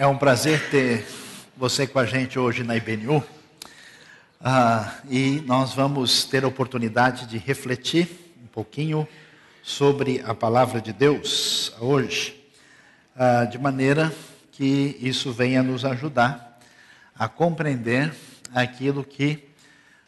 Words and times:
É 0.00 0.06
um 0.06 0.16
prazer 0.16 0.70
ter 0.70 1.04
você 1.56 1.84
com 1.84 1.98
a 1.98 2.06
gente 2.06 2.38
hoje 2.38 2.62
na 2.62 2.76
IBNU. 2.76 3.20
Ah, 4.40 4.94
e 5.10 5.42
nós 5.44 5.74
vamos 5.74 6.24
ter 6.24 6.44
a 6.44 6.46
oportunidade 6.46 7.26
de 7.26 7.36
refletir 7.36 8.08
um 8.40 8.46
pouquinho 8.46 9.08
sobre 9.60 10.22
a 10.24 10.32
palavra 10.36 10.80
de 10.80 10.92
Deus 10.92 11.74
hoje, 11.80 12.40
ah, 13.16 13.44
de 13.44 13.58
maneira 13.58 14.14
que 14.52 14.96
isso 15.00 15.32
venha 15.32 15.64
nos 15.64 15.84
ajudar 15.84 16.60
a 17.18 17.28
compreender 17.28 18.14
aquilo 18.54 19.02
que 19.02 19.48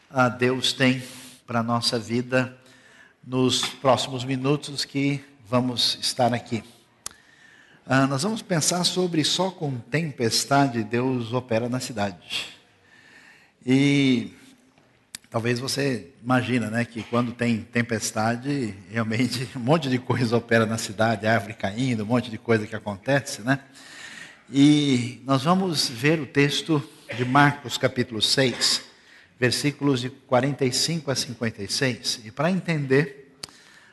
ah, 0.08 0.28
Deus 0.28 0.72
tem 0.72 1.02
para 1.44 1.58
a 1.58 1.64
nossa 1.64 1.98
vida 1.98 2.56
nos 3.26 3.66
próximos 3.66 4.22
minutos 4.22 4.84
que 4.84 5.20
vamos 5.48 5.98
estar 6.00 6.32
aqui. 6.32 6.62
Ah, 7.92 8.06
nós 8.06 8.22
vamos 8.22 8.40
pensar 8.40 8.84
sobre 8.84 9.24
só 9.24 9.50
com 9.50 9.76
tempestade 9.76 10.84
Deus 10.84 11.32
opera 11.32 11.68
na 11.68 11.80
cidade. 11.80 12.46
E 13.66 14.32
talvez 15.28 15.58
você 15.58 16.06
imagina, 16.22 16.70
né, 16.70 16.84
que 16.84 17.02
quando 17.02 17.32
tem 17.32 17.62
tempestade, 17.62 18.76
realmente 18.92 19.48
um 19.56 19.58
monte 19.58 19.88
de 19.88 19.98
coisa 19.98 20.36
opera 20.36 20.64
na 20.66 20.78
cidade, 20.78 21.26
árvore 21.26 21.54
caindo, 21.54 22.04
um 22.04 22.06
monte 22.06 22.30
de 22.30 22.38
coisa 22.38 22.64
que 22.64 22.76
acontece, 22.76 23.42
né? 23.42 23.58
E 24.48 25.20
nós 25.26 25.42
vamos 25.42 25.88
ver 25.88 26.20
o 26.20 26.26
texto 26.26 26.80
de 27.16 27.24
Marcos 27.24 27.76
capítulo 27.76 28.22
6, 28.22 28.82
versículos 29.36 30.00
de 30.00 30.10
45 30.10 31.10
a 31.10 31.16
56. 31.16 32.20
E 32.24 32.30
para 32.30 32.52
entender 32.52 33.36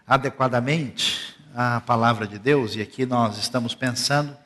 adequadamente 0.05 1.26
a 1.59 1.81
palavra 1.81 2.27
de 2.27 2.37
Deus, 2.37 2.75
e 2.75 2.83
aqui 2.83 3.03
nós 3.03 3.39
estamos 3.39 3.73
pensando 3.73 4.37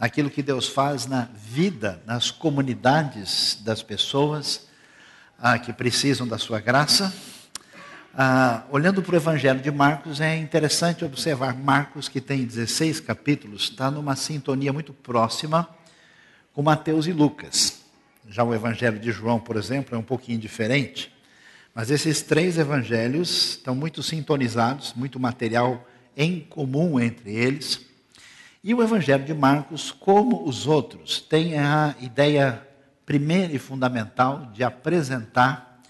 naquilo 0.00 0.28
que 0.28 0.42
Deus 0.42 0.66
faz 0.66 1.06
na 1.06 1.28
vida, 1.32 2.02
nas 2.04 2.32
comunidades 2.32 3.60
das 3.62 3.84
pessoas 3.84 4.66
ah, 5.38 5.60
que 5.60 5.72
precisam 5.72 6.26
da 6.26 6.38
sua 6.38 6.58
graça. 6.58 7.14
Ah, 8.12 8.64
olhando 8.68 9.00
para 9.00 9.12
o 9.12 9.16
Evangelho 9.16 9.60
de 9.60 9.70
Marcos, 9.70 10.20
é 10.20 10.36
interessante 10.36 11.04
observar 11.04 11.54
Marcos, 11.54 12.08
que 12.08 12.20
tem 12.20 12.44
16 12.44 12.98
capítulos, 12.98 13.62
está 13.70 13.88
numa 13.88 14.16
sintonia 14.16 14.72
muito 14.72 14.92
próxima 14.92 15.68
com 16.52 16.62
Mateus 16.62 17.06
e 17.06 17.12
Lucas. 17.12 17.82
Já 18.28 18.42
o 18.42 18.52
Evangelho 18.52 18.98
de 18.98 19.12
João, 19.12 19.38
por 19.38 19.54
exemplo, 19.54 19.94
é 19.94 19.98
um 19.98 20.02
pouquinho 20.02 20.40
diferente, 20.40 21.14
mas 21.72 21.92
esses 21.92 22.22
três 22.22 22.58
evangelhos 22.58 23.50
estão 23.50 23.76
muito 23.76 24.02
sintonizados, 24.02 24.94
muito 24.96 25.20
material 25.20 25.86
em 26.16 26.40
comum 26.40 26.98
entre 26.98 27.34
eles. 27.34 27.80
E 28.64 28.74
o 28.74 28.82
Evangelho 28.82 29.24
de 29.24 29.34
Marcos, 29.34 29.92
como 29.92 30.48
os 30.48 30.66
outros, 30.66 31.20
tem 31.20 31.58
a 31.58 31.94
ideia 32.00 32.66
primeira 33.04 33.52
e 33.52 33.58
fundamental 33.58 34.50
de 34.52 34.64
apresentar 34.64 35.80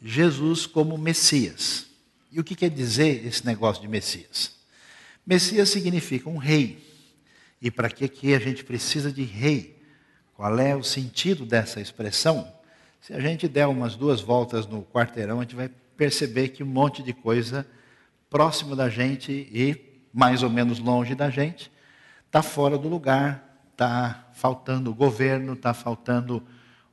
Jesus 0.00 0.66
como 0.66 0.98
Messias. 0.98 1.86
E 2.30 2.38
o 2.38 2.44
que 2.44 2.54
quer 2.54 2.70
dizer 2.70 3.26
esse 3.26 3.44
negócio 3.44 3.82
de 3.82 3.88
Messias? 3.88 4.52
Messias 5.26 5.68
significa 5.68 6.28
um 6.28 6.36
rei. 6.36 6.86
E 7.60 7.70
para 7.70 7.88
que, 7.88 8.08
que 8.08 8.34
a 8.34 8.38
gente 8.38 8.64
precisa 8.64 9.12
de 9.12 9.22
rei? 9.22 9.80
Qual 10.34 10.58
é 10.58 10.74
o 10.74 10.82
sentido 10.82 11.46
dessa 11.46 11.80
expressão? 11.80 12.52
Se 13.00 13.12
a 13.12 13.20
gente 13.20 13.48
der 13.48 13.66
umas 13.66 13.96
duas 13.96 14.20
voltas 14.20 14.66
no 14.66 14.82
quarteirão, 14.82 15.38
a 15.38 15.42
gente 15.42 15.56
vai 15.56 15.70
perceber 15.96 16.48
que 16.48 16.62
um 16.62 16.66
monte 16.66 17.02
de 17.02 17.12
coisa 17.12 17.66
próximo 18.32 18.74
da 18.74 18.88
gente 18.88 19.30
e 19.30 19.76
mais 20.12 20.42
ou 20.42 20.48
menos 20.48 20.78
longe 20.78 21.14
da 21.14 21.28
gente, 21.28 21.70
está 22.26 22.42
fora 22.42 22.78
do 22.78 22.88
lugar, 22.88 23.62
está 23.70 24.26
faltando 24.32 24.94
governo, 24.94 25.52
está 25.52 25.74
faltando 25.74 26.42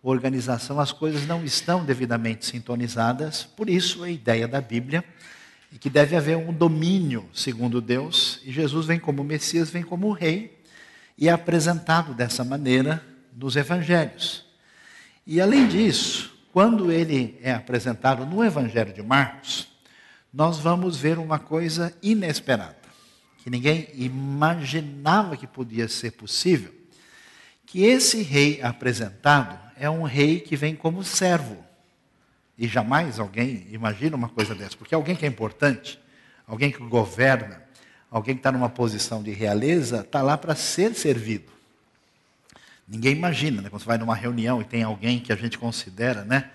organização, 0.03 0.79
as 0.79 0.91
coisas 0.91 1.25
não 1.25 1.43
estão 1.43 1.85
devidamente 1.85 2.45
sintonizadas, 2.45 3.43
por 3.43 3.69
isso 3.69 4.03
a 4.03 4.09
ideia 4.09 4.47
da 4.47 4.59
Bíblia 4.59 5.03
e 5.71 5.77
que 5.77 5.89
deve 5.89 6.15
haver 6.15 6.35
um 6.35 6.51
domínio 6.51 7.29
segundo 7.33 7.79
Deus, 7.79 8.41
e 8.43 8.51
Jesus 8.51 8.85
vem 8.85 8.99
como 8.99 9.23
Messias, 9.23 9.69
vem 9.69 9.83
como 9.83 10.11
rei, 10.11 10.61
e 11.17 11.29
é 11.29 11.31
apresentado 11.31 12.13
dessa 12.13 12.43
maneira 12.43 13.01
nos 13.33 13.55
evangelhos. 13.55 14.45
E 15.25 15.39
além 15.39 15.67
disso, 15.67 16.37
quando 16.51 16.91
ele 16.91 17.37
é 17.41 17.53
apresentado 17.53 18.25
no 18.25 18.43
Evangelho 18.43 18.91
de 18.91 19.03
Marcos, 19.03 19.68
nós 20.33 20.59
vamos 20.59 20.97
ver 20.97 21.17
uma 21.17 21.39
coisa 21.39 21.95
inesperada, 22.01 22.77
que 23.39 23.49
ninguém 23.49 23.87
imaginava 23.93 25.35
que 25.35 25.47
podia 25.47 25.87
ser 25.87 26.11
possível, 26.11 26.73
que 27.65 27.83
esse 27.83 28.21
rei 28.21 28.61
apresentado 28.61 29.59
é 29.75 29.89
um 29.89 30.03
rei 30.03 30.39
que 30.39 30.55
vem 30.55 30.75
como 30.75 31.03
servo. 31.03 31.57
E 32.57 32.67
jamais 32.67 33.19
alguém 33.19 33.65
imagina 33.71 34.15
uma 34.15 34.29
coisa 34.29 34.53
dessa, 34.53 34.75
porque 34.75 34.93
alguém 34.93 35.15
que 35.15 35.25
é 35.25 35.27
importante, 35.29 35.99
alguém 36.45 36.71
que 36.71 36.79
governa, 36.79 37.63
alguém 38.11 38.35
que 38.35 38.39
está 38.39 38.51
numa 38.51 38.69
posição 38.69 39.23
de 39.23 39.31
realeza, 39.31 40.01
está 40.01 40.21
lá 40.21 40.37
para 40.37 40.55
ser 40.55 40.93
servido. 40.93 41.51
Ninguém 42.87 43.13
imagina, 43.13 43.61
né? 43.61 43.69
quando 43.69 43.81
você 43.81 43.87
vai 43.87 43.97
numa 43.97 44.15
reunião 44.15 44.59
e 44.61 44.65
tem 44.65 44.83
alguém 44.83 45.19
que 45.19 45.31
a 45.31 45.35
gente 45.35 45.57
considera, 45.57 46.25
né, 46.25 46.49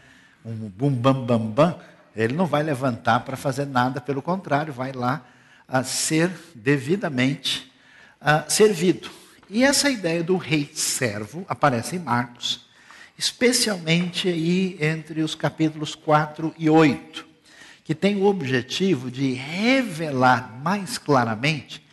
um 0.45 0.69
bum 0.69 0.91
bam 0.91 1.25
bam 1.25 1.39
bam, 1.39 1.81
ele 2.17 2.35
não 2.35 2.47
vai 2.47 2.63
levantar 2.63 3.21
para 3.21 3.37
fazer 3.37 3.67
nada, 3.67 4.01
pelo 4.01 4.23
contrário, 4.23 4.73
vai 4.73 4.93
lá 4.93 5.27
a 5.67 5.83
ser 5.83 6.31
devidamente 6.55 7.73
a, 8.21 8.49
servido. 8.49 9.11
E 9.51 9.63
essa 9.65 9.91
ideia 9.91 10.23
do 10.23 10.37
rei 10.37 10.71
servo 10.75 11.45
aparece 11.49 11.97
em 11.97 11.99
Marcos, 11.99 12.67
especialmente 13.19 14.29
aí 14.29 14.77
entre 14.81 15.23
os 15.23 15.35
capítulos 15.35 15.95
4 15.95 16.55
e 16.59 16.69
8, 16.71 17.27
que 17.85 17.95
tem 17.95 18.17
o 18.17 18.25
objetivo 18.25 19.11
de 19.11 19.33
revelar 19.33 20.59
mais 20.63 20.99
claramente 20.99 21.85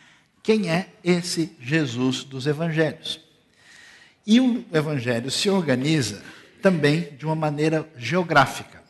quem 0.42 0.70
é 0.70 0.88
esse 1.04 1.56
Jesus 1.60 2.24
dos 2.24 2.46
evangelhos. 2.46 3.20
E 4.26 4.40
o 4.40 4.64
evangelho 4.72 5.30
se 5.30 5.50
organiza 5.50 6.22
também 6.60 7.12
de 7.18 7.26
uma 7.26 7.34
maneira 7.34 7.88
geográfica. 7.96 8.81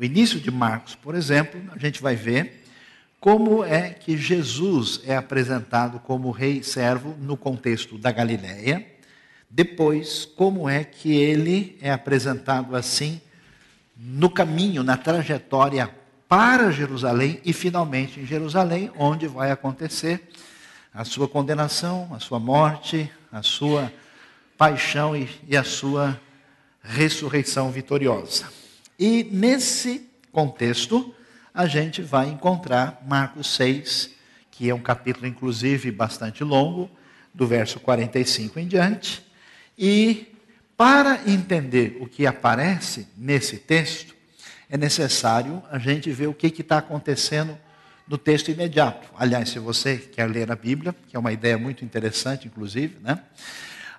O 0.00 0.04
início 0.04 0.40
de 0.40 0.50
Marcos, 0.50 0.94
por 0.94 1.14
exemplo, 1.14 1.60
a 1.70 1.78
gente 1.78 2.00
vai 2.00 2.16
ver 2.16 2.64
como 3.20 3.62
é 3.62 3.90
que 3.90 4.16
Jesus 4.16 5.02
é 5.04 5.14
apresentado 5.14 6.00
como 6.00 6.30
rei 6.30 6.62
servo 6.62 7.14
no 7.20 7.36
contexto 7.36 7.98
da 7.98 8.10
Galiléia. 8.10 8.86
Depois, 9.50 10.24
como 10.24 10.66
é 10.66 10.84
que 10.84 11.14
ele 11.14 11.76
é 11.82 11.92
apresentado 11.92 12.74
assim 12.74 13.20
no 13.94 14.30
caminho, 14.30 14.82
na 14.82 14.96
trajetória 14.96 15.94
para 16.26 16.72
Jerusalém 16.72 17.38
e 17.44 17.52
finalmente 17.52 18.20
em 18.20 18.24
Jerusalém, 18.24 18.90
onde 18.96 19.28
vai 19.28 19.50
acontecer 19.50 20.30
a 20.94 21.04
sua 21.04 21.28
condenação, 21.28 22.08
a 22.14 22.18
sua 22.18 22.40
morte, 22.40 23.12
a 23.30 23.42
sua 23.42 23.92
paixão 24.56 25.14
e, 25.14 25.28
e 25.46 25.58
a 25.58 25.62
sua 25.62 26.18
ressurreição 26.82 27.70
vitoriosa. 27.70 28.59
E 29.00 29.24
nesse 29.24 30.10
contexto, 30.30 31.14
a 31.54 31.66
gente 31.66 32.02
vai 32.02 32.28
encontrar 32.28 33.02
Marcos 33.08 33.46
6, 33.54 34.10
que 34.50 34.68
é 34.68 34.74
um 34.74 34.82
capítulo, 34.82 35.26
inclusive, 35.26 35.90
bastante 35.90 36.44
longo, 36.44 36.90
do 37.32 37.46
verso 37.46 37.80
45 37.80 38.60
em 38.60 38.68
diante. 38.68 39.26
E 39.78 40.26
para 40.76 41.22
entender 41.26 41.96
o 41.98 42.06
que 42.06 42.26
aparece 42.26 43.08
nesse 43.16 43.56
texto, 43.56 44.14
é 44.68 44.76
necessário 44.76 45.62
a 45.70 45.78
gente 45.78 46.10
ver 46.10 46.26
o 46.26 46.34
que 46.34 46.48
está 46.48 46.76
acontecendo 46.76 47.56
no 48.06 48.18
texto 48.18 48.50
imediato. 48.50 49.08
Aliás, 49.16 49.48
se 49.48 49.58
você 49.58 49.96
quer 49.96 50.26
ler 50.28 50.52
a 50.52 50.56
Bíblia, 50.56 50.94
que 51.08 51.16
é 51.16 51.18
uma 51.18 51.32
ideia 51.32 51.56
muito 51.56 51.86
interessante, 51.86 52.46
inclusive, 52.46 52.98
né? 53.00 53.18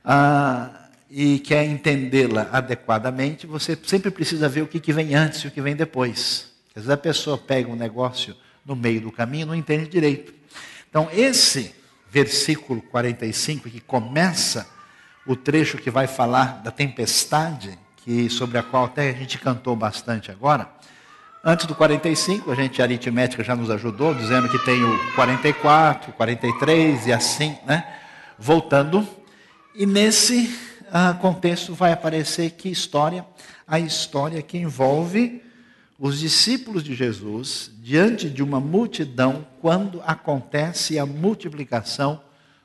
Ah, 0.06 0.81
e 1.14 1.40
quer 1.40 1.66
entendê-la 1.66 2.50
adequadamente, 2.54 3.46
você 3.46 3.78
sempre 3.84 4.10
precisa 4.10 4.48
ver 4.48 4.62
o 4.62 4.68
que, 4.68 4.94
vem 4.94 5.14
antes 5.14 5.42
e 5.42 5.48
o 5.48 5.52
que 5.52 5.62
vem 5.62 5.76
depois. 5.76 6.50
Às 6.70 6.84
vezes 6.84 6.90
a 6.90 6.96
pessoa 6.96 7.38
pega 7.38 7.70
um 7.70 7.76
negócio 7.76 8.34
no 8.66 8.78
meio 8.78 9.02
do 9.02 9.12
caminho 9.12 9.44
e 9.44 9.46
não 9.46 9.56
entende 9.56 9.90
direito. 9.90 10.34
Então, 10.90 11.10
esse 11.12 11.76
versículo 12.10 12.82
45, 12.82 13.70
que 13.70 13.82
começa 13.82 14.66
o 15.28 15.36
trecho 15.36 15.78
que 15.78 15.92
vai 15.92 16.08
falar 16.08 16.62
da 16.64 16.72
tempestade, 16.72 17.78
que 17.98 18.30
sobre 18.30 18.58
a 18.58 18.64
qual 18.64 18.86
até 18.86 19.10
a 19.10 19.14
gente 19.14 19.38
cantou 19.38 19.76
bastante 19.76 20.32
agora. 20.32 20.70
Antes 21.44 21.66
do 21.66 21.76
45, 21.76 22.50
a 22.52 22.56
gente 22.56 22.82
a 22.82 22.86
aritmética 22.86 23.44
já 23.44 23.56
nos 23.56 23.70
ajudou, 23.70 24.14
dizendo 24.14 24.48
que 24.48 24.60
tem 24.60 24.82
o 24.82 25.14
44, 25.16 26.14
43 26.14 27.08
e 27.08 27.12
assim, 27.12 27.58
né? 27.66 27.86
Voltando. 28.40 29.06
E 29.76 29.86
nesse 29.86 30.71
ah, 30.94 31.14
contexto 31.14 31.74
vai 31.74 31.94
aparecer 31.94 32.52
que 32.52 32.68
história? 32.68 33.26
A 33.66 33.80
história 33.80 34.42
que 34.42 34.58
envolve 34.58 35.42
os 35.98 36.20
discípulos 36.20 36.84
de 36.84 36.94
Jesus 36.94 37.72
diante 37.80 38.30
de 38.30 38.44
uma 38.44 38.60
multidão 38.60 39.48
quando 39.62 40.02
acontece 40.06 41.00
a 41.00 41.06
multiplicação 41.06 42.22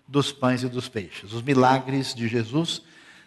dos 0.08 0.32
pães 0.32 0.64
e 0.64 0.68
dos 0.68 0.88
peixes. 0.88 1.32
Os 1.32 1.40
milagres 1.40 2.12
de 2.12 2.26
Jesus 2.26 2.82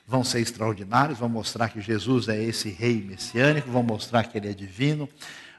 vão 0.05 0.21
ser 0.21 0.41
extraordinários, 0.41 1.17
vão 1.17 1.29
mostrar 1.29 1.69
que 1.69 1.79
Jesus 1.79 2.27
é 2.27 2.43
esse 2.43 2.69
rei 2.69 3.01
messiânico, 3.01 3.71
vão 3.71 3.83
mostrar 3.83 4.23
que 4.25 4.37
ele 4.37 4.49
é 4.49 4.53
divino, 4.53 5.07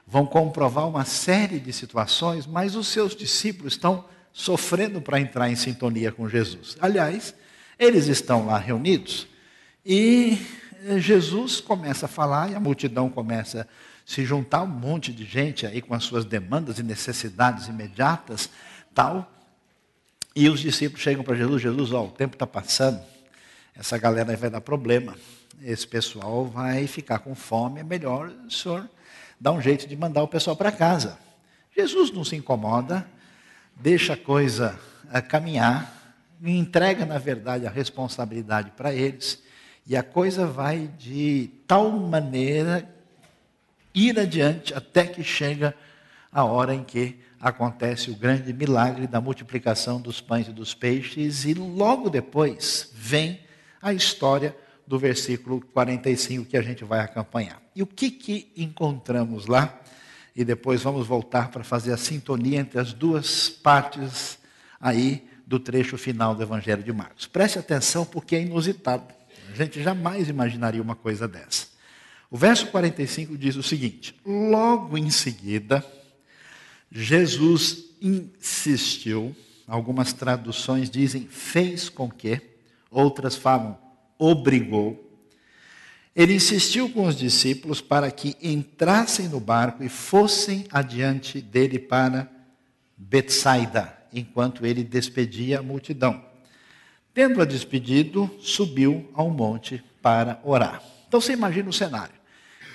vão 0.05 0.23
comprovar 0.23 0.87
uma 0.87 1.05
série 1.05 1.59
de 1.59 1.73
situações, 1.73 2.45
mas 2.45 2.75
os 2.75 2.89
seus 2.89 3.15
discípulos 3.15 3.73
estão 3.73 4.05
sofrendo 4.31 5.01
para 5.01 5.19
entrar 5.19 5.49
em 5.49 5.55
sintonia 5.55 6.11
com 6.11 6.29
Jesus. 6.29 6.77
Aliás, 6.79 7.33
eles 7.79 8.05
estão 8.05 8.45
lá 8.45 8.59
reunidos 8.59 9.30
e 9.85 10.37
Jesus 10.97 11.59
começa 11.59 12.05
a 12.05 12.09
falar 12.09 12.51
e 12.51 12.55
a 12.55 12.59
multidão 12.59 13.09
começa 13.09 13.61
a 13.61 13.65
se 14.05 14.25
juntar, 14.25 14.63
um 14.63 14.67
monte 14.67 15.13
de 15.13 15.25
gente 15.25 15.65
aí 15.65 15.81
com 15.81 15.93
as 15.93 16.03
suas 16.03 16.25
demandas 16.25 16.79
e 16.79 16.83
necessidades 16.83 17.67
imediatas, 17.67 18.49
tal. 18.93 19.31
E 20.35 20.49
os 20.49 20.59
discípulos 20.59 21.01
chegam 21.01 21.23
para 21.23 21.35
Jesus, 21.35 21.61
Jesus, 21.61 21.91
ó, 21.91 22.05
o 22.05 22.11
tempo 22.11 22.35
está 22.35 22.47
passando, 22.47 23.01
essa 23.75 23.97
galera 23.97 24.35
vai 24.35 24.49
dar 24.49 24.61
problema, 24.61 25.15
esse 25.61 25.87
pessoal 25.87 26.45
vai 26.45 26.87
ficar 26.87 27.19
com 27.19 27.35
fome, 27.35 27.79
é 27.79 27.83
melhor 27.83 28.29
o 28.29 28.51
senhor 28.51 28.89
dar 29.39 29.51
um 29.51 29.61
jeito 29.61 29.87
de 29.87 29.95
mandar 29.95 30.21
o 30.21 30.27
pessoal 30.27 30.55
para 30.55 30.71
casa. 30.71 31.17
Jesus 31.75 32.11
não 32.11 32.23
se 32.23 32.35
incomoda, 32.35 33.07
deixa 33.75 34.13
a 34.13 34.17
coisa 34.17 34.79
a 35.09 35.17
eh, 35.17 35.21
caminhar, 35.21 36.15
entrega, 36.43 37.05
na 37.05 37.17
verdade, 37.17 37.65
a 37.65 37.69
responsabilidade 37.69 38.71
para 38.71 38.93
eles, 38.93 39.41
e 39.87 39.95
a 39.95 40.03
coisa 40.03 40.45
vai 40.45 40.89
de 40.97 41.49
tal 41.67 41.91
maneira 41.91 42.87
ir 43.93 44.19
adiante 44.19 44.73
até 44.73 45.05
que 45.05 45.23
chega 45.23 45.75
a 46.31 46.43
hora 46.43 46.73
em 46.73 46.83
que 46.83 47.19
acontece 47.39 48.11
o 48.11 48.15
grande 48.15 48.53
milagre 48.53 49.07
da 49.07 49.19
multiplicação 49.19 49.99
dos 49.99 50.21
pães 50.21 50.47
e 50.47 50.51
dos 50.51 50.73
peixes, 50.73 51.43
e 51.43 51.53
logo 51.53 52.09
depois 52.09 52.91
vem 52.93 53.39
a 53.81 53.91
história 53.91 54.55
do 54.85 54.99
versículo 54.99 55.59
45 55.73 56.45
que 56.45 56.55
a 56.55 56.61
gente 56.61 56.83
vai 56.83 56.99
acompanhar. 56.99 57.61
E 57.75 57.81
o 57.81 57.87
que, 57.87 58.11
que 58.11 58.51
encontramos 58.55 59.47
lá? 59.47 59.79
E 60.35 60.45
depois 60.45 60.81
vamos 60.81 61.07
voltar 61.07 61.49
para 61.49 61.63
fazer 61.63 61.91
a 61.91 61.97
sintonia 61.97 62.59
entre 62.59 62.79
as 62.79 62.93
duas 62.93 63.49
partes 63.49 64.37
aí 64.79 65.27
do 65.45 65.59
trecho 65.59 65.97
final 65.97 66.35
do 66.35 66.43
Evangelho 66.43 66.83
de 66.83 66.93
Marcos. 66.93 67.25
Preste 67.25 67.59
atenção 67.59 68.05
porque 68.05 68.35
é 68.35 68.41
inusitado. 68.41 69.03
A 69.51 69.55
gente 69.55 69.83
jamais 69.83 70.29
imaginaria 70.29 70.81
uma 70.81 70.95
coisa 70.95 71.27
dessa. 71.27 71.67
O 72.29 72.37
verso 72.37 72.67
45 72.67 73.37
diz 73.37 73.57
o 73.57 73.63
seguinte: 73.63 74.15
Logo 74.25 74.97
em 74.97 75.09
seguida, 75.09 75.85
Jesus 76.89 77.83
insistiu, 78.01 79.35
algumas 79.67 80.13
traduções 80.13 80.89
dizem 80.89 81.27
fez 81.27 81.89
com 81.89 82.09
que, 82.09 82.39
outras 82.89 83.35
falam 83.35 83.77
obrigou. 84.17 85.09
Ele 86.15 86.35
insistiu 86.35 86.89
com 86.89 87.05
os 87.05 87.15
discípulos 87.15 87.81
para 87.81 88.11
que 88.11 88.35
entrassem 88.41 89.27
no 89.27 89.39
barco 89.39 89.83
e 89.83 89.89
fossem 89.89 90.65
adiante 90.71 91.41
dele 91.41 91.79
para 91.79 92.29
Betsaida 92.97 93.97
enquanto 94.13 94.65
ele 94.65 94.83
despedia 94.83 95.59
a 95.59 95.63
multidão. 95.63 96.30
Tendo-a 97.13 97.45
despedido, 97.45 98.29
subiu 98.39 99.09
ao 99.13 99.29
monte 99.29 99.83
para 100.01 100.39
orar. 100.43 100.81
Então 101.07 101.19
você 101.19 101.33
imagina 101.33 101.69
o 101.69 101.73
cenário. 101.73 102.13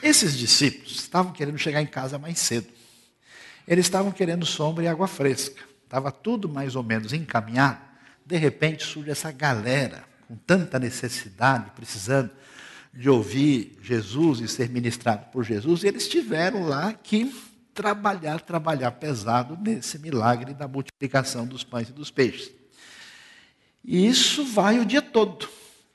Esses 0.02 0.36
discípulos 0.36 0.96
estavam 1.00 1.32
querendo 1.32 1.58
chegar 1.58 1.80
em 1.80 1.86
casa 1.86 2.18
mais 2.18 2.38
cedo. 2.38 2.68
Eles 3.66 3.86
estavam 3.86 4.12
querendo 4.12 4.44
sombra 4.44 4.84
e 4.84 4.88
água 4.88 5.08
fresca. 5.08 5.62
Estava 5.84 6.12
tudo 6.12 6.48
mais 6.48 6.76
ou 6.76 6.82
menos 6.82 7.12
encaminhado. 7.12 7.80
De 8.24 8.36
repente 8.36 8.84
surge 8.84 9.10
essa 9.10 9.32
galera 9.32 10.04
com 10.28 10.36
tanta 10.36 10.78
necessidade, 10.78 11.70
precisando 11.74 12.30
de 12.92 13.08
ouvir 13.08 13.78
Jesus 13.82 14.40
e 14.40 14.48
ser 14.48 14.68
ministrado 14.68 15.26
por 15.30 15.44
Jesus, 15.44 15.82
e 15.82 15.86
eles 15.86 16.08
tiveram 16.08 16.66
lá 16.66 16.92
que 16.92 17.32
trabalhar, 17.74 18.40
trabalhar 18.40 18.90
pesado 18.92 19.56
nesse 19.60 19.98
milagre 19.98 20.54
da 20.54 20.66
multiplicação 20.66 21.46
dos 21.46 21.62
pães 21.62 21.90
e 21.90 21.92
dos 21.92 22.10
peixes. 22.10 22.50
E 23.86 24.06
isso 24.06 24.44
vai 24.44 24.80
o 24.80 24.84
dia 24.84 25.00
todo. 25.00 25.48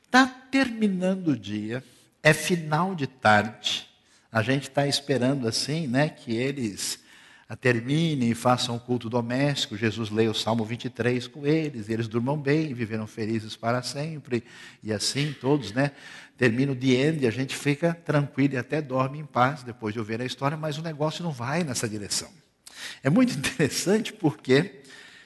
Está 0.06 0.26
terminando 0.26 1.30
o 1.30 1.38
dia, 1.38 1.84
é 2.24 2.34
final 2.34 2.96
de 2.96 3.06
tarde. 3.06 3.88
A 4.32 4.42
gente 4.42 4.70
está 4.70 4.88
esperando 4.88 5.48
assim, 5.48 5.88
né, 5.88 6.08
que 6.08 6.34
eles 6.34 7.00
terminem 7.60 8.32
e 8.32 8.36
façam 8.36 8.76
o 8.76 8.80
culto 8.80 9.10
doméstico. 9.10 9.76
Jesus 9.76 10.10
lê 10.10 10.28
o 10.28 10.34
Salmo 10.34 10.64
23 10.64 11.28
com 11.28 11.46
eles, 11.46 11.90
e 11.90 11.94
eles 11.94 12.08
durmam 12.08 12.38
bem, 12.38 12.74
viveram 12.74 13.06
felizes 13.06 13.58
para 13.58 13.82
sempre. 13.82 14.44
E 14.82 14.94
assim 14.94 15.34
todos, 15.34 15.74
né, 15.74 15.92
termina 16.38 16.72
o 16.72 16.76
the 16.76 16.88
end 16.88 17.24
e 17.24 17.28
a 17.28 17.32
gente 17.32 17.56
fica 17.56 17.94
tranquilo 17.94 18.54
e 18.54 18.58
até 18.58 18.82
dorme 18.82 19.20
em 19.20 19.26
paz 19.26 19.64
depois 19.64 19.94
de 19.94 20.00
ouvir 20.00 20.22
a 20.22 20.26
história, 20.26 20.56
mas 20.56 20.78
o 20.78 20.82
negócio 20.82 21.24
não 21.24 21.32
vai 21.32 21.64
nessa 21.64 21.90
direção. 21.90 22.30
É 23.04 23.10
muito 23.10 23.36
interessante 23.38 24.14
porque 24.14 24.82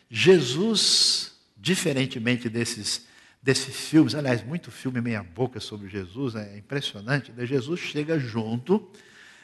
Jesus, 0.09 1.34
diferentemente 1.65 2.47
desses, 2.47 3.07
desses 3.41 3.75
filmes, 3.75 4.13
aliás, 4.13 4.45
muito 4.45 4.69
filme 4.69 5.01
meia-boca 5.01 5.59
sobre 5.59 5.89
Jesus, 5.89 6.35
é 6.35 6.59
impressionante, 6.59 7.31
né? 7.31 7.43
Jesus 7.43 7.79
chega 7.79 8.19
junto 8.19 8.87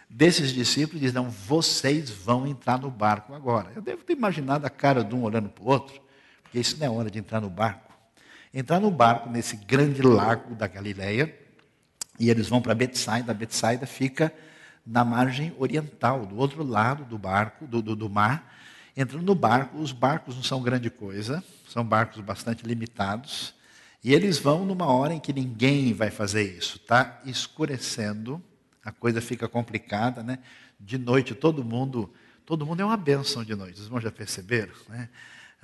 desses 0.08 0.52
discípulos 0.54 1.02
e 1.02 1.06
diz: 1.06 1.14
Não, 1.14 1.32
vocês 1.32 2.12
vão 2.12 2.46
entrar 2.46 2.80
no 2.80 2.92
barco 2.92 3.34
agora. 3.34 3.72
Eu 3.76 3.82
devo 3.82 4.04
ter 4.04 4.14
imaginado 4.14 4.68
a 4.68 4.70
cara 4.70 5.04
de 5.04 5.16
um 5.16 5.24
olhando 5.24 5.50
para 5.50 5.64
o 5.64 5.68
outro, 5.68 6.00
porque 6.44 6.60
isso 6.60 6.78
não 6.78 6.86
é 6.86 6.90
hora 6.92 7.10
de 7.10 7.18
entrar 7.18 7.42
no 7.42 7.50
barco. 7.50 7.92
Entrar 8.54 8.80
no 8.80 8.92
barco 8.92 9.28
nesse 9.28 9.56
grande 9.56 10.04
lago 10.04 10.54
da 10.54 10.68
Galileia, 10.68 11.36
e 12.20 12.30
eles 12.30 12.48
vão 12.48 12.62
para 12.62 12.76
Betsaida. 12.76 13.34
Betsaida 13.34 13.88
fica 13.88 14.32
na 14.86 15.04
margem 15.04 15.56
oriental, 15.58 16.24
do 16.28 16.38
outro 16.38 16.64
lado 16.64 17.04
do 17.04 17.18
barco, 17.18 17.66
do, 17.66 17.82
do, 17.82 17.96
do 17.96 18.08
mar. 18.08 18.48
Entrando 18.96 19.24
no 19.24 19.36
barco, 19.36 19.78
os 19.78 19.92
barcos 19.92 20.36
não 20.36 20.44
são 20.44 20.62
grande 20.62 20.90
coisa, 20.90 21.44
são 21.68 21.84
barcos 21.84 22.22
bastante 22.22 22.66
limitados. 22.66 23.54
E 24.04 24.14
eles 24.14 24.40
vão 24.40 24.66
numa 24.66 24.88
hora 24.88 25.14
em 25.14 25.20
que 25.20 25.32
ninguém 25.32 25.94
vai 25.94 26.10
fazer 26.10 26.58
isso. 26.58 26.78
Está 26.78 27.22
escurecendo, 27.26 28.42
a 28.84 28.92
coisa 28.92 29.22
fica 29.22 29.48
complicada, 29.48 30.24
né? 30.24 30.40
De 30.80 30.98
noite 30.98 31.36
todo 31.36 31.64
mundo, 31.64 32.12
todo 32.46 32.66
mundo 32.66 32.82
é 32.82 32.86
uma 32.86 32.98
bênção 32.98 33.44
de 33.44 33.56
noite. 33.56 33.80
Os 33.80 33.86
irmãos 33.86 34.02
já 34.02 34.12
perceberam, 34.12 34.74
né? 34.90 35.08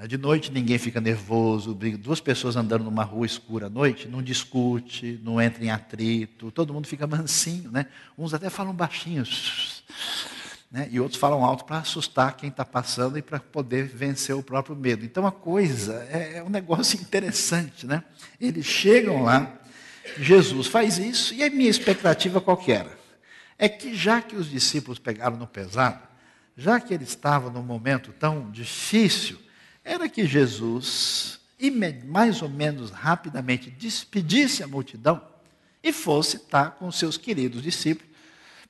De 0.06 0.16
noite 0.16 0.52
ninguém 0.52 0.78
fica 0.78 1.02
nervoso, 1.02 1.74
duas 1.74 2.22
pessoas 2.22 2.56
andando 2.56 2.84
numa 2.84 3.04
rua 3.04 3.26
escura 3.26 3.66
à 3.66 3.70
noite, 3.70 4.08
não 4.08 4.22
discute, 4.22 5.20
não 5.24 5.42
entra 5.42 5.66
em 5.66 5.72
atrito, 5.72 6.52
todo 6.52 6.72
mundo 6.72 6.86
fica 6.86 7.08
mansinho, 7.08 7.72
né? 7.72 7.88
Uns 8.16 8.32
até 8.32 8.48
falam 8.48 8.76
baixinho, 8.76 9.24
né? 10.72 10.88
e 10.92 11.00
outros 11.00 11.20
falam 11.20 11.44
alto 11.44 11.66
para 11.66 11.80
assustar 11.80 12.36
quem 12.36 12.50
está 12.50 12.66
passando 12.66 13.18
e 13.18 13.22
para 13.22 13.40
poder 13.40 13.86
vencer 13.86 14.36
o 14.36 14.44
próprio 14.44 14.76
medo. 14.76 15.06
Então 15.06 15.26
a 15.26 15.32
coisa 15.32 16.06
é, 16.12 16.38
é 16.38 16.44
um 16.44 16.50
negócio 16.50 17.00
interessante, 17.02 17.86
né? 17.86 18.04
Eles 18.40 18.66
chegam 18.66 19.24
lá, 19.24 19.58
Jesus 20.18 20.68
faz 20.68 20.98
isso, 20.98 21.34
e 21.34 21.44
a 21.44 21.50
minha 21.50 21.70
expectativa 21.70 22.42
qual 22.42 22.62
era? 22.68 22.98
É 23.58 23.68
que 23.68 23.96
já 23.96 24.22
que 24.22 24.36
os 24.36 24.50
discípulos 24.50 25.00
pegaram 25.00 25.38
no 25.38 25.48
pesado, 25.48 26.02
já 26.56 26.80
que 26.80 26.94
eles 26.94 27.10
estavam 27.10 27.52
num 27.52 27.64
momento 27.64 28.12
tão 28.12 28.50
difícil, 28.52 29.38
era 29.84 30.10
que 30.10 30.26
Jesus, 30.26 31.40
mais 32.06 32.42
ou 32.42 32.50
menos 32.50 32.92
rapidamente, 32.92 33.72
despedisse 33.72 34.64
a 34.64 34.68
multidão 34.68 35.22
e 35.82 35.94
fosse 35.94 36.38
estar 36.38 36.72
com 36.72 36.92
seus 36.92 37.18
queridos 37.18 37.62
discípulos 37.62 38.07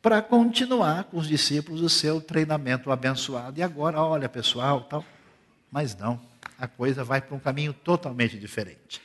para 0.07 0.21
continuar 0.21 1.03
com 1.03 1.17
os 1.17 1.27
discípulos 1.27 1.81
o 1.81 1.89
seu 1.89 2.21
treinamento 2.21 2.89
abençoado. 2.89 3.59
E 3.59 3.61
agora, 3.61 4.01
olha 4.01 4.29
pessoal, 4.29 4.85
tal. 4.89 5.03
Mas 5.69 5.97
não, 5.97 6.17
a 6.57 6.65
coisa 6.65 7.03
vai 7.03 7.19
para 7.19 7.35
um 7.35 7.39
caminho 7.39 7.73
totalmente 7.73 8.37
diferente. 8.39 9.01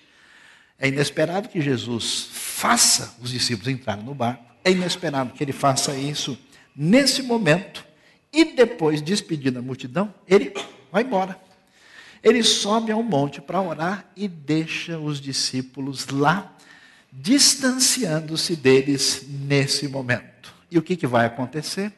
É 0.79 0.87
inesperado 0.87 1.49
que 1.49 1.61
Jesus 1.61 2.29
faça 2.31 3.17
os 3.21 3.31
discípulos 3.31 3.67
entrarem 3.67 4.05
no 4.05 4.15
barco, 4.15 4.45
é 4.63 4.71
inesperado 4.71 5.33
que 5.33 5.43
ele 5.43 5.53
faça 5.53 5.93
isso 5.97 6.39
nesse 6.77 7.21
momento, 7.21 7.85
e 8.33 8.55
depois, 8.55 9.03
despedindo 9.03 9.59
a 9.59 9.63
multidão, 9.63 10.15
ele 10.29 10.55
vai 10.93 11.03
embora. 11.03 11.37
Ele 12.23 12.45
sobe 12.45 12.93
ao 12.93 13.03
monte 13.03 13.41
para 13.41 13.61
orar 13.61 14.09
e 14.15 14.29
deixa 14.29 15.01
os 15.01 15.21
discípulos 15.21 16.07
lá, 16.07 16.57
distanciando-se 17.13 18.55
deles 18.55 19.27
nesse 19.29 19.89
momento. 19.89 20.32
E 20.73 20.79
o 20.79 20.83
que, 20.83 20.97
que 20.97 21.07
vai 21.07 21.27
acontecer? 21.27 21.93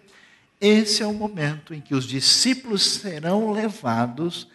Esse 0.60 1.00
é 1.00 1.06
o 1.06 1.14
momento 1.14 1.72
em 1.72 1.80
que 1.80 1.94
os 1.94 2.04
discípulos 2.04 2.82
serão 2.84 3.52
levados 3.52 4.48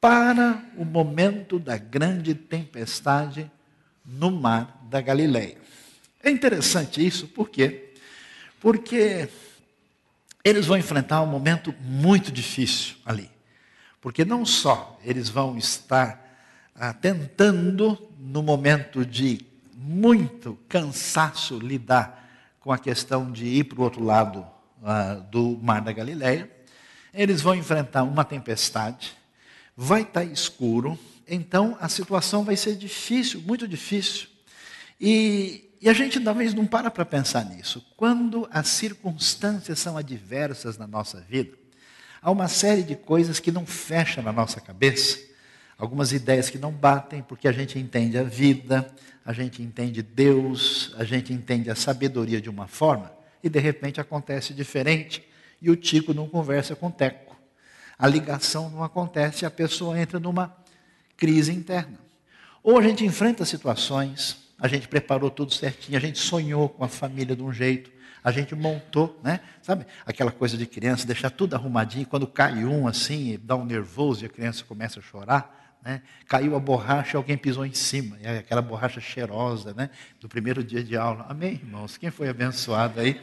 para 0.00 0.64
o 0.74 0.86
momento 0.86 1.58
da 1.58 1.76
grande 1.76 2.34
tempestade 2.34 3.50
no 4.06 4.30
mar 4.30 4.82
da 4.88 5.02
Galileia. 5.02 5.58
É 6.22 6.30
interessante 6.30 7.06
isso, 7.06 7.28
por 7.28 7.50
quê? 7.50 7.92
Porque 8.58 9.28
eles 10.42 10.64
vão 10.64 10.78
enfrentar 10.78 11.20
um 11.20 11.26
momento 11.26 11.74
muito 11.78 12.32
difícil 12.32 12.96
ali. 13.04 13.30
Porque 14.00 14.24
não 14.24 14.46
só 14.46 14.98
eles 15.04 15.28
vão 15.28 15.58
estar 15.58 16.24
tentando, 17.02 17.98
no 18.18 18.42
momento 18.42 19.04
de 19.04 19.44
muito 19.74 20.58
cansaço 20.70 21.58
lidar 21.58 22.18
com 22.60 22.72
a 22.72 22.78
questão 22.78 23.30
de 23.30 23.46
ir 23.46 23.64
para 23.64 23.80
o 23.80 23.82
outro 23.82 24.02
lado 24.02 24.46
uh, 24.82 25.22
do 25.30 25.58
Mar 25.62 25.80
da 25.80 25.92
Galileia. 25.92 26.50
Eles 27.12 27.40
vão 27.40 27.54
enfrentar 27.54 28.02
uma 28.02 28.24
tempestade, 28.24 29.16
vai 29.76 30.02
estar 30.02 30.20
tá 30.20 30.24
escuro, 30.24 30.98
então 31.26 31.76
a 31.80 31.88
situação 31.88 32.44
vai 32.44 32.56
ser 32.56 32.76
difícil, 32.76 33.40
muito 33.40 33.66
difícil. 33.66 34.28
E, 35.00 35.70
e 35.80 35.88
a 35.88 35.92
gente 35.92 36.18
talvez 36.20 36.54
não 36.54 36.66
para 36.66 36.90
para 36.90 37.04
pensar 37.04 37.44
nisso. 37.44 37.84
Quando 37.96 38.48
as 38.50 38.68
circunstâncias 38.68 39.78
são 39.78 39.96
adversas 39.96 40.76
na 40.76 40.86
nossa 40.86 41.20
vida, 41.20 41.56
há 42.20 42.30
uma 42.30 42.48
série 42.48 42.82
de 42.82 42.96
coisas 42.96 43.38
que 43.38 43.52
não 43.52 43.64
fecham 43.64 44.22
na 44.22 44.32
nossa 44.32 44.60
cabeça, 44.60 45.18
algumas 45.78 46.12
ideias 46.12 46.50
que 46.50 46.58
não 46.58 46.72
batem, 46.72 47.22
porque 47.22 47.46
a 47.46 47.52
gente 47.52 47.78
entende 47.78 48.18
a 48.18 48.24
vida, 48.24 48.92
a 49.28 49.32
gente 49.34 49.62
entende 49.62 50.00
Deus, 50.00 50.94
a 50.96 51.04
gente 51.04 51.34
entende 51.34 51.68
a 51.68 51.74
sabedoria 51.74 52.40
de 52.40 52.48
uma 52.48 52.66
forma, 52.66 53.12
e 53.44 53.50
de 53.50 53.58
repente 53.58 54.00
acontece 54.00 54.54
diferente, 54.54 55.22
e 55.60 55.70
o 55.70 55.76
Tico 55.76 56.14
não 56.14 56.26
conversa 56.26 56.74
com 56.74 56.86
o 56.86 56.90
Teco. 56.90 57.36
A 57.98 58.06
ligação 58.06 58.70
não 58.70 58.82
acontece, 58.82 59.44
e 59.44 59.46
a 59.46 59.50
pessoa 59.50 60.00
entra 60.00 60.18
numa 60.18 60.56
crise 61.14 61.52
interna. 61.52 61.98
Ou 62.62 62.78
a 62.78 62.82
gente 62.82 63.04
enfrenta 63.04 63.44
situações, 63.44 64.38
a 64.58 64.66
gente 64.66 64.88
preparou 64.88 65.30
tudo 65.30 65.52
certinho, 65.52 65.98
a 65.98 66.00
gente 66.00 66.18
sonhou 66.18 66.66
com 66.66 66.82
a 66.82 66.88
família 66.88 67.36
de 67.36 67.42
um 67.42 67.52
jeito, 67.52 67.90
a 68.24 68.30
gente 68.30 68.54
montou, 68.54 69.20
né? 69.22 69.40
Sabe, 69.60 69.84
aquela 70.06 70.32
coisa 70.32 70.56
de 70.56 70.64
criança, 70.64 71.06
deixar 71.06 71.28
tudo 71.28 71.52
arrumadinho, 71.52 72.06
quando 72.06 72.26
cai 72.26 72.64
um 72.64 72.88
assim, 72.88 73.38
dá 73.42 73.54
um 73.54 73.66
nervoso 73.66 74.24
e 74.24 74.26
a 74.26 74.30
criança 74.30 74.64
começa 74.64 75.00
a 75.00 75.02
chorar, 75.02 75.57
né? 75.82 76.02
Caiu 76.26 76.56
a 76.56 76.60
borracha, 76.60 77.16
alguém 77.16 77.36
pisou 77.36 77.64
em 77.64 77.72
cima, 77.72 78.18
e 78.20 78.26
aquela 78.26 78.60
borracha 78.62 79.00
cheirosa, 79.00 79.72
né? 79.74 79.90
Do 80.20 80.28
primeiro 80.28 80.62
dia 80.62 80.82
de 80.82 80.96
aula. 80.96 81.26
Amém, 81.28 81.54
irmãos? 81.54 81.96
Quem 81.96 82.10
foi 82.10 82.28
abençoado 82.28 83.00
aí? 83.00 83.20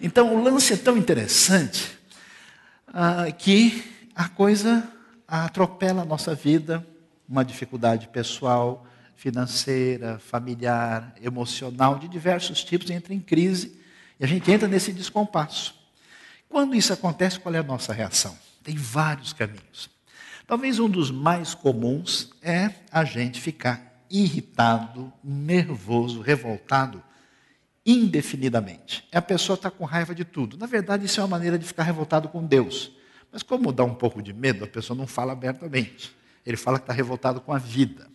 Então, 0.00 0.34
o 0.34 0.42
lance 0.42 0.72
é 0.72 0.76
tão 0.76 0.96
interessante 0.96 1.98
ah, 2.88 3.30
que 3.32 3.84
a 4.14 4.28
coisa 4.28 4.88
atropela 5.26 6.02
a 6.02 6.04
nossa 6.04 6.34
vida, 6.34 6.86
uma 7.28 7.44
dificuldade 7.44 8.08
pessoal, 8.08 8.86
financeira, 9.16 10.18
familiar, 10.18 11.14
emocional, 11.22 11.98
de 11.98 12.08
diversos 12.08 12.62
tipos, 12.62 12.90
entra 12.90 13.14
em 13.14 13.20
crise 13.20 13.80
e 14.20 14.24
a 14.24 14.28
gente 14.28 14.50
entra 14.50 14.68
nesse 14.68 14.92
descompasso. 14.92 15.74
Quando 16.48 16.74
isso 16.74 16.92
acontece, 16.92 17.40
qual 17.40 17.54
é 17.54 17.58
a 17.58 17.62
nossa 17.62 17.92
reação? 17.92 18.36
Tem 18.62 18.76
vários 18.76 19.32
caminhos. 19.32 19.90
Talvez 20.46 20.78
um 20.78 20.88
dos 20.88 21.10
mais 21.10 21.54
comuns 21.54 22.30
é 22.42 22.70
a 22.90 23.04
gente 23.04 23.40
ficar 23.40 24.04
irritado, 24.10 25.12
nervoso, 25.22 26.20
revoltado 26.20 27.02
indefinidamente. 27.86 29.06
É 29.12 29.18
a 29.18 29.22
pessoa 29.22 29.54
está 29.54 29.70
com 29.70 29.84
raiva 29.84 30.14
de 30.14 30.24
tudo. 30.24 30.56
Na 30.56 30.66
verdade, 30.66 31.04
isso 31.06 31.20
é 31.20 31.22
uma 31.22 31.28
maneira 31.28 31.58
de 31.58 31.66
ficar 31.66 31.82
revoltado 31.82 32.28
com 32.28 32.44
Deus. 32.44 32.92
Mas 33.30 33.42
como 33.42 33.72
dá 33.72 33.84
um 33.84 33.94
pouco 33.94 34.22
de 34.22 34.32
medo, 34.32 34.64
a 34.64 34.68
pessoa 34.68 34.96
não 34.96 35.06
fala 35.06 35.32
abertamente. 35.32 36.14
Ele 36.46 36.56
fala 36.56 36.78
que 36.78 36.84
está 36.84 36.92
revoltado 36.92 37.40
com 37.40 37.52
a 37.52 37.58
vida. 37.58 38.08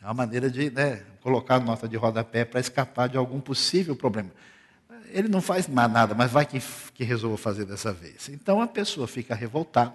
É 0.00 0.04
uma 0.06 0.14
maneira 0.14 0.50
de 0.50 0.70
né, 0.70 1.04
colocar 1.20 1.60
nota 1.60 1.88
de 1.88 1.96
rodapé 1.96 2.44
para 2.44 2.58
escapar 2.58 3.08
de 3.08 3.16
algum 3.16 3.40
possível 3.40 3.94
problema. 3.94 4.30
Ele 5.10 5.28
não 5.28 5.40
faz 5.40 5.68
nada, 5.68 6.14
mas 6.14 6.30
vai 6.30 6.44
que, 6.44 6.60
que 6.94 7.04
resolva 7.04 7.36
fazer 7.36 7.64
dessa 7.64 7.92
vez. 7.92 8.28
Então 8.28 8.60
a 8.60 8.66
pessoa 8.66 9.06
fica 9.06 9.34
revoltada, 9.34 9.94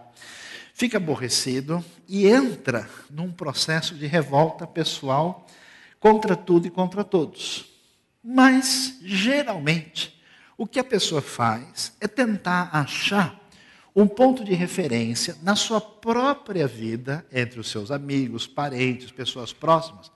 fica 0.77 0.97
aborrecido 0.97 1.83
e 2.07 2.27
entra 2.27 2.87
num 3.09 3.31
processo 3.31 3.95
de 3.95 4.05
revolta 4.05 4.67
pessoal 4.67 5.47
contra 5.99 6.35
tudo 6.35 6.67
e 6.67 6.69
contra 6.69 7.03
todos. 7.03 7.65
Mas, 8.23 8.99
geralmente, 9.01 10.21
o 10.55 10.67
que 10.67 10.77
a 10.79 10.83
pessoa 10.83 11.19
faz 11.19 11.93
é 11.99 12.07
tentar 12.07 12.69
achar 12.71 13.39
um 13.95 14.07
ponto 14.07 14.45
de 14.45 14.53
referência 14.53 15.35
na 15.41 15.55
sua 15.55 15.81
própria 15.81 16.67
vida, 16.67 17.25
entre 17.31 17.59
os 17.59 17.71
seus 17.71 17.89
amigos, 17.89 18.45
parentes, 18.45 19.09
pessoas 19.09 19.51
próximas, 19.51 20.11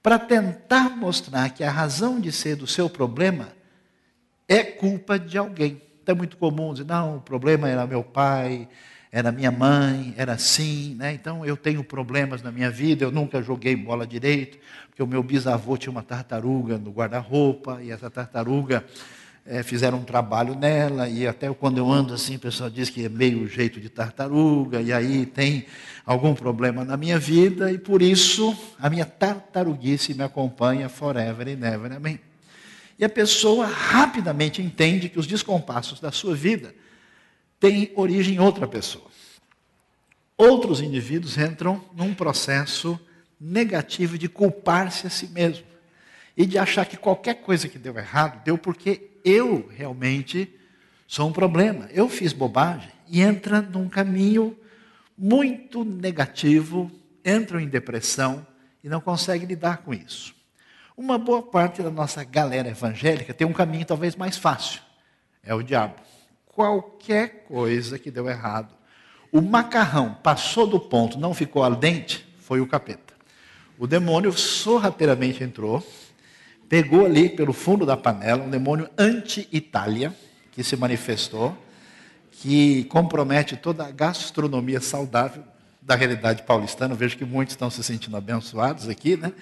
para 0.00 0.16
tentar 0.16 0.90
mostrar 0.90 1.50
que 1.50 1.64
a 1.64 1.70
razão 1.72 2.20
de 2.20 2.30
ser 2.30 2.54
do 2.54 2.68
seu 2.68 2.88
problema 2.88 3.48
é 4.46 4.62
culpa 4.62 5.18
de 5.18 5.36
alguém. 5.36 5.82
Então 6.00 6.14
é 6.14 6.18
muito 6.18 6.36
comum 6.36 6.72
dizer, 6.72 6.86
não, 6.86 7.16
o 7.16 7.20
problema 7.20 7.68
era 7.68 7.84
meu 7.84 8.04
pai, 8.04 8.68
era 9.14 9.30
minha 9.30 9.52
mãe, 9.52 10.12
era 10.16 10.32
assim, 10.32 10.96
né? 10.96 11.14
então 11.14 11.46
eu 11.46 11.56
tenho 11.56 11.84
problemas 11.84 12.42
na 12.42 12.50
minha 12.50 12.68
vida, 12.68 13.04
eu 13.04 13.12
nunca 13.12 13.40
joguei 13.40 13.76
bola 13.76 14.04
direito, 14.04 14.58
porque 14.88 15.00
o 15.00 15.06
meu 15.06 15.22
bisavô 15.22 15.76
tinha 15.76 15.92
uma 15.92 16.02
tartaruga 16.02 16.78
no 16.78 16.90
guarda-roupa, 16.90 17.78
e 17.80 17.92
essa 17.92 18.10
tartaruga 18.10 18.84
é, 19.46 19.62
fizeram 19.62 19.98
um 19.98 20.02
trabalho 20.02 20.56
nela, 20.56 21.08
e 21.08 21.28
até 21.28 21.48
quando 21.54 21.78
eu 21.78 21.88
ando 21.88 22.12
assim, 22.12 22.34
o 22.34 22.38
pessoal 22.40 22.68
diz 22.68 22.90
que 22.90 23.04
é 23.04 23.08
meio 23.08 23.46
jeito 23.46 23.80
de 23.80 23.88
tartaruga, 23.88 24.82
e 24.82 24.92
aí 24.92 25.26
tem 25.26 25.64
algum 26.04 26.34
problema 26.34 26.84
na 26.84 26.96
minha 26.96 27.16
vida, 27.16 27.70
e 27.70 27.78
por 27.78 28.02
isso 28.02 28.52
a 28.80 28.90
minha 28.90 29.06
tartaruguice 29.06 30.12
me 30.12 30.24
acompanha 30.24 30.88
forever 30.88 31.46
and 31.46 31.64
ever. 31.64 31.92
Amém? 31.92 32.18
E 32.98 33.04
a 33.04 33.08
pessoa 33.08 33.64
rapidamente 33.64 34.60
entende 34.60 35.08
que 35.08 35.20
os 35.20 35.26
descompassos 35.28 36.00
da 36.00 36.10
sua 36.10 36.34
vida 36.34 36.74
têm 37.64 37.90
origem 37.96 38.34
em 38.34 38.38
outra 38.38 38.68
pessoa. 38.68 39.06
Outros 40.36 40.82
indivíduos 40.82 41.38
entram 41.38 41.82
num 41.96 42.12
processo 42.12 43.00
negativo 43.40 44.18
de 44.18 44.28
culpar-se 44.28 45.06
a 45.06 45.10
si 45.10 45.28
mesmo 45.28 45.64
e 46.36 46.44
de 46.44 46.58
achar 46.58 46.84
que 46.84 46.98
qualquer 46.98 47.36
coisa 47.36 47.66
que 47.66 47.78
deu 47.78 47.96
errado 47.96 48.44
deu 48.44 48.58
porque 48.58 49.12
eu 49.24 49.66
realmente 49.74 50.54
sou 51.08 51.26
um 51.26 51.32
problema, 51.32 51.88
eu 51.90 52.06
fiz 52.06 52.34
bobagem, 52.34 52.90
e 53.08 53.22
entra 53.22 53.62
num 53.62 53.88
caminho 53.88 54.54
muito 55.16 55.84
negativo, 55.84 56.90
entram 57.24 57.58
em 57.58 57.68
depressão 57.68 58.46
e 58.82 58.90
não 58.90 59.00
consegue 59.00 59.46
lidar 59.46 59.78
com 59.78 59.94
isso. 59.94 60.34
Uma 60.94 61.16
boa 61.16 61.42
parte 61.42 61.82
da 61.82 61.90
nossa 61.90 62.22
galera 62.24 62.68
evangélica 62.68 63.32
tem 63.32 63.46
um 63.46 63.54
caminho 63.54 63.86
talvez 63.86 64.16
mais 64.16 64.36
fácil, 64.36 64.82
é 65.42 65.54
o 65.54 65.62
diabo. 65.62 65.94
Qualquer 66.54 67.44
coisa 67.48 67.98
que 67.98 68.10
deu 68.10 68.28
errado, 68.28 68.72
o 69.32 69.40
macarrão 69.40 70.14
passou 70.22 70.66
do 70.66 70.78
ponto, 70.78 71.18
não 71.18 71.34
ficou 71.34 71.64
al 71.64 71.74
dente, 71.74 72.24
foi 72.38 72.60
o 72.60 72.66
capeta. 72.66 73.14
O 73.76 73.86
demônio 73.86 74.32
sorrateiramente 74.32 75.42
entrou, 75.42 75.84
pegou 76.68 77.04
ali 77.04 77.28
pelo 77.28 77.52
fundo 77.52 77.84
da 77.84 77.96
panela 77.96 78.44
um 78.44 78.50
demônio 78.50 78.88
anti-Itália, 78.96 80.14
que 80.52 80.62
se 80.62 80.76
manifestou, 80.76 81.58
que 82.30 82.84
compromete 82.84 83.56
toda 83.56 83.86
a 83.86 83.90
gastronomia 83.90 84.80
saudável 84.80 85.42
da 85.84 85.94
realidade 85.94 86.42
paulistana. 86.42 86.94
Vejo 86.94 87.16
que 87.16 87.24
muitos 87.24 87.54
estão 87.54 87.70
se 87.70 87.82
sentindo 87.82 88.16
abençoados 88.16 88.88
aqui, 88.88 89.16
né? 89.16 89.32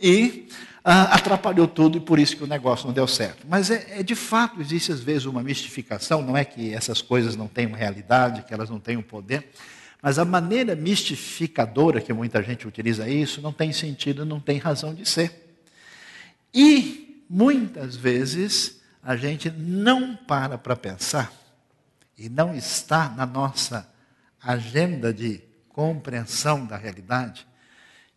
E 0.00 0.48
ah, 0.82 1.14
atrapalhou 1.14 1.68
tudo 1.68 1.98
e 1.98 2.00
por 2.00 2.18
isso 2.18 2.36
que 2.36 2.42
o 2.42 2.46
negócio 2.46 2.86
não 2.86 2.94
deu 2.94 3.06
certo. 3.06 3.46
Mas 3.46 3.70
é, 3.70 4.00
é, 4.00 4.02
de 4.02 4.14
fato, 4.14 4.60
existe 4.60 4.90
às 4.90 5.00
vezes 5.00 5.26
uma 5.26 5.42
mistificação, 5.42 6.22
não 6.22 6.36
é 6.36 6.44
que 6.44 6.72
essas 6.72 7.02
coisas 7.02 7.36
não 7.36 7.46
tenham 7.46 7.72
realidade, 7.72 8.42
que 8.42 8.54
elas 8.54 8.70
não 8.70 8.80
tenham 8.80 9.02
poder, 9.02 9.50
mas 10.02 10.18
a 10.18 10.24
maneira 10.24 10.74
mistificadora 10.74 12.00
que 12.00 12.12
muita 12.12 12.42
gente 12.42 12.66
utiliza 12.66 13.06
isso 13.06 13.42
não 13.42 13.52
tem 13.52 13.70
sentido, 13.72 14.24
não 14.24 14.40
tem 14.40 14.56
razão 14.56 14.94
de 14.94 15.06
ser. 15.06 15.54
E 16.54 17.22
muitas 17.28 17.94
vezes 17.94 18.80
a 19.02 19.16
gente 19.16 19.50
não 19.50 20.16
para 20.16 20.56
para 20.56 20.74
pensar 20.74 21.30
e 22.16 22.30
não 22.30 22.54
está 22.54 23.10
na 23.10 23.26
nossa 23.26 23.86
agenda 24.42 25.12
de 25.12 25.49
compreensão 25.80 26.66
da 26.66 26.76
realidade 26.76 27.48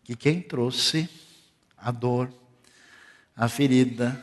que 0.03 0.17
quem 0.17 0.41
trouxe 0.41 1.09
a 1.77 1.91
dor, 1.91 2.29
a 3.33 3.47
ferida, 3.47 4.21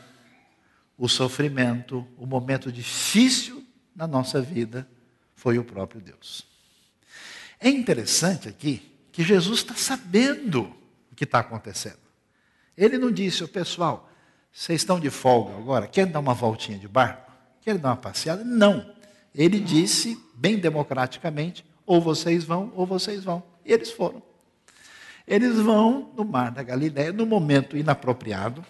o 0.95 1.09
sofrimento, 1.09 2.07
o 2.19 2.27
momento 2.27 2.71
difícil 2.71 3.65
na 3.95 4.05
nossa 4.05 4.39
vida 4.39 4.87
foi 5.33 5.57
o 5.57 5.63
próprio 5.63 5.99
Deus. 5.99 6.45
É 7.59 7.67
interessante 7.67 8.47
aqui 8.47 8.95
que 9.11 9.23
Jesus 9.23 9.61
está 9.61 9.73
sabendo 9.73 10.71
o 11.11 11.15
que 11.15 11.23
está 11.23 11.39
acontecendo. 11.39 11.97
Ele 12.77 12.99
não 12.99 13.11
disse, 13.11 13.43
o 13.43 13.47
pessoal, 13.47 14.07
vocês 14.53 14.81
estão 14.81 14.99
de 14.99 15.09
folga 15.09 15.57
agora, 15.57 15.87
querem 15.87 16.11
dar 16.11 16.19
uma 16.19 16.35
voltinha 16.35 16.77
de 16.77 16.87
barco? 16.87 17.31
Querem 17.61 17.81
dar 17.81 17.89
uma 17.89 17.97
passeada? 17.97 18.43
Não. 18.43 18.93
Ele 19.33 19.59
disse, 19.59 20.15
bem 20.35 20.59
democraticamente, 20.59 21.65
ou 21.91 21.99
vocês 21.99 22.45
vão, 22.45 22.71
ou 22.73 22.85
vocês 22.85 23.21
vão. 23.21 23.43
E 23.65 23.73
eles 23.73 23.91
foram. 23.91 24.23
Eles 25.27 25.57
vão 25.57 26.09
no 26.15 26.23
mar 26.23 26.49
da 26.49 26.63
Galiléia 26.63 27.11
no 27.11 27.25
momento 27.25 27.75
inapropriado. 27.75 28.65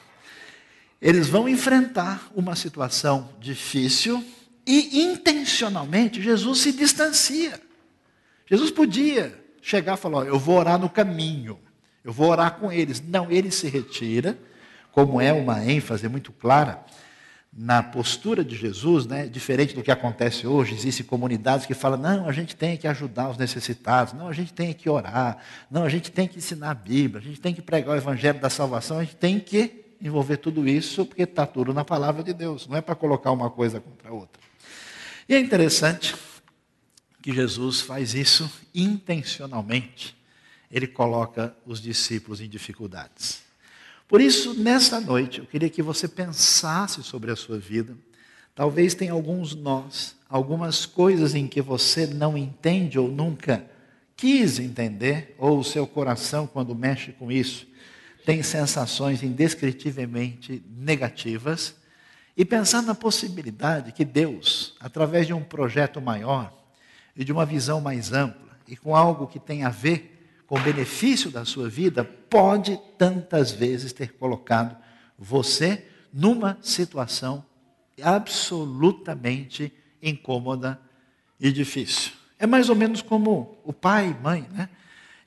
Eles 1.00 1.28
vão 1.28 1.48
enfrentar 1.48 2.32
uma 2.34 2.56
situação 2.56 3.30
difícil 3.40 4.26
e 4.66 5.04
intencionalmente 5.04 6.20
Jesus 6.20 6.62
se 6.62 6.72
distancia. 6.72 7.62
Jesus 8.50 8.72
podia 8.72 9.40
chegar 9.62 9.94
e 9.94 10.02
falar: 10.02 10.26
Eu 10.26 10.40
vou 10.40 10.58
orar 10.58 10.80
no 10.80 10.90
caminho. 10.90 11.60
Eu 12.04 12.12
vou 12.12 12.28
orar 12.28 12.56
com 12.56 12.72
eles. 12.72 13.04
Não, 13.08 13.30
ele 13.30 13.52
se 13.52 13.68
retira, 13.68 14.36
como 14.92 15.22
é 15.22 15.32
uma 15.32 15.64
ênfase 15.64 16.10
muito 16.10 16.32
clara 16.32 16.84
na 17.54 17.84
postura 17.84 18.46
de 18.46 18.56
Jesus, 18.56 19.06
né, 19.06 19.28
diferente 19.28 19.76
do 19.76 19.84
que 19.84 19.92
acontece 19.92 20.48
hoje, 20.48 20.74
existem 20.74 21.06
comunidades 21.06 21.66
que 21.66 21.74
falam: 21.74 22.00
não, 22.00 22.30
a 22.30 22.32
gente 22.32 22.56
tem 22.56 22.78
que 22.78 22.88
ajudar 22.88 23.30
os 23.30 23.38
necessitados, 23.38 24.14
não, 24.14 24.30
a 24.30 24.34
gente 24.34 24.54
tem 24.54 24.74
que 24.74 24.90
orar, 24.90 25.38
não, 25.70 25.84
a 25.84 25.90
gente 25.90 26.12
tem 26.12 26.28
que 26.28 26.38
ensinar 26.38 26.72
a 26.72 26.76
Bíblia, 26.76 27.20
a 27.20 27.24
gente 27.24 27.42
tem 27.42 27.54
que 27.54 27.62
pregar 27.62 27.96
o 27.96 27.98
Evangelho 27.98 28.40
da 28.40 28.50
salvação, 28.50 29.00
a 29.00 29.04
gente 29.04 29.18
tem 29.18 29.40
que 29.40 29.84
envolver 30.02 30.38
tudo 30.38 30.68
isso, 30.68 31.06
porque 31.06 31.24
está 31.24 31.46
tudo 31.46 31.74
na 31.74 31.84
palavra 31.84 32.24
de 32.24 32.34
Deus, 32.34 32.68
não 32.68 32.78
é 32.78 32.82
para 32.82 32.96
colocar 32.96 33.32
uma 33.32 33.50
coisa 33.50 33.82
contra 33.82 34.10
a 34.10 34.14
outra. 34.14 34.42
E 35.28 35.36
é 35.36 35.40
interessante 35.40 36.16
que 37.22 37.34
Jesus 37.34 37.82
faz 37.82 38.16
isso 38.16 38.50
intencionalmente, 38.74 40.18
ele 40.72 40.88
coloca 40.88 41.56
os 41.66 41.82
discípulos 41.82 42.40
em 42.40 42.48
dificuldades. 42.48 43.51
Por 44.12 44.20
isso, 44.20 44.54
nessa 44.54 45.00
noite, 45.00 45.40
eu 45.40 45.46
queria 45.46 45.70
que 45.70 45.82
você 45.82 46.06
pensasse 46.06 47.02
sobre 47.02 47.32
a 47.32 47.36
sua 47.38 47.58
vida. 47.58 47.96
Talvez 48.54 48.94
tenha 48.94 49.14
alguns 49.14 49.56
nós, 49.56 50.18
algumas 50.28 50.86
coisas 50.86 51.34
em 51.34 51.48
que 51.48 51.62
você 51.62 52.06
não 52.06 52.38
entende 52.38 53.00
ou 53.00 53.08
nunca 53.08 53.66
quis 54.18 54.60
entender, 54.60 55.34
ou 55.38 55.60
o 55.60 55.64
seu 55.64 55.88
coração, 55.88 56.46
quando 56.46 56.76
mexe 56.76 57.14
com 57.14 57.32
isso, 57.32 57.66
tem 58.26 58.44
sensações 58.44 59.24
indescritivelmente 59.24 60.62
negativas. 60.70 61.74
E 62.36 62.44
pensar 62.44 62.82
na 62.82 62.94
possibilidade 62.94 63.94
que 63.94 64.04
Deus, 64.04 64.76
através 64.82 65.26
de 65.26 65.34
um 65.34 65.42
projeto 65.42 66.02
maior 66.02 66.52
e 67.16 67.24
de 67.24 67.32
uma 67.32 67.46
visão 67.46 67.80
mais 67.80 68.12
ampla, 68.12 68.60
e 68.68 68.76
com 68.76 68.94
algo 68.94 69.26
que 69.26 69.40
tem 69.40 69.64
a 69.64 69.70
ver 69.70 70.21
com 70.52 70.60
benefício 70.60 71.32
da 71.32 71.46
sua 71.46 71.70
vida, 71.70 72.04
pode 72.04 72.78
tantas 72.98 73.54
vezes 73.54 73.94
ter 73.94 74.12
colocado 74.16 74.76
você 75.18 75.86
numa 76.12 76.58
situação 76.62 77.46
absolutamente 78.02 79.72
incômoda 80.04 80.78
e 81.40 81.54
difícil. 81.54 82.12
É 82.38 82.46
mais 82.46 82.68
ou 82.68 82.76
menos 82.76 83.02
como 83.02 83.60
o 83.64 83.72
pai 83.72 84.10
e 84.10 84.22
mãe, 84.22 84.46
né? 84.52 84.68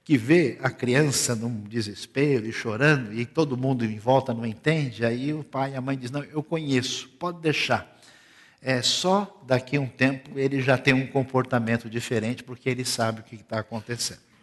Que 0.04 0.18
vê 0.18 0.58
a 0.62 0.68
criança 0.68 1.34
num 1.34 1.62
desespero 1.62 2.46
e 2.46 2.52
chorando 2.52 3.10
e 3.14 3.24
todo 3.24 3.56
mundo 3.56 3.82
em 3.82 3.98
volta 3.98 4.34
não 4.34 4.44
entende, 4.44 5.06
aí 5.06 5.32
o 5.32 5.42
pai 5.42 5.72
e 5.72 5.76
a 5.76 5.80
mãe 5.80 5.96
dizem: 5.96 6.20
Não, 6.20 6.24
eu 6.24 6.42
conheço, 6.42 7.08
pode 7.18 7.40
deixar. 7.40 7.98
É 8.60 8.82
só 8.82 9.42
daqui 9.46 9.78
a 9.78 9.80
um 9.80 9.88
tempo 9.88 10.38
ele 10.38 10.60
já 10.60 10.76
tem 10.76 10.92
um 10.92 11.06
comportamento 11.06 11.88
diferente 11.88 12.44
porque 12.44 12.68
ele 12.68 12.84
sabe 12.84 13.20
o 13.20 13.24
que 13.24 13.36
está 13.36 13.60
acontecendo. 13.60 14.33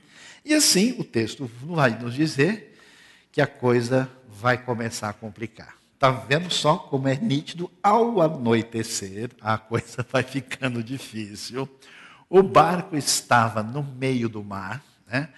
E 0.43 0.53
assim 0.53 0.95
o 0.99 1.03
texto 1.03 1.49
vai 1.63 1.97
nos 1.97 2.13
dizer 2.13 2.77
que 3.31 3.41
a 3.41 3.47
coisa 3.47 4.09
vai 4.27 4.57
começar 4.57 5.09
a 5.09 5.13
complicar. 5.13 5.75
Está 5.93 6.09
vendo 6.09 6.49
só 6.51 6.77
como 6.77 7.07
é 7.07 7.15
nítido? 7.15 7.69
Ao 7.81 8.21
anoitecer, 8.21 9.29
a 9.39 9.57
coisa 9.57 10.05
vai 10.11 10.23
ficando 10.23 10.83
difícil. 10.83 11.69
O 12.27 12.41
barco 12.41 12.97
estava 12.97 13.61
no 13.61 13.83
meio 13.83 14.27
do 14.27 14.43
mar. 14.43 14.83
Né? 15.05 15.29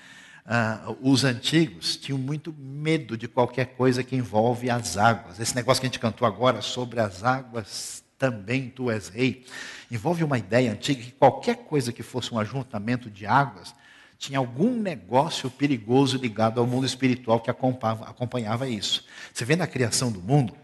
Ah, 0.45 0.93
os 1.01 1.25
antigos 1.25 1.98
tinham 1.98 2.17
muito 2.17 2.53
medo 2.57 3.17
de 3.17 3.27
qualquer 3.27 3.75
coisa 3.75 4.03
que 4.03 4.15
envolve 4.15 4.69
as 4.69 4.98
águas. 4.98 5.39
Esse 5.39 5.55
negócio 5.55 5.81
que 5.81 5.88
a 5.88 5.89
gente 5.89 6.00
cantou 6.00 6.25
agora 6.25 6.62
sobre 6.62 7.00
as 7.01 7.24
águas, 7.24 8.03
também 8.17 8.69
tu 8.69 8.89
és 8.89 9.10
rei, 9.10 9.45
envolve 9.91 10.24
uma 10.24 10.38
ideia 10.38 10.72
antiga 10.72 11.03
que 11.03 11.12
qualquer 11.12 11.57
coisa 11.57 11.91
que 11.91 12.03
fosse 12.03 12.33
um 12.33 12.39
ajuntamento 12.39 13.10
de 13.10 13.25
águas 13.25 13.75
tinha 14.23 14.39
algum 14.39 14.79
negócio 14.79 15.49
perigoso 15.49 16.17
ligado 16.17 16.57
ao 16.57 16.65
mundo 16.65 16.85
espiritual 16.85 17.41
que 17.41 17.51
acompanhava, 17.51 18.69
isso. 18.69 19.03
Você 19.33 19.43
vê 19.43 19.53
na 19.53 19.67
criação 19.67 20.09
do 20.09 20.21
mundo, 20.21 20.55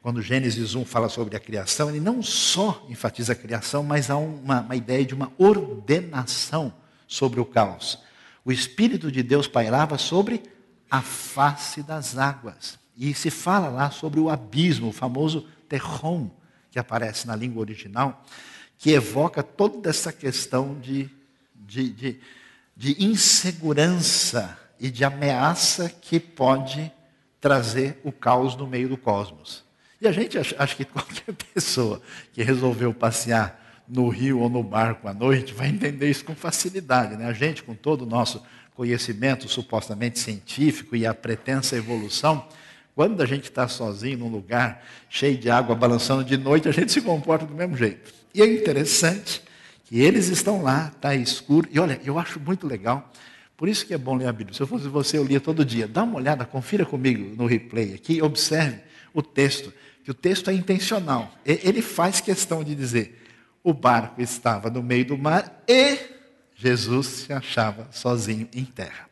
quando 0.00 0.22
Gênesis 0.22 0.76
1 0.76 0.84
fala 0.84 1.08
sobre 1.08 1.36
a 1.36 1.40
criação, 1.40 1.90
ele 1.90 1.98
não 1.98 2.22
só 2.22 2.86
enfatiza 2.88 3.32
a 3.32 3.36
criação, 3.36 3.82
mas 3.82 4.08
há 4.08 4.16
uma, 4.16 4.60
uma 4.60 4.76
ideia 4.76 5.04
de 5.04 5.14
uma 5.14 5.32
ordenação 5.36 6.72
sobre 7.08 7.40
o 7.40 7.44
caos. 7.44 7.98
O 8.44 8.52
Espírito 8.52 9.10
de 9.10 9.24
Deus 9.24 9.48
pairava 9.48 9.98
sobre 9.98 10.40
a 10.88 11.02
face 11.02 11.82
das 11.82 12.16
águas. 12.16 12.78
E 12.96 13.12
se 13.14 13.30
fala 13.30 13.68
lá 13.68 13.90
sobre 13.90 14.20
o 14.20 14.30
abismo, 14.30 14.90
o 14.90 14.92
famoso 14.92 15.44
terrom, 15.68 16.30
que 16.70 16.78
aparece 16.78 17.26
na 17.26 17.34
língua 17.34 17.62
original, 17.62 18.24
que 18.78 18.92
evoca 18.92 19.42
toda 19.42 19.90
essa 19.90 20.12
questão 20.12 20.78
de, 20.78 21.10
de, 21.52 21.90
de 21.90 22.20
de 22.78 23.04
insegurança 23.04 24.56
e 24.78 24.88
de 24.88 25.04
ameaça 25.04 25.88
que 25.88 26.20
pode 26.20 26.92
trazer 27.40 28.00
o 28.04 28.12
caos 28.12 28.54
no 28.54 28.68
meio 28.68 28.88
do 28.88 28.96
cosmos. 28.96 29.64
E 30.00 30.06
a 30.06 30.12
gente 30.12 30.38
acha 30.38 30.76
que 30.76 30.84
qualquer 30.84 31.34
pessoa 31.52 32.00
que 32.32 32.40
resolveu 32.40 32.94
passear 32.94 33.82
no 33.88 34.08
rio 34.08 34.38
ou 34.38 34.48
no 34.48 34.62
barco 34.62 35.08
à 35.08 35.12
noite 35.12 35.52
vai 35.52 35.68
entender 35.68 36.08
isso 36.08 36.24
com 36.24 36.36
facilidade. 36.36 37.16
Né? 37.16 37.26
A 37.26 37.32
gente, 37.32 37.64
com 37.64 37.74
todo 37.74 38.02
o 38.02 38.06
nosso 38.06 38.40
conhecimento 38.76 39.48
supostamente 39.48 40.20
científico 40.20 40.94
e 40.94 41.04
a 41.04 41.12
pretensa 41.12 41.74
evolução, 41.74 42.46
quando 42.94 43.20
a 43.20 43.26
gente 43.26 43.48
está 43.48 43.66
sozinho 43.66 44.18
num 44.18 44.28
lugar 44.28 44.84
cheio 45.08 45.36
de 45.36 45.50
água 45.50 45.74
balançando 45.74 46.22
de 46.22 46.36
noite, 46.36 46.68
a 46.68 46.72
gente 46.72 46.92
se 46.92 47.00
comporta 47.00 47.44
do 47.44 47.54
mesmo 47.54 47.76
jeito. 47.76 48.14
E 48.32 48.40
é 48.40 48.46
interessante 48.46 49.42
que 49.88 50.00
eles 50.00 50.28
estão 50.28 50.62
lá, 50.62 50.92
está 50.94 51.14
escuro. 51.14 51.66
E 51.72 51.80
olha, 51.80 51.98
eu 52.04 52.18
acho 52.18 52.38
muito 52.38 52.66
legal. 52.66 53.10
Por 53.56 53.68
isso 53.68 53.86
que 53.86 53.94
é 53.94 53.98
bom 53.98 54.14
ler 54.14 54.26
a 54.26 54.32
Bíblia. 54.32 54.54
Se 54.54 54.60
eu 54.60 54.66
fosse 54.66 54.86
você, 54.86 55.16
eu 55.16 55.24
lia 55.24 55.40
todo 55.40 55.64
dia. 55.64 55.88
Dá 55.88 56.02
uma 56.04 56.16
olhada, 56.16 56.44
confira 56.44 56.84
comigo 56.84 57.34
no 57.34 57.46
replay 57.46 57.94
aqui, 57.94 58.20
observe 58.20 58.80
o 59.14 59.22
texto, 59.22 59.72
que 60.04 60.10
o 60.10 60.14
texto 60.14 60.50
é 60.50 60.52
intencional. 60.52 61.32
Ele 61.44 61.80
faz 61.80 62.20
questão 62.20 62.62
de 62.62 62.74
dizer: 62.74 63.26
o 63.64 63.72
barco 63.72 64.20
estava 64.20 64.68
no 64.68 64.82
meio 64.82 65.06
do 65.06 65.16
mar 65.16 65.64
e 65.66 65.98
Jesus 66.54 67.06
se 67.06 67.32
achava 67.32 67.88
sozinho 67.90 68.46
em 68.54 68.66
terra. 68.66 69.08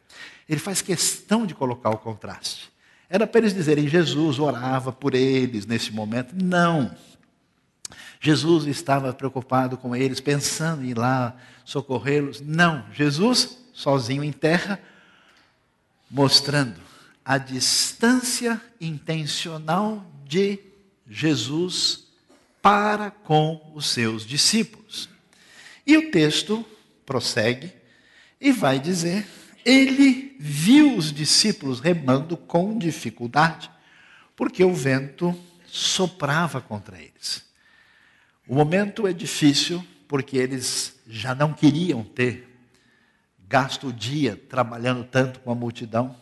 Ele 0.47 0.61
faz 0.61 0.83
questão 0.83 1.47
de 1.47 1.55
colocar 1.55 1.89
o 1.91 1.99
contraste. 1.99 2.71
Era 3.09 3.27
para 3.27 3.41
eles 3.41 3.55
dizerem: 3.55 3.89
Jesus 3.89 4.39
orava 4.39 4.93
por 4.93 5.15
eles 5.15 5.65
nesse 5.65 5.91
momento. 5.91 6.35
Não. 6.37 6.95
Jesus 8.27 8.67
estava 8.67 9.12
preocupado 9.12 9.77
com 9.77 9.95
eles, 9.95 10.19
pensando 10.19 10.83
em 10.83 10.89
ir 10.89 10.99
lá 10.99 11.37
socorrê-los. 11.65 12.41
Não, 12.41 12.85
Jesus 12.93 13.57
sozinho 13.73 14.25
em 14.25 14.33
terra, 14.33 14.81
mostrando 16.11 16.81
a 17.25 17.39
distância 17.39 18.61
intencional 18.81 20.05
de 20.25 20.59
Jesus 21.09 22.09
para 22.61 23.12
com 23.12 23.71
os 23.77 23.87
seus 23.87 24.27
discípulos. 24.27 25.09
E 25.87 25.97
o 25.97 26.11
texto 26.11 26.67
prossegue 27.05 27.73
e 28.41 28.51
vai 28.51 28.81
dizer: 28.81 29.25
ele 29.65 30.37
viu 30.41 30.97
os 30.97 31.12
discípulos 31.12 31.79
remando 31.79 32.37
com 32.37 32.77
dificuldade, 32.77 33.71
porque 34.35 34.65
o 34.65 34.75
vento 34.75 35.33
soprava 35.69 36.61
contra 36.61 37.01
eles. 37.01 37.46
O 38.49 38.55
momento 38.55 39.09
é 39.09 39.13
difícil 39.13 39.85
porque 40.07 40.37
eles 40.37 40.95
já 41.09 41.35
não 41.35 41.53
queriam 41.53 42.05
ter 42.05 42.49
gasto 43.49 43.89
o 43.89 43.93
dia 43.93 44.41
trabalhando 44.49 45.05
tanto 45.05 45.41
com 45.41 45.51
a 45.51 45.55
multidão. 45.55 46.17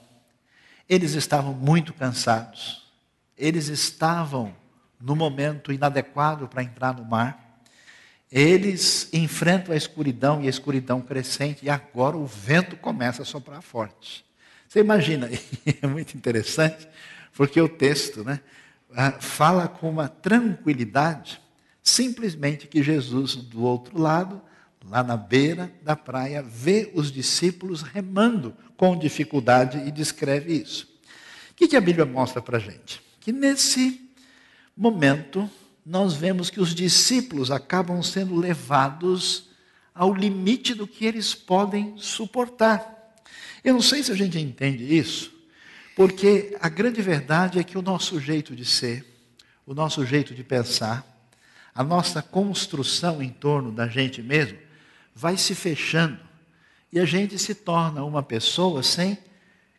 Eles 0.88 1.12
estavam 1.12 1.52
muito 1.52 1.92
cansados. 1.92 2.90
Eles 3.36 3.68
estavam 3.68 4.54
no 4.98 5.14
momento 5.14 5.70
inadequado 5.70 6.48
para 6.48 6.62
entrar 6.62 6.94
no 6.94 7.04
mar. 7.04 7.60
Eles 8.32 9.12
enfrentam 9.12 9.74
a 9.74 9.76
escuridão 9.76 10.42
e 10.42 10.46
a 10.46 10.50
escuridão 10.50 11.02
crescente, 11.02 11.64
e 11.64 11.70
agora 11.70 12.16
o 12.16 12.26
vento 12.26 12.74
começa 12.76 13.20
a 13.20 13.24
soprar 13.24 13.60
forte. 13.60 14.24
Você 14.66 14.80
imagina, 14.80 15.28
é 15.82 15.86
muito 15.86 16.16
interessante, 16.16 16.88
porque 17.34 17.60
o 17.60 17.68
texto 17.68 18.24
né, 18.24 18.40
ah, 18.96 19.12
fala 19.20 19.68
com 19.68 19.90
uma 19.90 20.08
tranquilidade 20.08 21.43
Simplesmente 21.84 22.66
que 22.66 22.82
Jesus, 22.82 23.36
do 23.36 23.62
outro 23.62 24.00
lado, 24.00 24.40
lá 24.88 25.02
na 25.02 25.18
beira 25.18 25.70
da 25.82 25.94
praia, 25.94 26.42
vê 26.42 26.90
os 26.94 27.12
discípulos 27.12 27.82
remando 27.82 28.56
com 28.74 28.98
dificuldade 28.98 29.76
e 29.86 29.90
descreve 29.90 30.54
isso. 30.54 30.88
O 31.50 31.54
que, 31.54 31.76
a 31.76 31.80
Bíblia 31.82 32.06
mostra 32.06 32.40
para 32.40 32.56
a 32.56 32.60
gente? 32.60 33.02
Que 33.20 33.30
nesse 33.30 34.00
momento 34.74 35.48
nós 35.84 36.14
vemos 36.14 36.48
que 36.48 36.58
os 36.58 36.74
discípulos 36.74 37.50
acabam 37.50 38.02
sendo 38.02 38.34
levados 38.34 39.50
ao 39.94 40.12
limite 40.12 40.72
do 40.72 40.86
que 40.86 41.04
eles 41.04 41.34
podem 41.34 41.94
suportar. 41.98 43.14
Eu 43.62 43.74
não 43.74 43.82
sei 43.82 44.02
se 44.02 44.10
a 44.10 44.16
gente 44.16 44.38
entende 44.38 44.96
isso, 44.96 45.30
porque 45.94 46.56
a 46.60 46.68
grande 46.70 47.02
verdade 47.02 47.58
é 47.58 47.62
que 47.62 47.76
o 47.76 47.82
nosso 47.82 48.18
jeito 48.18 48.56
de 48.56 48.64
ser, 48.64 49.04
o 49.66 49.74
nosso 49.74 50.04
jeito 50.04 50.34
de 50.34 50.42
pensar, 50.42 51.13
a 51.74 51.82
nossa 51.82 52.22
construção 52.22 53.22
em 53.22 53.30
torno 53.30 53.72
da 53.72 53.88
gente 53.88 54.22
mesmo 54.22 54.58
vai 55.14 55.36
se 55.36 55.54
fechando 55.54 56.18
e 56.92 57.00
a 57.00 57.04
gente 57.04 57.38
se 57.38 57.54
torna 57.54 58.04
uma 58.04 58.22
pessoa 58.22 58.82
sem 58.82 59.18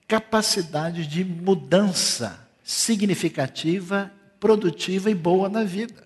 capacidade 0.08 1.08
de 1.08 1.24
mudança 1.24 2.48
significativa, 2.64 4.12
produtiva 4.40 5.10
e 5.10 5.16
boa 5.16 5.48
na 5.48 5.64
vida. 5.64 6.06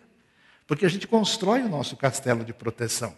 Porque 0.68 0.86
a 0.86 0.90
gente 0.90 1.08
constrói 1.08 1.62
o 1.64 1.70
nosso 1.70 1.98
castelo 1.98 2.46
de 2.46 2.54
proteção. 2.54 3.16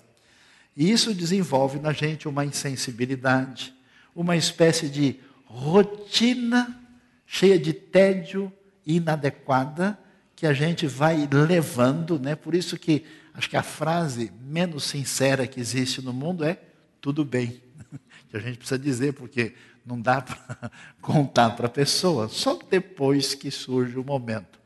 E 0.76 0.90
isso 0.90 1.14
desenvolve 1.14 1.80
na 1.80 1.92
gente 1.92 2.30
uma 2.30 2.46
insensibilidade, 2.46 3.74
uma 4.16 4.38
espécie 4.38 4.88
de 4.88 5.20
rotina 5.44 6.80
cheia 7.26 7.60
de 7.60 7.74
tédio 7.74 8.52
inadequada 8.86 10.00
que 10.42 10.48
a 10.48 10.54
gente 10.54 10.88
vai 10.88 11.30
levando, 11.32 12.20
né? 12.20 12.36
Por 12.36 12.56
isso 12.56 12.76
que 12.76 13.06
acho 13.32 13.48
que 13.48 13.56
a 13.56 13.62
frase 13.62 14.32
menos 14.42 14.86
sincera 14.86 15.46
que 15.46 15.60
existe 15.60 16.02
no 16.02 16.12
mundo 16.12 16.44
é 16.44 16.60
tudo 17.00 17.24
bem. 17.24 17.62
Que 18.28 18.38
a 18.38 18.40
gente 18.40 18.58
precisa 18.58 18.80
dizer 18.80 19.14
porque 19.14 19.54
não 19.86 20.02
dá 20.02 20.20
para 20.20 20.72
contar 21.00 21.52
para 21.52 21.68
a 21.68 21.70
pessoa, 21.70 22.28
só 22.28 22.58
depois 22.72 23.36
que 23.36 23.52
surge 23.52 24.00
o 24.00 24.04
momento. 24.04 24.60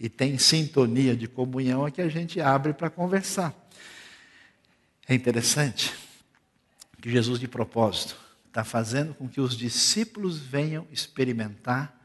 E 0.00 0.08
tem 0.08 0.38
sintonia 0.38 1.14
de 1.14 1.28
comunhão 1.28 1.86
é 1.86 1.90
que 1.90 2.00
a 2.00 2.08
gente 2.08 2.40
abre 2.40 2.72
para 2.72 2.88
conversar. 2.88 3.54
É 5.06 5.14
interessante 5.14 5.92
que 7.02 7.10
Jesus, 7.10 7.38
de 7.38 7.46
propósito, 7.46 8.16
está 8.46 8.64
fazendo 8.64 9.12
com 9.12 9.28
que 9.28 9.42
os 9.42 9.54
discípulos 9.54 10.38
venham 10.38 10.86
experimentar 10.90 11.97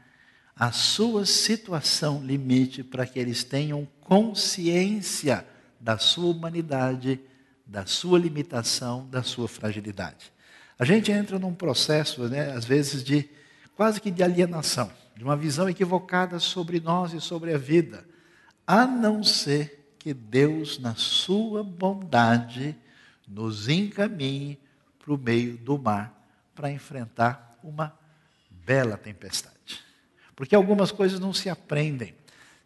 a 0.56 0.70
sua 0.70 1.26
situação 1.26 2.22
limite 2.24 2.84
para 2.84 3.06
que 3.06 3.18
eles 3.18 3.42
tenham 3.42 3.88
consciência 4.00 5.46
da 5.80 5.98
sua 5.98 6.30
humanidade, 6.30 7.20
da 7.66 7.86
sua 7.86 8.18
limitação, 8.18 9.06
da 9.08 9.22
sua 9.22 9.48
fragilidade. 9.48 10.32
A 10.78 10.84
gente 10.84 11.10
entra 11.10 11.38
num 11.38 11.54
processo, 11.54 12.28
né, 12.28 12.52
às 12.52 12.64
vezes, 12.64 13.02
de 13.02 13.28
quase 13.76 14.00
que 14.00 14.10
de 14.10 14.22
alienação, 14.22 14.90
de 15.16 15.24
uma 15.24 15.36
visão 15.36 15.68
equivocada 15.68 16.38
sobre 16.38 16.80
nós 16.80 17.12
e 17.12 17.20
sobre 17.20 17.52
a 17.52 17.58
vida, 17.58 18.04
a 18.66 18.86
não 18.86 19.22
ser 19.22 19.94
que 19.98 20.14
Deus, 20.14 20.78
na 20.78 20.94
sua 20.94 21.62
bondade, 21.62 22.76
nos 23.26 23.68
encaminhe 23.68 24.58
para 24.98 25.14
o 25.14 25.18
meio 25.18 25.56
do 25.56 25.78
mar 25.78 26.12
para 26.54 26.70
enfrentar 26.70 27.58
uma 27.62 27.96
bela 28.50 28.96
tempestade. 28.96 29.82
Porque 30.34 30.54
algumas 30.54 30.90
coisas 30.90 31.20
não 31.20 31.32
se 31.32 31.48
aprendem 31.48 32.14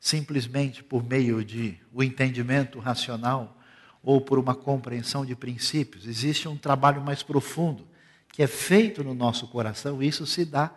simplesmente 0.01 0.83
por 0.83 1.05
meio 1.05 1.45
de 1.45 1.77
o 1.93 2.03
entendimento 2.03 2.79
racional 2.79 3.59
ou 4.03 4.21
por 4.21 4.39
uma 4.39 4.55
compreensão 4.55 5.27
de 5.27 5.35
princípios. 5.35 6.07
Existe 6.07 6.49
um 6.49 6.57
trabalho 6.57 7.03
mais 7.03 7.23
profundo 7.23 7.87
que 8.33 8.43
é 8.43 8.47
feito 8.47 9.03
no 9.03 9.15
nosso 9.15 9.49
coração, 9.49 10.03
e 10.03 10.07
isso 10.07 10.25
se 10.25 10.45
dá 10.45 10.71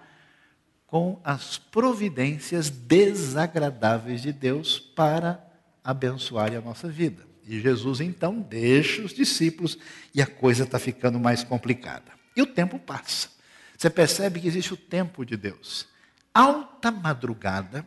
com 0.88 1.22
as 1.24 1.58
providências 1.58 2.70
desagradáveis 2.70 4.22
de 4.22 4.34
Deus 4.34 4.80
para 4.80 5.40
abençoar 5.84 6.54
a 6.54 6.62
nossa 6.62 6.90
vida. 6.90 7.24
E 7.48 7.60
Jesus 7.60 8.02
então 8.02 8.42
deixa 8.42 9.02
os 9.02 9.14
discípulos 9.14 9.78
e 10.14 10.22
a 10.22 10.26
coisa 10.26 10.64
está 10.64 10.80
ficando 10.80 11.20
mais 11.20 11.44
complicada. 11.44 12.12
E 12.36 12.42
o 12.42 12.48
tempo 12.48 12.80
passa. 12.80 13.30
Você 13.78 13.90
percebe 13.90 14.40
que 14.40 14.48
existe 14.48 14.74
o 14.74 14.78
tempo 14.78 15.26
de 15.26 15.38
Deus. 15.38 15.88
Alta 16.34 16.92
madrugada, 16.92 17.86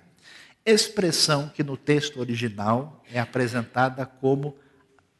expressão 0.66 1.48
que 1.48 1.62
no 1.62 1.76
texto 1.76 2.20
original 2.20 3.02
é 3.10 3.18
apresentada 3.18 4.04
como 4.04 4.54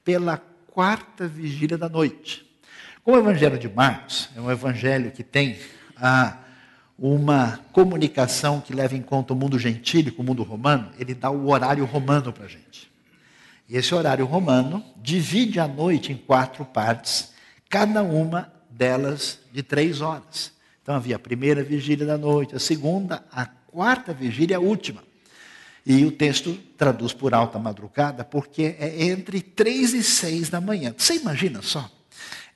pela 0.04 0.36
quarta 0.36 1.26
vigília 1.26 1.78
da 1.78 1.88
noite. 1.88 2.44
Como 3.02 3.16
o 3.16 3.20
Evangelho 3.20 3.58
de 3.58 3.68
Marcos 3.68 4.28
é 4.36 4.40
um 4.40 4.50
evangelho 4.50 5.10
que 5.10 5.22
tem 5.22 5.58
ah, 5.96 6.38
uma 6.98 7.60
comunicação 7.72 8.60
que 8.60 8.74
leva 8.74 8.94
em 8.94 9.02
conta 9.02 9.32
o 9.32 9.36
mundo 9.36 9.58
gentílico, 9.58 10.22
o 10.22 10.24
mundo 10.24 10.42
romano, 10.42 10.90
ele 10.98 11.14
dá 11.14 11.30
o 11.30 11.48
horário 11.50 11.84
romano 11.84 12.32
para 12.32 12.44
a 12.44 12.48
gente. 12.48 12.90
E 13.68 13.76
esse 13.76 13.94
horário 13.94 14.26
romano 14.26 14.84
divide 14.96 15.58
a 15.58 15.66
noite 15.66 16.12
em 16.12 16.16
quatro 16.16 16.64
partes, 16.64 17.32
cada 17.68 18.02
uma 18.02 18.52
delas 18.70 19.40
de 19.52 19.62
três 19.62 20.00
horas. 20.00 20.53
Então 20.84 20.94
havia 20.94 21.16
a 21.16 21.18
primeira 21.18 21.64
vigília 21.64 22.04
da 22.04 22.18
noite, 22.18 22.54
a 22.54 22.58
segunda, 22.58 23.24
a 23.32 23.46
quarta 23.46 24.12
vigília, 24.12 24.58
a 24.58 24.60
última. 24.60 25.02
E 25.86 26.04
o 26.04 26.12
texto 26.12 26.58
traduz 26.76 27.14
por 27.14 27.32
alta 27.32 27.58
madrugada, 27.58 28.22
porque 28.22 28.76
é 28.78 29.06
entre 29.06 29.40
três 29.40 29.94
e 29.94 30.02
seis 30.02 30.50
da 30.50 30.60
manhã. 30.60 30.94
Você 30.96 31.16
imagina 31.16 31.62
só? 31.62 31.90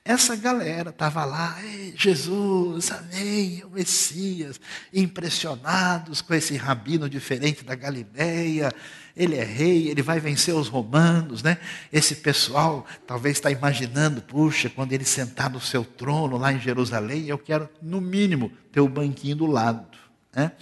Essa 0.03 0.35
galera 0.35 0.89
estava 0.89 1.25
lá, 1.25 1.57
Jesus, 1.95 2.91
amém, 2.91 3.63
o 3.65 3.69
Messias, 3.69 4.59
impressionados 4.93 6.21
com 6.21 6.33
esse 6.33 6.55
rabino 6.55 7.09
diferente 7.09 7.63
da 7.63 7.75
Galileia, 7.75 8.73
ele 9.15 9.35
é 9.35 9.43
rei, 9.43 9.89
ele 9.89 10.01
vai 10.01 10.19
vencer 10.19 10.55
os 10.55 10.69
romanos, 10.69 11.43
né? 11.43 11.57
Esse 11.91 12.15
pessoal 12.15 12.85
talvez 13.05 13.37
está 13.37 13.51
imaginando, 13.51 14.21
puxa, 14.21 14.69
quando 14.69 14.93
ele 14.93 15.03
sentar 15.03 15.49
no 15.49 15.59
seu 15.59 15.83
trono 15.83 16.37
lá 16.37 16.53
em 16.53 16.59
Jerusalém, 16.59 17.27
eu 17.27 17.37
quero, 17.37 17.69
no 17.81 17.99
mínimo, 17.99 18.51
ter 18.71 18.79
o 18.79 18.87
banquinho 18.87 19.35
do 19.35 19.45
lado. 19.45 19.85
Né? 20.33 20.53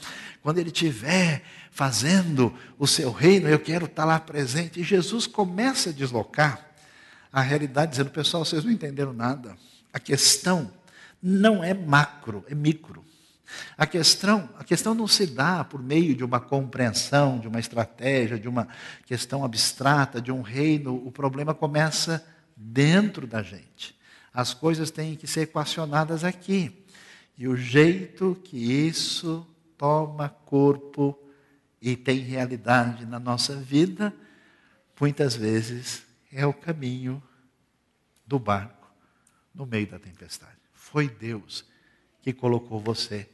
Quando 0.41 0.57
ele 0.57 0.69
estiver 0.69 1.43
fazendo 1.69 2.51
o 2.79 2.87
seu 2.87 3.11
reino, 3.11 3.47
eu 3.47 3.59
quero 3.59 3.85
estar 3.85 4.01
tá 4.01 4.05
lá 4.05 4.19
presente. 4.19 4.79
E 4.79 4.83
Jesus 4.83 5.27
começa 5.27 5.91
a 5.91 5.93
deslocar 5.93 6.66
a 7.37 7.41
realidade, 7.41 7.91
dizendo: 7.91 8.09
pessoal, 8.09 8.43
vocês 8.43 8.63
não 8.63 8.71
entenderam 8.71 9.13
nada. 9.13 9.55
A 9.93 9.99
questão 9.99 10.71
não 11.21 11.63
é 11.63 11.71
macro, 11.71 12.43
é 12.49 12.55
micro. 12.55 13.05
A 13.77 13.85
questão, 13.85 14.49
a 14.57 14.63
questão 14.63 14.95
não 14.95 15.07
se 15.07 15.27
dá 15.27 15.63
por 15.63 15.79
meio 15.79 16.15
de 16.15 16.23
uma 16.23 16.39
compreensão, 16.39 17.37
de 17.37 17.47
uma 17.47 17.59
estratégia, 17.59 18.39
de 18.39 18.49
uma 18.49 18.67
questão 19.05 19.45
abstrata, 19.45 20.19
de 20.19 20.31
um 20.31 20.41
reino. 20.41 20.95
O 21.05 21.11
problema 21.11 21.53
começa 21.53 22.25
dentro 22.55 23.27
da 23.27 23.43
gente. 23.43 23.95
As 24.33 24.55
coisas 24.55 24.89
têm 24.89 25.15
que 25.15 25.27
ser 25.27 25.41
equacionadas 25.41 26.23
aqui. 26.23 26.83
E 27.37 27.47
o 27.47 27.55
jeito 27.55 28.35
que 28.43 28.57
isso 28.57 29.45
toma 29.77 30.27
corpo 30.27 31.15
e 31.79 31.95
tem 31.95 32.17
realidade 32.17 33.05
na 33.05 33.19
nossa 33.19 33.55
vida, 33.55 34.11
muitas 34.99 35.35
vezes 35.35 36.01
é 36.31 36.45
o 36.45 36.53
caminho 36.53 37.21
do 38.27 38.37
barco 38.37 38.91
no 39.55 39.65
meio 39.65 39.87
da 39.87 39.97
tempestade. 39.97 40.57
Foi 40.73 41.07
Deus 41.07 41.65
que 42.21 42.33
colocou 42.33 42.79
você 42.79 43.27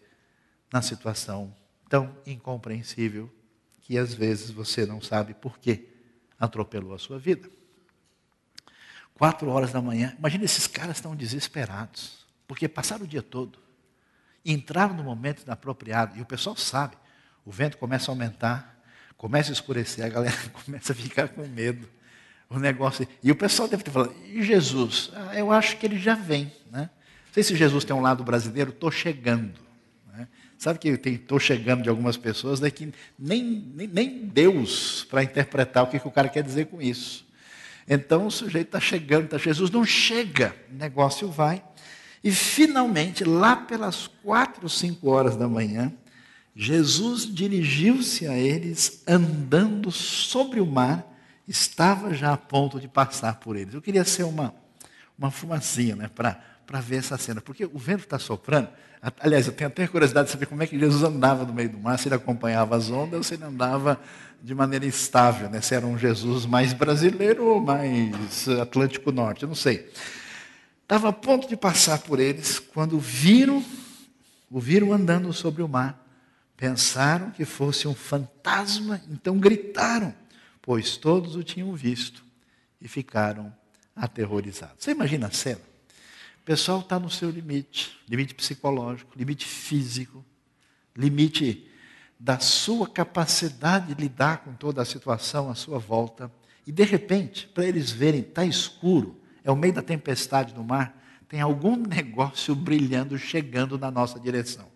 na 0.72 0.82
situação 0.82 1.54
tão 1.90 2.16
incompreensível 2.26 3.34
que 3.82 3.98
às 3.98 4.14
vezes 4.14 4.50
você 4.52 4.86
não 4.86 5.02
sabe 5.02 5.34
por 5.34 5.60
que 5.60 5.90
atropelou 6.40 6.94
a 6.94 7.00
sua 7.00 7.20
vida. 7.20 7.50
Quatro 9.14 9.50
horas 9.50 9.72
da 9.72 9.82
manhã, 9.82 10.16
imagina 10.18 10.46
esses 10.46 10.68
caras 10.68 10.98
estão 10.98 11.16
desesperados, 11.16 12.26
porque 12.48 12.68
passaram 12.68 13.04
o 13.04 13.08
dia 13.08 13.22
todo, 13.22 13.60
entraram 14.46 14.96
no 14.96 15.04
momento 15.04 15.44
inapropriado, 15.44 16.18
e 16.18 16.22
o 16.22 16.26
pessoal 16.26 16.56
sabe, 16.56 16.98
o 17.46 17.52
vento 17.52 17.78
começa 17.78 18.10
a 18.10 18.14
aumentar, 18.14 18.82
começa 19.18 19.52
a 19.52 19.54
escurecer, 19.54 20.06
a 20.06 20.10
galera 20.10 20.38
começa 20.66 20.94
a 20.94 20.96
ficar 20.96 21.30
com 21.30 21.46
medo 21.48 21.88
o 22.58 22.60
negócio. 22.60 23.08
E 23.22 23.32
o 23.32 23.36
pessoal 23.36 23.68
deve 23.68 23.84
ter 23.84 23.92
falado, 23.92 24.14
e 24.26 24.42
Jesus? 24.44 25.12
Ah, 25.16 25.38
eu 25.38 25.52
acho 25.52 25.78
que 25.78 25.86
ele 25.86 25.98
já 25.98 26.16
vem. 26.16 26.52
Né? 26.72 26.90
Não 27.26 27.34
sei 27.34 27.44
se 27.44 27.56
Jesus 27.56 27.84
tem 27.84 27.96
um 27.96 28.02
lado 28.02 28.24
brasileiro, 28.24 28.70
estou 28.70 28.92
chegando. 28.92 29.60
Né? 30.14 30.28
Sabe 30.58 30.80
que 30.80 30.90
estou 31.10 31.40
chegando 31.40 31.84
de 31.84 31.90
algumas 31.90 32.18
pessoas, 32.18 32.60
daí 32.60 32.72
que 32.72 32.94
nem, 33.18 33.44
nem, 33.76 33.88
nem 33.88 34.26
Deus 34.26 35.06
para 35.10 35.24
interpretar 35.24 35.84
o 35.84 35.88
que, 35.88 36.00
que 36.00 36.08
o 36.08 36.12
cara 36.12 36.30
quer 36.30 36.44
dizer 36.44 36.68
com 36.68 36.82
isso. 36.82 37.26
Então 37.88 38.28
o 38.28 38.32
sujeito 38.32 38.68
está 38.68 38.80
chegando, 38.80 39.28
tá, 39.28 39.38
Jesus 39.38 39.70
não 39.70 39.86
chega, 39.86 40.56
o 40.72 40.76
negócio 40.76 41.28
vai. 41.30 41.64
E 42.24 42.32
finalmente, 42.32 43.26
lá 43.26 43.56
pelas 43.56 44.08
quatro, 44.24 44.70
cinco 44.70 45.10
horas 45.10 45.36
da 45.36 45.48
manhã, 45.48 45.92
Jesus 46.56 47.26
dirigiu-se 47.26 48.28
a 48.28 48.38
eles 48.38 49.04
andando 49.08 49.92
sobre 49.92 50.62
o 50.62 50.66
mar 50.66 51.13
estava 51.48 52.14
já 52.14 52.34
a 52.34 52.38
ponto 52.38 52.80
de 52.80 52.88
passar 52.88 53.36
por 53.36 53.56
eles. 53.56 53.74
Eu 53.74 53.82
queria 53.82 54.06
ser 54.06 54.24
uma, 54.24 54.54
uma 55.18 55.30
fumacinha 55.30 55.96
né, 55.96 56.10
para 56.10 56.80
ver 56.80 56.98
essa 56.98 57.18
cena, 57.18 57.42
porque 57.42 57.66
o 57.66 57.78
vento 57.78 58.04
está 58.04 58.18
soprando. 58.18 58.70
Aliás, 59.20 59.48
eu 59.48 59.54
tenho 59.54 59.68
até 59.68 59.86
curiosidade 59.86 60.28
de 60.28 60.32
saber 60.32 60.46
como 60.46 60.64
é 60.64 60.68
que 60.68 60.80
Jesus 60.80 61.04
andava 61.04 61.44
no 61.44 61.54
meio 61.54 61.70
do 61.70 61.78
mar, 61.78 62.00
se 62.00 62.08
ele 62.08 62.16
acompanhava 62.16 62.76
as 62.76 62.90
ondas 62.90 63.18
ou 63.18 63.24
se 63.24 63.34
ele 63.34 63.44
andava 63.44 64.00
de 64.42 64.56
maneira 64.56 64.86
estável, 64.86 65.50
né? 65.50 65.62
se 65.62 65.76
era 65.76 65.86
um 65.86 65.98
Jesus 65.98 66.46
mais 66.46 66.74
brasileiro 66.74 67.46
ou 67.46 67.62
mais 67.62 68.48
Atlântico 68.62 69.12
Norte, 69.12 69.44
eu 69.44 69.48
não 69.48 69.56
sei. 69.56 69.90
Estava 70.82 71.10
a 71.10 71.14
ponto 71.14 71.48
de 71.48 71.58
passar 71.58 72.00
por 72.00 72.20
eles 72.20 72.60
quando 72.60 73.00
viram, 73.00 73.64
o 74.50 74.60
viram 74.60 74.94
andando 74.94 75.32
sobre 75.34 75.62
o 75.62 75.68
mar. 75.68 76.02
Pensaram 76.56 77.32
que 77.32 77.46
fosse 77.46 77.88
um 77.88 77.96
fantasma, 77.96 79.02
então 79.10 79.38
gritaram 79.38 80.14
pois 80.64 80.96
todos 80.96 81.36
o 81.36 81.44
tinham 81.44 81.76
visto 81.76 82.24
e 82.82 82.88
ficaram 82.88 83.54
aterrorizados. 83.94 84.84
Você 84.84 84.92
imagina 84.92 85.28
a 85.28 85.32
cena? 85.32 85.62
O 86.42 86.46
pessoal 86.46 86.80
está 86.80 86.98
no 86.98 87.10
seu 87.10 87.30
limite, 87.30 88.00
limite 88.10 88.34
psicológico, 88.34 89.12
limite 89.16 89.46
físico, 89.46 90.26
limite 90.96 91.70
da 92.18 92.40
sua 92.40 92.88
capacidade 92.88 93.94
de 93.94 94.02
lidar 94.02 94.38
com 94.40 94.54
toda 94.54 94.82
a 94.82 94.86
situação 94.86 95.52
à 95.52 95.56
sua 95.56 95.78
volta. 95.78 96.32
E 96.66 96.72
de 96.72 96.84
repente, 96.84 97.48
para 97.48 97.66
eles 97.66 97.92
verem, 97.92 98.22
está 98.22 98.46
escuro, 98.46 99.20
é 99.44 99.52
o 99.52 99.56
meio 99.58 99.74
da 99.74 99.82
tempestade 99.82 100.54
no 100.54 100.64
mar, 100.64 100.98
tem 101.28 101.42
algum 101.42 101.76
negócio 101.88 102.56
brilhando, 102.56 103.18
chegando 103.18 103.78
na 103.78 103.92
nossa 103.92 104.18
direção. 104.18 104.72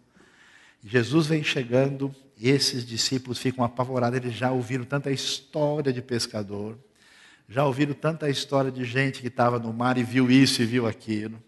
Jesus 0.84 1.28
vem 1.28 1.44
chegando, 1.44 2.14
esses 2.40 2.86
discípulos 2.86 3.40
ficam 3.40 3.64
apavorados, 3.64 4.18
eles 4.18 4.34
já 4.34 4.52
ouviram 4.52 4.84
tanta 4.84 5.12
história 5.12 5.92
de 5.92 6.02
pescador, 6.02 6.78
já 7.50 7.66
ouviram 7.66 7.94
tanta 7.94 8.30
história 8.30 8.72
de 8.72 8.84
gente 8.84 9.22
que 9.22 9.28
estava 9.28 9.58
no 9.58 9.74
mar 9.74 9.98
e 9.98 10.04
viu 10.04 10.30
isso 10.30 10.62
e 10.62 10.66
viu 10.66 10.86
aquilo. 10.86 11.42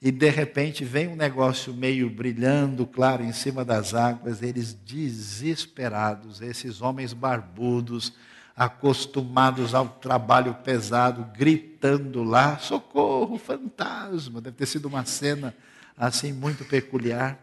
E 0.00 0.10
de 0.10 0.28
repente 0.28 0.84
vem 0.84 1.08
um 1.08 1.16
negócio 1.16 1.72
meio 1.72 2.10
brilhando, 2.10 2.86
claro, 2.86 3.22
em 3.22 3.32
cima 3.32 3.64
das 3.64 3.94
águas, 3.94 4.42
eles 4.42 4.72
desesperados, 4.72 6.40
esses 6.42 6.82
homens 6.82 7.12
barbudos, 7.12 8.12
acostumados 8.56 9.74
ao 9.74 9.88
trabalho 9.88 10.54
pesado, 10.54 11.26
gritando 11.36 12.22
lá: 12.22 12.58
socorro, 12.58 13.38
fantasma! 13.38 14.40
Deve 14.40 14.56
ter 14.56 14.66
sido 14.66 14.86
uma 14.86 15.04
cena 15.04 15.54
assim 15.96 16.32
muito 16.32 16.64
peculiar. 16.64 17.38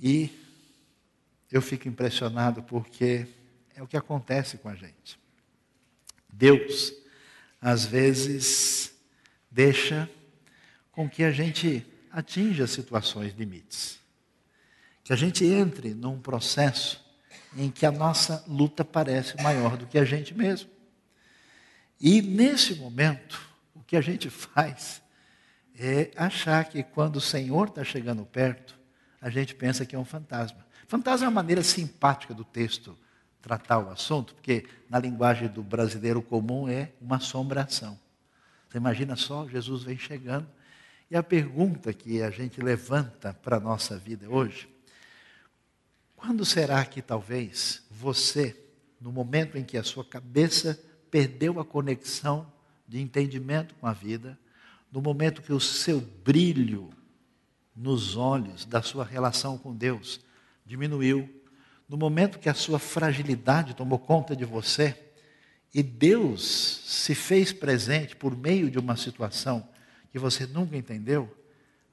E 0.00 0.30
eu 1.52 1.60
fico 1.60 1.86
impressionado 1.86 2.62
porque 2.62 3.26
é 3.76 3.82
o 3.82 3.86
que 3.86 3.96
acontece 3.96 4.56
com 4.56 4.70
a 4.70 4.74
gente. 4.74 5.20
Deus, 6.32 6.94
às 7.60 7.84
vezes, 7.84 8.94
deixa 9.50 10.08
com 10.90 11.08
que 11.08 11.22
a 11.22 11.30
gente 11.30 11.86
atinja 12.10 12.66
situações 12.66 13.34
limites. 13.34 14.00
Que 15.04 15.12
a 15.12 15.16
gente 15.16 15.44
entre 15.44 15.92
num 15.94 16.18
processo 16.18 17.04
em 17.54 17.70
que 17.70 17.84
a 17.84 17.92
nossa 17.92 18.42
luta 18.48 18.82
parece 18.82 19.40
maior 19.42 19.76
do 19.76 19.86
que 19.86 19.98
a 19.98 20.04
gente 20.04 20.34
mesmo. 20.34 20.70
E 22.00 22.22
nesse 22.22 22.74
momento, 22.76 23.40
o 23.74 23.82
que 23.82 23.96
a 23.96 24.00
gente 24.00 24.28
faz 24.30 25.02
é 25.78 26.10
achar 26.16 26.64
que 26.64 26.82
quando 26.82 27.16
o 27.16 27.20
Senhor 27.20 27.68
está 27.68 27.84
chegando 27.84 28.24
perto, 28.24 28.78
a 29.20 29.28
gente 29.28 29.54
pensa 29.54 29.84
que 29.84 29.94
é 29.94 29.98
um 29.98 30.04
fantasma. 30.04 30.71
Fantasma 30.92 31.24
é 31.24 31.28
uma 31.30 31.36
maneira 31.36 31.62
simpática 31.62 32.34
do 32.34 32.44
texto 32.44 32.94
tratar 33.40 33.78
o 33.78 33.88
assunto, 33.88 34.34
porque 34.34 34.66
na 34.90 34.98
linguagem 34.98 35.48
do 35.48 35.62
brasileiro 35.62 36.20
comum 36.20 36.68
é 36.68 36.92
uma 37.00 37.16
assombração. 37.16 37.98
Você 38.68 38.76
imagina 38.76 39.16
só, 39.16 39.48
Jesus 39.48 39.84
vem 39.84 39.96
chegando, 39.96 40.46
e 41.10 41.16
a 41.16 41.22
pergunta 41.22 41.94
que 41.94 42.20
a 42.20 42.28
gente 42.28 42.60
levanta 42.60 43.32
para 43.32 43.56
a 43.56 43.60
nossa 43.60 43.96
vida 43.96 44.28
hoje, 44.28 44.68
quando 46.14 46.44
será 46.44 46.84
que 46.84 47.00
talvez 47.00 47.82
você, 47.90 48.54
no 49.00 49.10
momento 49.10 49.56
em 49.56 49.64
que 49.64 49.78
a 49.78 49.82
sua 49.82 50.04
cabeça 50.04 50.78
perdeu 51.10 51.58
a 51.58 51.64
conexão 51.64 52.52
de 52.86 53.00
entendimento 53.00 53.74
com 53.76 53.86
a 53.86 53.94
vida, 53.94 54.38
no 54.92 55.00
momento 55.00 55.40
que 55.40 55.54
o 55.54 55.60
seu 55.60 56.02
brilho 56.02 56.90
nos 57.74 58.14
olhos 58.14 58.66
da 58.66 58.82
sua 58.82 59.06
relação 59.06 59.56
com 59.56 59.74
Deus 59.74 60.20
diminuiu, 60.72 61.28
no 61.86 61.98
momento 61.98 62.38
que 62.38 62.48
a 62.48 62.54
sua 62.54 62.78
fragilidade 62.78 63.74
tomou 63.74 63.98
conta 63.98 64.34
de 64.34 64.46
você 64.46 64.96
e 65.74 65.82
Deus 65.82 66.80
se 66.86 67.14
fez 67.14 67.52
presente 67.52 68.16
por 68.16 68.34
meio 68.34 68.70
de 68.70 68.78
uma 68.78 68.96
situação 68.96 69.68
que 70.10 70.18
você 70.18 70.46
nunca 70.46 70.74
entendeu, 70.74 71.30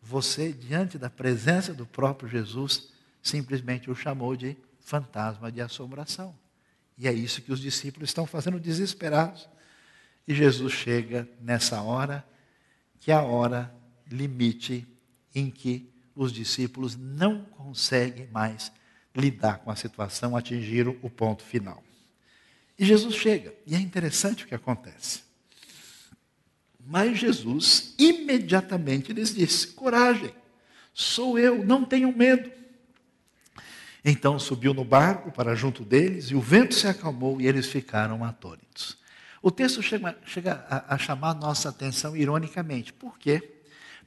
você, 0.01 0.53
diante 0.53 0.97
da 0.97 1.09
presença 1.09 1.73
do 1.73 1.85
próprio 1.85 2.29
Jesus, 2.29 2.89
simplesmente 3.21 3.91
o 3.91 3.95
chamou 3.95 4.33
de 4.33 4.55
fantasma 4.79 5.51
de 5.51 5.59
assombração. 5.59 6.33
E 6.97 7.05
é 7.05 7.11
isso 7.11 7.41
que 7.41 7.51
os 7.51 7.59
discípulos 7.59 8.09
estão 8.09 8.25
fazendo 8.25 8.61
desesperados. 8.61 9.49
E 10.25 10.33
Jesus 10.33 10.71
chega 10.71 11.27
nessa 11.41 11.81
hora, 11.81 12.25
que 12.97 13.11
é 13.11 13.13
a 13.13 13.23
hora 13.23 13.73
limite 14.09 14.87
em 15.35 15.49
que 15.49 15.88
os 16.15 16.31
discípulos 16.31 16.95
não 16.95 17.43
conseguem 17.43 18.27
mais 18.27 18.71
lidar 19.15 19.59
com 19.59 19.71
a 19.71 19.75
situação, 19.75 20.35
atingiram 20.35 20.95
o 21.01 21.09
ponto 21.09 21.43
final. 21.43 21.83
E 22.77 22.85
Jesus 22.85 23.15
chega, 23.15 23.53
e 23.67 23.75
é 23.75 23.79
interessante 23.79 24.43
o 24.43 24.47
que 24.47 24.55
acontece. 24.55 25.21
Mas 26.85 27.19
Jesus 27.19 27.93
imediatamente 27.99 29.13
lhes 29.13 29.35
disse: 29.35 29.67
coragem, 29.67 30.33
sou 30.93 31.37
eu, 31.37 31.63
não 31.63 31.83
tenham 31.85 32.11
medo. 32.11 32.51
Então 34.03 34.39
subiu 34.39 34.73
no 34.73 34.85
barco 34.85 35.31
para 35.31 35.55
junto 35.55 35.83
deles, 35.83 36.31
e 36.31 36.35
o 36.35 36.41
vento 36.41 36.73
se 36.73 36.87
acalmou 36.87 37.39
e 37.39 37.47
eles 37.47 37.67
ficaram 37.67 38.23
atônitos. 38.23 38.97
O 39.41 39.51
texto 39.51 39.81
chega, 39.81 40.17
chega 40.25 40.65
a, 40.69 40.95
a 40.95 40.97
chamar 40.97 41.33
nossa 41.33 41.69
atenção 41.69 42.15
ironicamente. 42.15 42.91
Por 42.91 43.17
quê? 43.17 43.58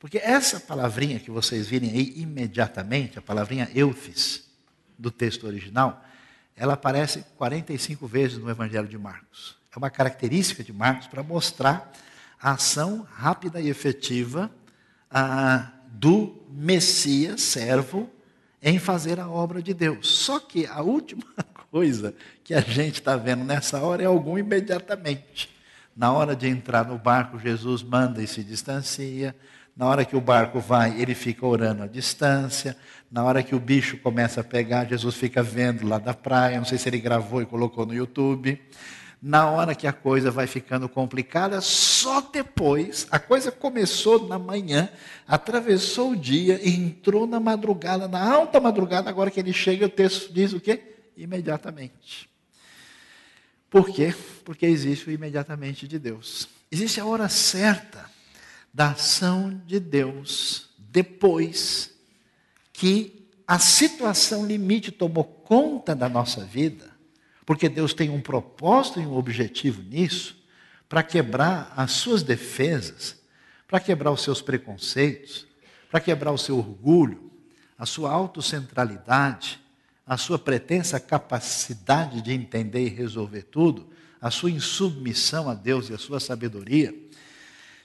Porque 0.02 0.18
essa 0.18 0.58
palavrinha 0.58 1.20
que 1.20 1.30
vocês 1.30 1.68
virem 1.68 1.92
aí 1.92 2.12
imediatamente, 2.16 3.20
a 3.20 3.22
palavrinha 3.22 3.70
eufis, 3.72 4.50
do 4.98 5.12
texto 5.12 5.46
original, 5.46 6.04
ela 6.56 6.72
aparece 6.72 7.24
45 7.36 8.04
vezes 8.08 8.36
no 8.36 8.50
Evangelho 8.50 8.88
de 8.88 8.98
Marcos. 8.98 9.56
É 9.72 9.78
uma 9.78 9.90
característica 9.90 10.64
de 10.64 10.72
Marcos 10.72 11.06
para 11.06 11.22
mostrar 11.22 11.92
a 12.40 12.54
ação 12.54 13.06
rápida 13.14 13.60
e 13.60 13.68
efetiva 13.68 14.50
ah, 15.08 15.70
do 15.86 16.42
Messias, 16.50 17.40
servo, 17.40 18.10
em 18.60 18.80
fazer 18.80 19.20
a 19.20 19.28
obra 19.28 19.62
de 19.62 19.72
Deus. 19.72 20.08
Só 20.08 20.40
que 20.40 20.66
a 20.66 20.82
última 20.82 21.22
coisa 21.70 22.12
que 22.42 22.54
a 22.54 22.60
gente 22.60 22.94
está 22.94 23.16
vendo 23.16 23.44
nessa 23.44 23.80
hora 23.80 24.02
é 24.02 24.06
algum 24.06 24.36
imediatamente. 24.36 25.48
Na 25.96 26.12
hora 26.12 26.34
de 26.34 26.48
entrar 26.48 26.88
no 26.88 26.98
barco, 26.98 27.38
Jesus 27.38 27.84
manda 27.84 28.20
e 28.20 28.26
se 28.26 28.42
distancia. 28.42 29.32
Na 29.74 29.86
hora 29.86 30.04
que 30.04 30.14
o 30.14 30.20
barco 30.20 30.60
vai, 30.60 31.00
ele 31.00 31.14
fica 31.14 31.46
orando 31.46 31.82
à 31.82 31.86
distância. 31.86 32.76
Na 33.10 33.24
hora 33.24 33.42
que 33.42 33.54
o 33.54 33.60
bicho 33.60 33.96
começa 33.98 34.42
a 34.42 34.44
pegar, 34.44 34.86
Jesus 34.86 35.14
fica 35.14 35.42
vendo 35.42 35.86
lá 35.86 35.98
da 35.98 36.12
praia. 36.12 36.58
Não 36.58 36.64
sei 36.64 36.76
se 36.76 36.88
ele 36.88 36.98
gravou 36.98 37.40
e 37.40 37.46
colocou 37.46 37.86
no 37.86 37.94
YouTube. 37.94 38.60
Na 39.20 39.48
hora 39.48 39.74
que 39.74 39.86
a 39.86 39.92
coisa 39.92 40.30
vai 40.30 40.46
ficando 40.46 40.88
complicada, 40.88 41.60
só 41.60 42.20
depois, 42.20 43.06
a 43.10 43.20
coisa 43.20 43.52
começou 43.52 44.26
na 44.26 44.36
manhã, 44.36 44.90
atravessou 45.28 46.10
o 46.10 46.16
dia, 46.16 46.60
entrou 46.68 47.24
na 47.24 47.38
madrugada, 47.38 48.08
na 48.08 48.20
alta 48.20 48.60
madrugada, 48.60 49.08
agora 49.08 49.30
que 49.30 49.38
ele 49.38 49.52
chega, 49.52 49.86
o 49.86 49.88
texto 49.88 50.32
diz 50.32 50.52
o 50.52 50.58
quê? 50.58 50.96
Imediatamente. 51.16 52.28
Por 53.70 53.88
quê? 53.90 54.12
Porque 54.44 54.66
existe 54.66 55.08
o 55.08 55.12
imediatamente 55.12 55.86
de 55.86 56.00
Deus. 56.00 56.48
Existe 56.70 57.00
a 57.00 57.06
hora 57.06 57.28
certa 57.28 58.11
da 58.72 58.90
ação 58.90 59.60
de 59.66 59.78
Deus 59.78 60.70
depois 60.78 61.94
que 62.72 63.28
a 63.46 63.58
situação 63.58 64.46
limite 64.46 64.90
tomou 64.90 65.24
conta 65.24 65.94
da 65.94 66.08
nossa 66.08 66.44
vida, 66.44 66.90
porque 67.44 67.68
Deus 67.68 67.92
tem 67.92 68.08
um 68.08 68.20
propósito 68.20 69.00
e 69.00 69.06
um 69.06 69.16
objetivo 69.16 69.82
nisso, 69.82 70.42
para 70.88 71.02
quebrar 71.02 71.72
as 71.76 71.92
suas 71.92 72.22
defesas, 72.22 73.16
para 73.66 73.80
quebrar 73.80 74.10
os 74.10 74.22
seus 74.22 74.42
preconceitos, 74.42 75.46
para 75.90 76.00
quebrar 76.00 76.32
o 76.32 76.38
seu 76.38 76.58
orgulho, 76.58 77.30
a 77.78 77.86
sua 77.86 78.10
autocentralidade, 78.10 79.58
a 80.06 80.16
sua 80.16 80.38
pretensa 80.38 81.00
capacidade 81.00 82.20
de 82.20 82.32
entender 82.32 82.86
e 82.86 82.90
resolver 82.90 83.42
tudo, 83.42 83.88
a 84.20 84.30
sua 84.30 84.50
insubmissão 84.50 85.48
a 85.48 85.54
Deus 85.54 85.88
e 85.88 85.94
a 85.94 85.98
sua 85.98 86.20
sabedoria. 86.20 86.94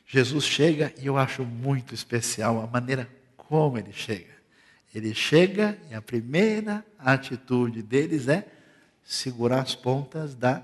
Jesus 0.08 0.46
chega 0.46 0.94
e 0.98 1.06
eu 1.06 1.18
acho 1.18 1.44
muito 1.44 1.94
especial 1.94 2.62
a 2.62 2.66
maneira 2.66 3.10
como 3.36 3.78
ele 3.78 3.92
chega. 3.92 4.38
Ele 4.96 5.14
chega 5.14 5.78
e 5.92 5.94
a 5.94 6.02
primeira 6.02 6.84
atitude 6.98 7.84
deles 7.84 8.30
é 8.30 8.48
segurar 9.04 9.62
as 9.62 9.76
pontas 9.76 10.34
da 10.34 10.64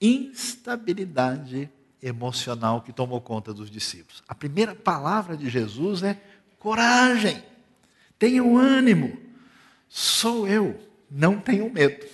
instabilidade 0.00 1.70
emocional 2.02 2.82
que 2.82 2.92
tomou 2.92 3.20
conta 3.20 3.54
dos 3.54 3.70
discípulos. 3.70 4.24
A 4.26 4.34
primeira 4.34 4.74
palavra 4.74 5.36
de 5.36 5.48
Jesus 5.48 6.02
é 6.02 6.20
coragem, 6.58 7.42
tenham 8.18 8.56
ânimo, 8.56 9.16
sou 9.88 10.48
eu, 10.48 10.78
não 11.10 11.38
tenham 11.38 11.70
medo. 11.70 12.06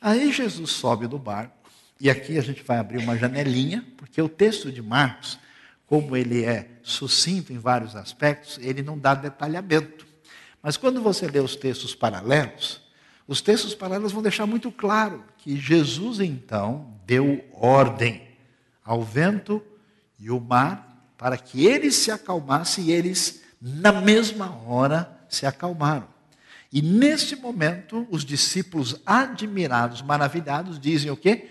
Aí 0.00 0.32
Jesus 0.32 0.70
sobe 0.70 1.06
do 1.06 1.18
barco, 1.18 1.56
e 2.00 2.08
aqui 2.08 2.38
a 2.38 2.42
gente 2.42 2.62
vai 2.62 2.78
abrir 2.78 2.98
uma 2.98 3.18
janelinha, 3.18 3.84
porque 3.96 4.22
o 4.22 4.28
texto 4.28 4.70
de 4.70 4.80
Marcos 4.80 5.38
como 5.90 6.16
ele 6.16 6.44
é 6.44 6.68
sucinto 6.84 7.52
em 7.52 7.58
vários 7.58 7.96
aspectos, 7.96 8.60
ele 8.62 8.80
não 8.80 8.96
dá 8.96 9.12
detalhamento. 9.12 10.06
Mas 10.62 10.76
quando 10.76 11.02
você 11.02 11.26
lê 11.26 11.40
os 11.40 11.56
textos 11.56 11.96
paralelos, 11.96 12.80
os 13.26 13.40
textos 13.40 13.74
paralelos 13.74 14.12
vão 14.12 14.22
deixar 14.22 14.46
muito 14.46 14.70
claro 14.70 15.24
que 15.38 15.56
Jesus 15.56 16.20
então 16.20 16.94
deu 17.04 17.44
ordem 17.52 18.22
ao 18.84 19.02
vento 19.02 19.60
e 20.16 20.30
o 20.30 20.38
mar 20.38 21.12
para 21.18 21.36
que 21.36 21.66
eles 21.66 21.96
se 21.96 22.12
acalmassem 22.12 22.84
e 22.84 22.92
eles, 22.92 23.42
na 23.60 23.90
mesma 23.90 24.48
hora, 24.64 25.10
se 25.28 25.44
acalmaram. 25.44 26.06
E 26.72 26.80
nesse 26.80 27.34
momento, 27.34 28.06
os 28.12 28.24
discípulos 28.24 28.94
admirados, 29.04 30.02
maravilhados, 30.02 30.78
dizem 30.78 31.10
o 31.10 31.16
quê? 31.16 31.50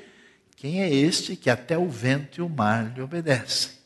Quem 0.55 0.81
é 0.81 0.89
este 0.89 1.35
que 1.35 1.49
até 1.49 1.77
o 1.77 1.89
vento 1.89 2.39
e 2.39 2.41
o 2.41 2.47
mar 2.47 2.93
lhe 2.95 3.01
obedecem? 3.01 3.78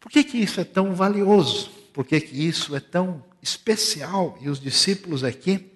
Por 0.00 0.10
que, 0.10 0.22
que 0.24 0.38
isso 0.38 0.60
é 0.60 0.64
tão 0.64 0.94
valioso? 0.94 1.70
Por 1.92 2.04
que, 2.04 2.20
que 2.20 2.46
isso 2.46 2.74
é 2.76 2.80
tão 2.80 3.24
especial? 3.42 4.38
E 4.40 4.48
os 4.48 4.60
discípulos 4.60 5.24
aqui 5.24 5.72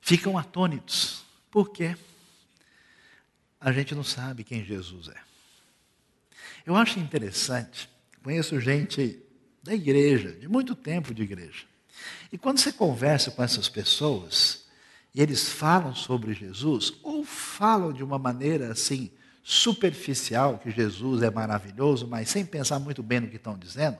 ficam 0.00 0.36
atônitos. 0.36 1.22
Por 1.50 1.70
quê? 1.70 1.96
A 3.60 3.72
gente 3.72 3.94
não 3.94 4.04
sabe 4.04 4.44
quem 4.44 4.64
Jesus 4.64 5.08
é. 5.08 5.20
Eu 6.66 6.76
acho 6.76 6.98
interessante, 6.98 7.88
conheço 8.22 8.60
gente 8.60 9.20
da 9.62 9.74
igreja, 9.74 10.32
de 10.32 10.48
muito 10.48 10.74
tempo 10.74 11.14
de 11.14 11.22
igreja. 11.22 11.64
E 12.32 12.38
quando 12.38 12.58
você 12.58 12.72
conversa 12.72 13.30
com 13.30 13.42
essas 13.42 13.68
pessoas, 13.68 14.64
e 15.14 15.20
eles 15.20 15.48
falam 15.48 15.94
sobre 15.94 16.32
Jesus, 16.32 16.94
ou 17.02 17.24
falam 17.24 17.92
de 17.92 18.02
uma 18.02 18.18
maneira 18.18 18.72
assim, 18.72 19.10
superficial, 19.42 20.58
que 20.58 20.70
Jesus 20.70 21.22
é 21.22 21.30
maravilhoso, 21.30 22.06
mas 22.06 22.28
sem 22.28 22.44
pensar 22.44 22.78
muito 22.78 23.02
bem 23.02 23.20
no 23.20 23.28
que 23.28 23.36
estão 23.36 23.58
dizendo, 23.58 23.98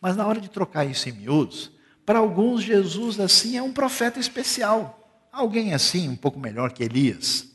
mas 0.00 0.16
na 0.16 0.26
hora 0.26 0.40
de 0.40 0.50
trocar 0.50 0.84
isso 0.84 1.08
em 1.08 1.12
miúdos, 1.12 1.70
para 2.04 2.18
alguns 2.18 2.62
Jesus 2.62 3.20
assim 3.20 3.56
é 3.56 3.62
um 3.62 3.72
profeta 3.72 4.18
especial, 4.18 5.26
alguém 5.30 5.72
assim, 5.72 6.08
um 6.08 6.16
pouco 6.16 6.38
melhor 6.38 6.72
que 6.72 6.82
Elias. 6.82 7.46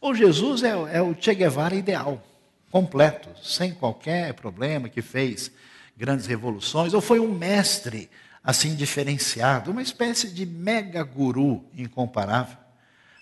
Ou 0.00 0.14
Jesus 0.14 0.62
é, 0.62 0.70
é 0.70 1.00
o 1.00 1.14
Che 1.18 1.34
Guevara 1.34 1.74
ideal, 1.74 2.22
completo, 2.70 3.28
sem 3.42 3.72
qualquer 3.72 4.34
problema, 4.34 4.88
que 4.88 5.02
fez 5.02 5.52
grandes 5.96 6.26
revoluções, 6.26 6.94
ou 6.94 7.00
foi 7.00 7.20
um 7.20 7.32
mestre 7.32 8.10
assim 8.42 8.74
diferenciado, 8.74 9.70
uma 9.70 9.82
espécie 9.82 10.30
de 10.30 10.46
mega 10.46 11.02
guru 11.04 11.64
incomparável, 11.76 12.56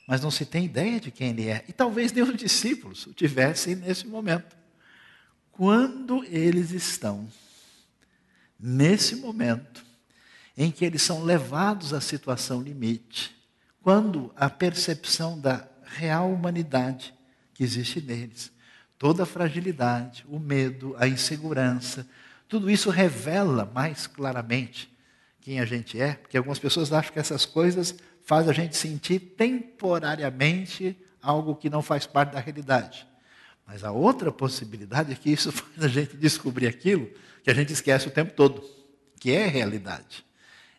mas 0.09 0.23
não 0.23 0.31
se 0.31 0.47
tem 0.47 0.65
ideia 0.65 0.99
de 0.99 1.11
quem 1.11 1.29
ele 1.29 1.49
é. 1.49 1.63
E 1.69 1.73
talvez 1.73 2.11
nem 2.13 2.25
os 2.25 2.35
discípulos 2.35 3.07
o 3.07 3.13
tivessem 3.13 3.75
nesse 3.75 4.07
momento. 4.07 4.57
Quando 5.53 6.25
eles 6.25 6.71
estão 6.71 7.29
nesse 8.59 9.17
momento 9.17 9.85
em 10.57 10.71
que 10.71 10.83
eles 10.83 11.03
são 11.03 11.23
levados 11.23 11.93
à 11.93 12.01
situação 12.01 12.63
limite, 12.63 13.37
quando 13.83 14.33
a 14.35 14.49
percepção 14.49 15.39
da 15.39 15.69
real 15.85 16.33
humanidade 16.33 17.13
que 17.53 17.63
existe 17.63 18.01
neles, 18.01 18.51
toda 18.99 19.25
a 19.25 19.27
fragilidade, 19.27 20.25
o 20.27 20.39
medo, 20.39 20.97
a 20.99 21.07
insegurança, 21.07 22.09
tudo 22.49 22.71
isso 22.71 22.89
revela 22.89 23.71
mais 23.75 24.07
claramente 24.07 24.91
quem 25.43 25.61
a 25.61 25.67
gente 25.67 26.01
é, 26.01 26.15
porque 26.15 26.39
algumas 26.39 26.59
pessoas 26.59 26.91
acham 26.95 27.13
que 27.13 27.19
essas 27.19 27.45
coisas 27.45 27.95
fazem 28.29 28.51
a 28.51 28.53
gente 28.53 28.77
sentir 28.77 29.21
temporariamente 29.21 30.95
algo 31.23 31.57
que 31.57 31.71
não 31.71 31.81
faz 31.81 32.07
parte 32.07 32.35
da 32.35 32.41
realidade. 32.41 33.09
Mas 33.67 33.83
a 33.83 33.91
outra 33.91 34.31
possibilidade 34.31 35.13
é 35.13 35.15
que 35.15 35.31
isso 35.31 35.51
faz 35.51 35.83
a 35.83 35.89
gente 35.89 36.15
descobrir 36.15 36.67
aquilo 36.67 37.11
que 37.43 37.51
a 37.51 37.55
gente 37.55 37.73
esquece 37.73 38.07
o 38.07 38.11
tempo 38.11 38.35
todo, 38.35 38.63
que 39.19 39.31
é 39.31 39.47
realidade. 39.47 40.27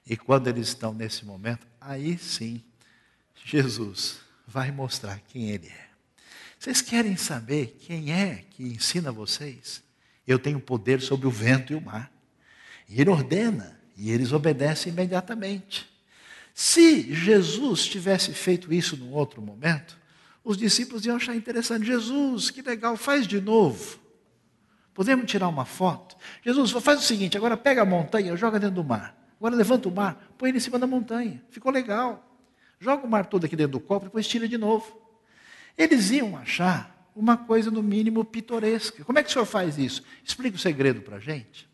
E 0.05 0.15
quando 0.15 0.47
eles 0.47 0.67
estão 0.67 0.93
nesse 0.93 1.25
momento, 1.25 1.65
aí 1.81 2.19
sim, 2.19 2.61
Jesus 3.43 4.19
vai 4.47 4.71
mostrar 4.71 5.19
quem 5.27 5.49
Ele 5.49 5.69
é. 5.69 5.87
Vocês 6.59 6.83
querem 6.83 7.17
saber 7.17 7.79
quem 7.79 8.13
é 8.13 8.45
que 8.51 8.61
ensina 8.61 9.11
vocês? 9.11 9.81
Eu 10.27 10.37
tenho 10.37 10.59
poder 10.59 11.01
sobre 11.01 11.25
o 11.25 11.31
vento 11.31 11.73
e 11.73 11.75
o 11.75 11.81
mar. 11.81 12.11
E 12.87 13.01
Ele 13.01 13.09
ordena 13.09 13.79
e 13.97 14.11
eles 14.11 14.33
obedecem 14.33 14.93
imediatamente. 14.93 15.88
Se 16.61 17.13
Jesus 17.13 17.85
tivesse 17.85 18.33
feito 18.33 18.73
isso 18.73 18.97
num 18.97 19.13
outro 19.13 19.41
momento, 19.41 19.97
os 20.43 20.57
discípulos 20.57 21.05
iam 21.05 21.15
achar 21.15 21.33
interessante. 21.33 21.85
Jesus, 21.85 22.51
que 22.51 22.61
legal, 22.61 22.97
faz 22.97 23.25
de 23.25 23.39
novo. 23.39 23.97
Podemos 24.93 25.31
tirar 25.31 25.47
uma 25.47 25.63
foto? 25.63 26.17
Jesus, 26.43 26.71
faz 26.83 26.99
o 26.99 27.01
seguinte: 27.01 27.37
agora 27.37 27.55
pega 27.55 27.83
a 27.83 27.85
montanha, 27.85 28.35
joga 28.35 28.59
dentro 28.59 28.75
do 28.75 28.83
mar. 28.83 29.15
Agora 29.37 29.55
levanta 29.55 29.87
o 29.87 29.91
mar, 29.95 30.33
põe 30.37 30.49
ele 30.49 30.57
em 30.57 30.59
cima 30.59 30.77
da 30.77 30.85
montanha. 30.85 31.41
Ficou 31.49 31.71
legal. 31.71 32.29
Joga 32.77 33.07
o 33.07 33.09
mar 33.09 33.27
todo 33.27 33.45
aqui 33.45 33.55
dentro 33.55 33.71
do 33.71 33.79
copo, 33.79 34.07
depois 34.07 34.27
tira 34.27 34.45
de 34.45 34.57
novo. 34.57 35.01
Eles 35.77 36.11
iam 36.11 36.35
achar 36.35 37.09
uma 37.15 37.37
coisa, 37.37 37.71
no 37.71 37.81
mínimo, 37.81 38.25
pitoresca. 38.25 39.05
Como 39.05 39.17
é 39.17 39.23
que 39.23 39.29
o 39.29 39.31
senhor 39.31 39.45
faz 39.45 39.77
isso? 39.77 40.03
Explica 40.25 40.57
o 40.57 40.59
segredo 40.59 41.01
para 41.03 41.15
a 41.15 41.19
gente. 41.21 41.69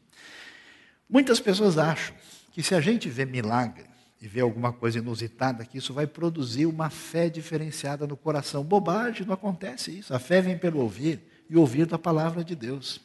Muitas 1.10 1.40
pessoas 1.40 1.76
acham 1.76 2.16
que 2.52 2.62
se 2.62 2.76
a 2.76 2.80
gente 2.80 3.10
vê 3.10 3.26
milagre 3.26 3.95
e 4.26 4.28
vê 4.28 4.42
alguma 4.42 4.74
coisa 4.74 4.98
inusitada, 4.98 5.64
que 5.64 5.78
isso 5.78 5.94
vai 5.94 6.08
produzir 6.08 6.66
uma 6.66 6.90
fé 6.90 7.30
diferenciada 7.30 8.08
no 8.08 8.18
coração. 8.18 8.64
Bobagem, 8.64 9.24
não 9.24 9.36
acontece 9.36 10.00
isso. 10.00 10.16
A 10.16 10.18
fé 10.18 10.42
vem 10.42 10.58
pelo 10.58 10.80
ouvir 10.80 11.22
e 11.48 11.56
ouvir 11.56 11.86
da 11.86 12.00
palavra 12.00 12.44
de 12.44 12.56
Deus. 12.56 13.00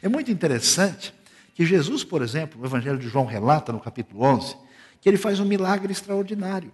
É 0.00 0.08
muito 0.08 0.30
interessante 0.30 1.12
que 1.56 1.66
Jesus, 1.66 2.04
por 2.04 2.22
exemplo, 2.22 2.62
o 2.62 2.64
Evangelho 2.64 2.98
de 2.98 3.08
João 3.08 3.26
relata 3.26 3.72
no 3.72 3.80
capítulo 3.80 4.22
11, 4.22 4.56
que 5.00 5.08
ele 5.08 5.16
faz 5.16 5.40
um 5.40 5.44
milagre 5.44 5.90
extraordinário. 5.92 6.72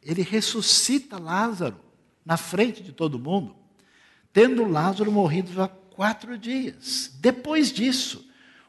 Ele 0.00 0.22
ressuscita 0.22 1.18
Lázaro 1.18 1.80
na 2.24 2.36
frente 2.36 2.80
de 2.80 2.92
todo 2.92 3.18
mundo, 3.18 3.56
tendo 4.32 4.64
Lázaro 4.64 5.10
morrido 5.10 5.60
há 5.60 5.66
quatro 5.66 6.38
dias. 6.38 7.10
Depois 7.18 7.72
disso, 7.72 8.24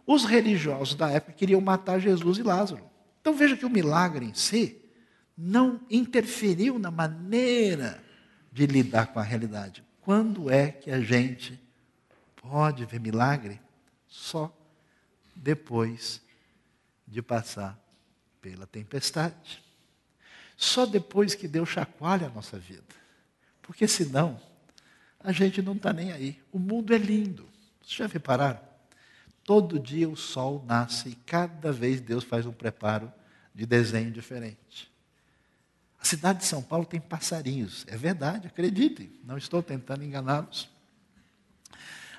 os 0.05 0.25
religiosos 0.25 0.95
da 0.95 1.11
época 1.11 1.33
queriam 1.33 1.61
matar 1.61 1.99
Jesus 1.99 2.39
e 2.39 2.43
Lázaro. 2.43 2.92
Então 3.23 3.33
veja 3.33 3.55
que 3.55 3.65
o 3.65 3.69
milagre 3.69 4.25
em 4.25 4.33
si 4.33 4.81
não 5.37 5.79
interferiu 5.89 6.77
na 6.77 6.91
maneira 6.91 8.03
de 8.51 8.65
lidar 8.65 9.07
com 9.07 9.17
a 9.17 9.23
realidade. 9.23 9.81
Quando 10.01 10.51
é 10.51 10.69
que 10.69 10.91
a 10.91 10.99
gente 10.99 11.57
pode 12.35 12.83
ver 12.83 12.99
milagre? 12.99 13.61
Só 14.09 14.53
depois 15.33 16.21
de 17.07 17.21
passar 17.21 17.81
pela 18.41 18.67
tempestade. 18.67 19.63
Só 20.57 20.85
depois 20.85 21.33
que 21.33 21.47
Deus 21.47 21.69
chacoalha 21.69 22.27
a 22.27 22.29
nossa 22.29 22.59
vida. 22.59 22.83
Porque 23.61 23.87
senão, 23.87 24.37
a 25.17 25.31
gente 25.31 25.61
não 25.61 25.75
está 25.75 25.93
nem 25.93 26.11
aí. 26.11 26.43
O 26.51 26.59
mundo 26.59 26.93
é 26.93 26.97
lindo. 26.97 27.47
Vocês 27.81 27.99
já 27.99 28.05
repararam? 28.05 28.72
Todo 29.43 29.79
dia 29.79 30.07
o 30.07 30.15
sol 30.15 30.63
nasce 30.65 31.09
e 31.09 31.15
cada 31.15 31.71
vez 31.71 31.99
Deus 31.99 32.23
faz 32.23 32.45
um 32.45 32.51
preparo 32.51 33.11
de 33.53 33.65
desenho 33.65 34.11
diferente. 34.11 34.91
A 35.99 36.05
cidade 36.05 36.39
de 36.39 36.45
São 36.45 36.61
Paulo 36.61 36.85
tem 36.85 36.99
passarinhos, 36.99 37.85
é 37.87 37.95
verdade, 37.95 38.47
acreditem, 38.47 39.09
não 39.23 39.37
estou 39.37 39.63
tentando 39.63 40.03
enganá-los. 40.03 40.69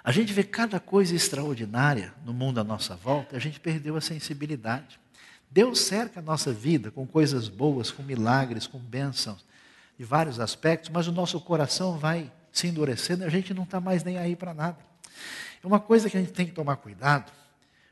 A 0.03 0.13
gente 0.13 0.33
vê 0.33 0.43
cada 0.43 0.79
coisa 0.79 1.15
extraordinária 1.15 2.15
no 2.25 2.33
mundo 2.33 2.61
à 2.61 2.65
nossa 2.65 2.95
volta, 2.95 3.37
a 3.37 3.39
gente 3.39 3.59
perdeu 3.59 3.97
a 3.97 4.01
sensibilidade. 4.01 5.01
Deus 5.51 5.81
cerca 5.81 6.21
a 6.21 6.23
nossa 6.23 6.53
vida 6.53 6.91
com 6.91 7.07
coisas 7.07 7.49
boas, 7.49 7.91
com 7.91 8.03
milagres, 8.03 8.67
com 8.67 8.79
bênçãos, 8.79 9.45
de 9.99 10.05
vários 10.05 10.41
aspectos, 10.41 10.91
mas 10.91 11.07
o 11.07 11.13
nosso 11.13 11.41
coração 11.41 11.99
vai 11.99 12.31
se 12.53 12.67
endurecendo 12.67 13.23
e 13.23 13.27
a 13.27 13.31
gente 13.31 13.55
não 13.55 13.65
está 13.65 13.81
mais 13.81 14.03
nem 14.03 14.19
aí 14.19 14.35
para 14.35 14.53
nada. 14.53 14.79
É 15.65 15.67
uma 15.67 15.81
coisa 15.81 16.11
que 16.11 16.17
a 16.19 16.21
gente 16.21 16.35
tem 16.35 16.45
que 16.45 16.53
tomar 16.53 16.77
cuidado, 16.77 17.33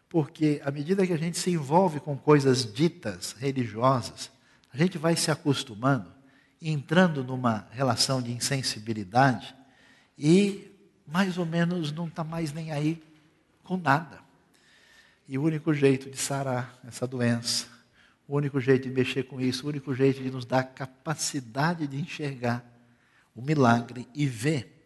porque 0.07 0.61
à 0.63 0.71
medida 0.71 1.07
que 1.07 1.13
a 1.15 1.17
gente 1.17 1.39
se 1.39 1.53
envolve 1.53 2.01
com 2.01 2.19
coisas 2.19 2.71
ditas 2.71 3.33
religiosas, 3.33 4.31
a 4.71 4.77
gente 4.77 4.99
vai 4.99 5.17
se 5.17 5.31
acostumando, 5.31 6.13
entrando 6.61 7.25
numa 7.25 7.67
relação 7.71 8.21
de 8.21 8.31
insensibilidade 8.31 9.57
e 10.19 10.71
mais 11.07 11.39
ou 11.39 11.47
menos 11.47 11.91
não 11.93 12.09
está 12.09 12.23
mais 12.23 12.53
nem 12.53 12.73
aí 12.73 13.03
com 13.65 13.79
nada. 13.79 14.21
E 15.27 15.39
o 15.39 15.43
único 15.43 15.73
jeito 15.73 16.11
de 16.11 16.19
sarar 16.19 16.79
essa 16.87 17.07
doença, 17.07 17.69
o 18.29 18.37
único 18.37 18.61
jeito 18.61 18.87
de 18.87 18.95
mexer 18.95 19.23
com 19.23 19.41
isso, 19.41 19.65
o 19.65 19.71
único 19.71 19.95
jeito 19.95 20.23
de 20.23 20.31
nos 20.31 20.45
dar 20.45 20.65
capacidade 20.65 21.87
de 21.87 21.99
enxergar 21.99 22.63
o 23.35 23.41
milagre 23.41 24.07
e 24.15 24.27
ver 24.27 24.82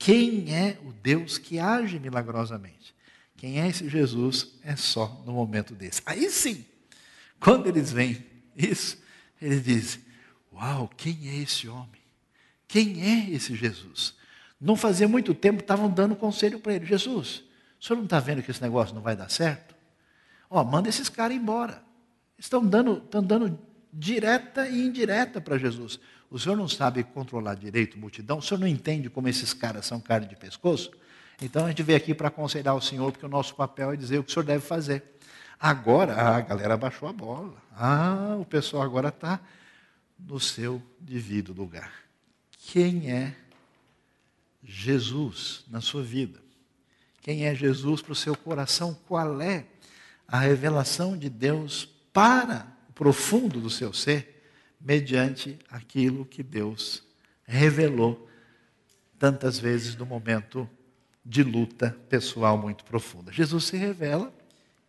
quem 0.00 0.56
é 0.56 0.78
o 0.82 0.94
Deus 0.94 1.36
que 1.36 1.58
age 1.58 2.00
milagrosamente? 2.00 2.94
Quem 3.36 3.60
é 3.60 3.68
esse 3.68 3.86
Jesus 3.86 4.54
é 4.64 4.74
só 4.74 5.22
no 5.26 5.32
momento 5.32 5.74
desse. 5.74 6.00
Aí 6.06 6.30
sim, 6.30 6.64
quando 7.38 7.66
eles 7.66 7.92
veem 7.92 8.24
isso, 8.56 8.96
eles 9.40 9.62
dizem: 9.62 10.00
Uau, 10.50 10.88
quem 10.96 11.28
é 11.28 11.34
esse 11.36 11.68
homem? 11.68 12.00
Quem 12.66 13.02
é 13.02 13.30
esse 13.30 13.54
Jesus? 13.54 14.14
Não 14.58 14.74
fazia 14.74 15.06
muito 15.06 15.34
tempo, 15.34 15.60
estavam 15.60 15.90
dando 15.90 16.16
conselho 16.16 16.58
para 16.58 16.72
ele: 16.72 16.86
Jesus, 16.86 17.44
o 17.78 17.84
senhor 17.84 17.98
não 17.98 18.04
está 18.04 18.18
vendo 18.20 18.42
que 18.42 18.50
esse 18.50 18.62
negócio 18.62 18.94
não 18.94 19.02
vai 19.02 19.14
dar 19.14 19.30
certo? 19.30 19.74
Ó, 20.48 20.64
manda 20.64 20.88
esses 20.88 21.10
caras 21.10 21.36
embora. 21.36 21.82
Estão 22.38 22.64
dando, 22.64 23.02
estão 23.04 23.22
dando 23.22 23.58
direta 23.92 24.66
e 24.66 24.80
indireta 24.80 25.42
para 25.42 25.58
Jesus. 25.58 26.00
O 26.30 26.38
senhor 26.38 26.56
não 26.56 26.68
sabe 26.68 27.02
controlar 27.02 27.54
direito 27.54 27.98
multidão? 27.98 28.38
O 28.38 28.42
senhor 28.42 28.60
não 28.60 28.68
entende 28.68 29.10
como 29.10 29.28
esses 29.28 29.52
caras 29.52 29.86
são 29.86 30.00
carne 30.00 30.28
de 30.28 30.36
pescoço? 30.36 30.90
Então 31.42 31.64
a 31.64 31.68
gente 31.68 31.82
veio 31.82 31.96
aqui 31.96 32.14
para 32.14 32.28
aconselhar 32.28 32.76
o 32.76 32.80
senhor, 32.80 33.10
porque 33.10 33.26
o 33.26 33.28
nosso 33.28 33.54
papel 33.54 33.92
é 33.92 33.96
dizer 33.96 34.18
o 34.18 34.24
que 34.24 34.30
o 34.30 34.32
senhor 34.32 34.44
deve 34.44 34.64
fazer. 34.64 35.02
Agora 35.58 36.14
a 36.14 36.40
galera 36.40 36.76
baixou 36.76 37.08
a 37.08 37.12
bola. 37.12 37.60
Ah, 37.74 38.36
o 38.38 38.44
pessoal 38.44 38.82
agora 38.82 39.08
está 39.08 39.40
no 40.18 40.38
seu 40.38 40.82
devido 41.00 41.52
lugar. 41.52 41.92
Quem 42.52 43.10
é 43.10 43.34
Jesus 44.62 45.64
na 45.68 45.80
sua 45.80 46.02
vida? 46.02 46.38
Quem 47.22 47.46
é 47.46 47.54
Jesus 47.54 48.00
para 48.00 48.12
o 48.12 48.16
seu 48.16 48.36
coração? 48.36 48.96
Qual 49.06 49.40
é 49.40 49.66
a 50.30 50.38
revelação 50.38 51.18
de 51.18 51.28
Deus 51.28 51.88
para 52.12 52.66
o 52.88 52.92
profundo 52.92 53.60
do 53.60 53.68
seu 53.68 53.92
ser, 53.92 54.29
mediante 54.80 55.58
aquilo 55.68 56.24
que 56.24 56.42
Deus 56.42 57.02
revelou 57.44 58.28
tantas 59.18 59.58
vezes 59.58 59.94
no 59.96 60.06
momento 60.06 60.68
de 61.24 61.42
luta 61.42 61.96
pessoal 62.08 62.56
muito 62.56 62.84
profunda. 62.84 63.32
Jesus 63.32 63.64
se 63.64 63.76
revela 63.76 64.32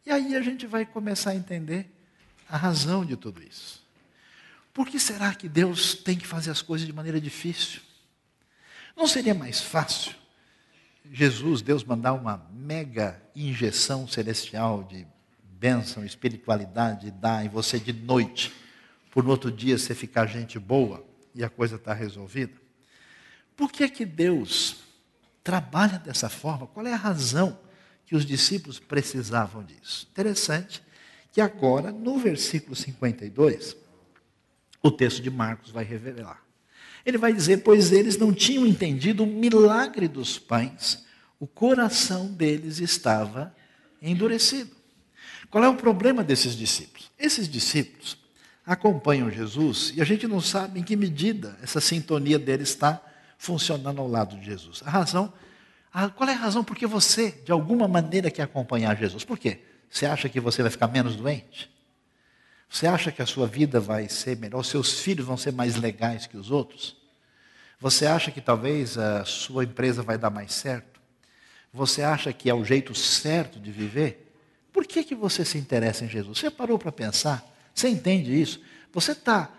e 0.05 0.11
aí 0.11 0.35
a 0.35 0.41
gente 0.41 0.65
vai 0.65 0.85
começar 0.85 1.31
a 1.31 1.35
entender 1.35 1.89
a 2.47 2.55
razão 2.55 3.05
de 3.05 3.15
tudo 3.15 3.43
isso. 3.43 3.85
Por 4.73 4.87
que 4.87 4.99
será 4.99 5.35
que 5.35 5.49
Deus 5.49 5.95
tem 5.95 6.17
que 6.17 6.25
fazer 6.25 6.49
as 6.49 6.61
coisas 6.61 6.87
de 6.87 6.93
maneira 6.93 7.19
difícil? 7.19 7.81
Não 8.95 9.07
seria 9.07 9.33
mais 9.33 9.59
fácil 9.59 10.15
Jesus, 11.09 11.61
Deus 11.61 11.83
mandar 11.83 12.13
uma 12.13 12.47
mega 12.53 13.21
injeção 13.35 14.07
celestial 14.07 14.83
de 14.83 15.05
bênção, 15.59 16.05
espiritualidade, 16.05 17.11
dar 17.11 17.45
em 17.45 17.49
você 17.49 17.79
de 17.79 17.91
noite, 17.91 18.53
por 19.11 19.23
no 19.23 19.29
outro 19.29 19.51
dia 19.51 19.77
você 19.77 19.93
ficar 19.93 20.25
gente 20.25 20.57
boa 20.57 21.05
e 21.35 21.43
a 21.43 21.49
coisa 21.49 21.75
está 21.75 21.93
resolvida? 21.93 22.53
Por 23.55 23.71
que 23.71 23.83
é 23.83 23.89
que 23.89 24.05
Deus 24.05 24.77
trabalha 25.43 25.99
dessa 25.99 26.29
forma? 26.29 26.65
Qual 26.65 26.87
é 26.87 26.93
a 26.93 26.97
razão 26.97 27.59
que 28.05 28.15
os 28.15 28.25
discípulos 28.25 28.79
precisavam 28.79 29.63
disso? 29.63 30.07
Interessante 30.09 30.81
que 31.31 31.41
agora, 31.41 31.91
no 31.91 32.17
versículo 32.17 32.75
52, 32.75 33.75
o 34.81 34.89
texto 34.89 35.21
de 35.21 35.29
Marcos 35.29 35.71
vai 35.71 35.83
revelar. 35.83 36.43
Ele 37.05 37.17
vai 37.17 37.33
dizer: 37.33 37.57
Pois 37.63 37.91
eles 37.91 38.17
não 38.17 38.33
tinham 38.33 38.65
entendido 38.65 39.23
o 39.23 39.27
milagre 39.27 40.07
dos 40.07 40.39
pães, 40.39 41.05
o 41.39 41.47
coração 41.47 42.27
deles 42.27 42.79
estava 42.79 43.55
endurecido. 44.01 44.75
Qual 45.49 45.63
é 45.63 45.69
o 45.69 45.75
problema 45.75 46.23
desses 46.23 46.55
discípulos? 46.55 47.11
Esses 47.19 47.47
discípulos 47.47 48.20
acompanham 48.65 49.29
Jesus 49.29 49.91
e 49.95 50.01
a 50.01 50.05
gente 50.05 50.27
não 50.27 50.39
sabe 50.39 50.79
em 50.79 50.83
que 50.83 50.95
medida 50.95 51.57
essa 51.61 51.81
sintonia 51.81 52.37
deles 52.37 52.69
está 52.69 53.01
funcionando 53.37 53.99
ao 53.99 54.07
lado 54.07 54.37
de 54.37 54.45
Jesus. 54.45 54.81
A 54.85 54.89
razão, 54.89 55.33
a, 55.91 56.09
qual 56.09 56.29
é 56.29 56.33
a 56.33 56.37
razão 56.37 56.63
porque 56.63 56.85
você, 56.85 57.31
de 57.43 57.51
alguma 57.51 57.87
maneira, 57.87 58.29
quer 58.29 58.43
acompanhar 58.43 58.95
Jesus? 58.97 59.23
Por 59.23 59.37
quê? 59.37 59.61
Você 59.89 60.05
acha 60.05 60.29
que 60.29 60.39
você 60.39 60.61
vai 60.61 60.71
ficar 60.71 60.87
menos 60.87 61.15
doente? 61.15 61.69
Você 62.69 62.87
acha 62.87 63.11
que 63.11 63.21
a 63.21 63.25
sua 63.25 63.47
vida 63.47 63.79
vai 63.79 64.07
ser 64.07 64.37
melhor? 64.37 64.59
Os 64.59 64.67
seus 64.67 65.01
filhos 65.01 65.25
vão 65.25 65.35
ser 65.35 65.51
mais 65.51 65.75
legais 65.75 66.25
que 66.25 66.37
os 66.37 66.51
outros? 66.51 66.95
Você 67.79 68.05
acha 68.05 68.31
que 68.31 68.39
talvez 68.39 68.97
a 68.97 69.25
sua 69.25 69.63
empresa 69.63 70.03
vai 70.03 70.17
dar 70.17 70.29
mais 70.29 70.53
certo? 70.53 71.01
Você 71.73 72.01
acha 72.03 72.31
que 72.31 72.49
é 72.49 72.53
o 72.53 72.63
jeito 72.63 72.93
certo 72.93 73.59
de 73.59 73.71
viver? 73.71 74.31
Por 74.71 74.85
que, 74.85 75.03
que 75.03 75.15
você 75.15 75.43
se 75.43 75.57
interessa 75.57 76.05
em 76.05 76.09
Jesus? 76.09 76.37
Você 76.37 76.49
parou 76.49 76.77
para 76.77 76.91
pensar? 76.91 77.50
Você 77.73 77.89
entende 77.89 78.39
isso? 78.39 78.61
Você 78.93 79.13
está 79.13 79.51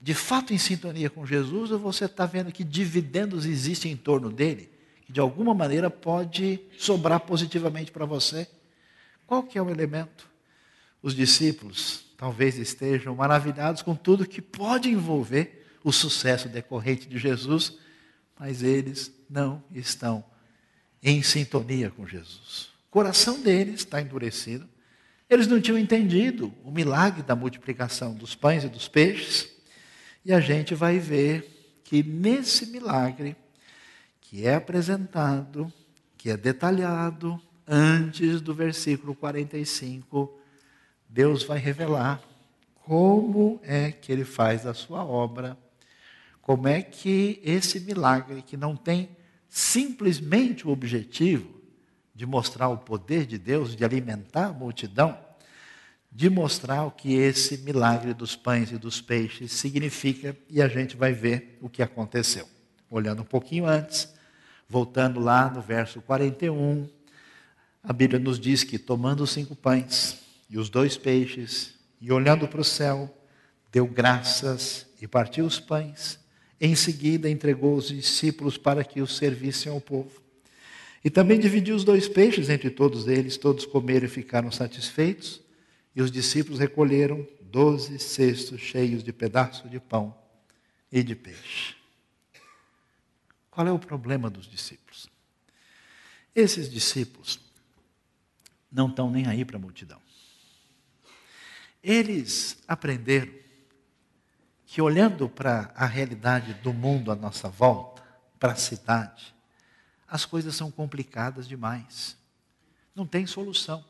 de 0.00 0.14
fato 0.14 0.52
em 0.52 0.58
sintonia 0.58 1.10
com 1.10 1.26
Jesus 1.26 1.70
ou 1.70 1.78
você 1.78 2.04
está 2.04 2.24
vendo 2.24 2.52
que 2.52 2.62
dividendos 2.62 3.44
existem 3.44 3.92
em 3.92 3.96
torno 3.96 4.30
dele, 4.30 4.70
que 5.04 5.12
de 5.12 5.20
alguma 5.20 5.54
maneira 5.54 5.90
pode 5.90 6.60
sobrar 6.78 7.20
positivamente 7.20 7.90
para 7.90 8.04
você? 8.04 8.48
Qual 9.26 9.42
que 9.42 9.58
é 9.58 9.62
o 9.62 9.70
elemento? 9.70 10.28
Os 11.02 11.14
discípulos 11.14 12.06
talvez 12.16 12.58
estejam 12.58 13.14
maravilhados 13.14 13.82
com 13.82 13.94
tudo 13.94 14.26
que 14.26 14.42
pode 14.42 14.88
envolver 14.88 15.66
o 15.84 15.92
sucesso 15.92 16.48
decorrente 16.48 17.08
de 17.08 17.18
Jesus, 17.18 17.78
mas 18.38 18.62
eles 18.62 19.12
não 19.30 19.62
estão 19.72 20.24
em 21.02 21.22
sintonia 21.22 21.90
com 21.90 22.06
Jesus. 22.06 22.70
O 22.88 22.90
coração 22.90 23.40
deles 23.40 23.80
está 23.80 24.00
endurecido. 24.00 24.68
Eles 25.28 25.46
não 25.46 25.60
tinham 25.60 25.78
entendido 25.78 26.52
o 26.64 26.70
milagre 26.70 27.22
da 27.22 27.36
multiplicação 27.36 28.14
dos 28.14 28.34
pães 28.34 28.64
e 28.64 28.68
dos 28.68 28.88
peixes. 28.88 29.48
E 30.24 30.32
a 30.32 30.40
gente 30.40 30.74
vai 30.74 30.98
ver 30.98 31.80
que 31.84 32.02
nesse 32.02 32.66
milagre, 32.66 33.36
que 34.20 34.46
é 34.46 34.54
apresentado, 34.54 35.70
que 36.16 36.30
é 36.30 36.36
detalhado 36.36 37.40
antes 37.66 38.40
do 38.40 38.54
versículo 38.54 39.14
45, 39.14 40.38
Deus 41.08 41.42
vai 41.42 41.58
revelar 41.58 42.22
como 42.74 43.60
é 43.62 43.92
que 43.92 44.10
ele 44.10 44.24
faz 44.24 44.64
a 44.64 44.72
sua 44.72 45.04
obra, 45.04 45.58
como 46.40 46.66
é 46.66 46.80
que 46.80 47.38
esse 47.44 47.80
milagre, 47.80 48.40
que 48.40 48.56
não 48.56 48.74
tem 48.74 49.10
simplesmente 49.46 50.66
o 50.66 50.70
objetivo 50.70 51.57
de 52.18 52.26
mostrar 52.26 52.68
o 52.68 52.76
poder 52.76 53.24
de 53.26 53.38
Deus, 53.38 53.76
de 53.76 53.84
alimentar 53.84 54.46
a 54.46 54.52
multidão, 54.52 55.16
de 56.10 56.28
mostrar 56.28 56.82
o 56.82 56.90
que 56.90 57.14
esse 57.14 57.58
milagre 57.58 58.12
dos 58.12 58.34
pães 58.34 58.72
e 58.72 58.76
dos 58.76 59.00
peixes 59.00 59.52
significa, 59.52 60.36
e 60.50 60.60
a 60.60 60.66
gente 60.66 60.96
vai 60.96 61.12
ver 61.12 61.56
o 61.62 61.68
que 61.68 61.80
aconteceu. 61.80 62.48
Olhando 62.90 63.22
um 63.22 63.24
pouquinho 63.24 63.66
antes, 63.66 64.12
voltando 64.68 65.20
lá 65.20 65.48
no 65.48 65.60
verso 65.62 66.02
41, 66.02 66.88
a 67.84 67.92
Bíblia 67.92 68.18
nos 68.18 68.40
diz 68.40 68.64
que 68.64 68.80
tomando 68.80 69.22
os 69.22 69.30
cinco 69.30 69.54
pães 69.54 70.18
e 70.50 70.58
os 70.58 70.68
dois 70.68 70.96
peixes, 70.96 71.74
e 72.00 72.10
olhando 72.10 72.48
para 72.48 72.60
o 72.60 72.64
céu, 72.64 73.16
deu 73.70 73.86
graças 73.86 74.88
e 75.00 75.06
partiu 75.06 75.46
os 75.46 75.60
pães. 75.60 76.18
Em 76.60 76.74
seguida, 76.74 77.30
entregou 77.30 77.76
os 77.76 77.86
discípulos 77.86 78.58
para 78.58 78.82
que 78.82 79.00
os 79.00 79.16
servissem 79.16 79.70
ao 79.70 79.80
povo. 79.80 80.27
E 81.04 81.10
também 81.10 81.38
dividiu 81.38 81.76
os 81.76 81.84
dois 81.84 82.08
peixes 82.08 82.48
entre 82.48 82.70
todos 82.70 83.06
eles, 83.06 83.36
todos 83.36 83.64
comeram 83.64 84.06
e 84.06 84.10
ficaram 84.10 84.50
satisfeitos. 84.50 85.40
E 85.94 86.02
os 86.02 86.10
discípulos 86.10 86.58
recolheram 86.58 87.26
doze 87.40 87.98
cestos 87.98 88.60
cheios 88.60 89.02
de 89.02 89.12
pedaços 89.12 89.70
de 89.70 89.80
pão 89.80 90.16
e 90.90 91.02
de 91.02 91.14
peixe. 91.14 91.76
Qual 93.50 93.66
é 93.66 93.72
o 93.72 93.78
problema 93.78 94.30
dos 94.30 94.46
discípulos? 94.46 95.08
Esses 96.34 96.70
discípulos 96.70 97.40
não 98.70 98.88
estão 98.88 99.10
nem 99.10 99.26
aí 99.26 99.44
para 99.44 99.56
a 99.56 99.60
multidão. 99.60 100.00
Eles 101.82 102.58
aprenderam 102.68 103.32
que, 104.66 104.82
olhando 104.82 105.28
para 105.28 105.72
a 105.74 105.86
realidade 105.86 106.54
do 106.54 106.72
mundo 106.72 107.10
à 107.10 107.16
nossa 107.16 107.48
volta, 107.48 108.02
para 108.38 108.52
a 108.52 108.56
cidade, 108.56 109.34
as 110.08 110.24
coisas 110.24 110.56
são 110.56 110.70
complicadas 110.70 111.46
demais. 111.46 112.16
Não 112.94 113.06
tem 113.06 113.26
solução. 113.26 113.84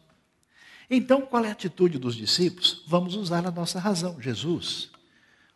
Então, 0.90 1.22
qual 1.22 1.44
é 1.44 1.48
a 1.48 1.52
atitude 1.52 1.98
dos 1.98 2.16
discípulos? 2.16 2.82
Vamos 2.86 3.14
usar 3.14 3.46
a 3.46 3.50
nossa 3.50 3.78
razão. 3.78 4.20
Jesus, 4.20 4.90